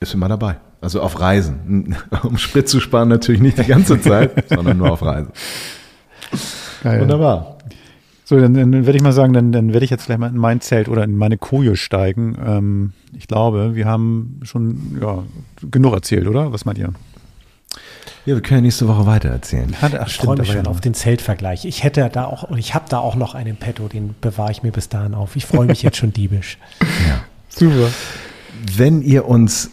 [0.00, 0.56] ist immer dabei.
[0.82, 1.96] Also auf Reisen.
[2.22, 5.30] Um Sprit zu sparen natürlich nicht die ganze Zeit, sondern nur auf Reisen.
[6.82, 7.00] Geil.
[7.00, 7.58] Wunderbar.
[8.24, 10.36] So, dann, dann werde ich mal sagen, dann, dann werde ich jetzt vielleicht mal in
[10.36, 12.36] mein Zelt oder in meine Koje steigen.
[12.44, 15.22] Ähm, ich glaube, wir haben schon ja,
[15.70, 16.52] genug erzählt, oder?
[16.52, 16.92] Was meint ihr?
[18.24, 19.74] Ja, wir können ja nächste Woche weiter erzählen.
[19.80, 21.64] Ach, Ich freue mich schon auf den Zeltvergleich.
[21.64, 24.62] Ich hätte da auch, und ich habe da auch noch einen Petto, den bewahre ich
[24.62, 25.36] mir bis dahin auf.
[25.36, 26.58] Ich freue mich jetzt schon diebisch.
[26.80, 27.20] Ja.
[27.48, 27.88] Super.
[28.76, 29.70] Wenn ihr uns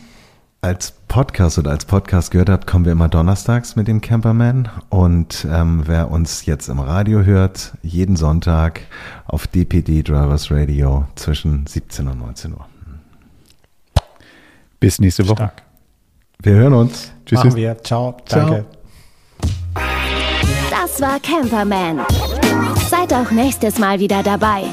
[0.61, 4.69] als Podcast oder als Podcast gehört habt, kommen wir immer donnerstags mit dem Camperman.
[4.89, 8.81] Und ähm, wer uns jetzt im Radio hört, jeden Sonntag
[9.25, 12.65] auf DPD Drivers Radio zwischen 17 und 19 Uhr.
[14.79, 15.35] Bis nächste Woche.
[15.35, 15.63] Stark.
[16.41, 17.11] Wir hören uns.
[17.25, 17.39] Tschüss.
[17.39, 17.83] Machen wir.
[17.83, 18.17] Ciao.
[18.25, 18.49] Ciao.
[18.49, 18.65] Danke.
[20.69, 21.99] Das war Camperman.
[22.89, 24.63] Seid auch nächstes Mal wieder dabei.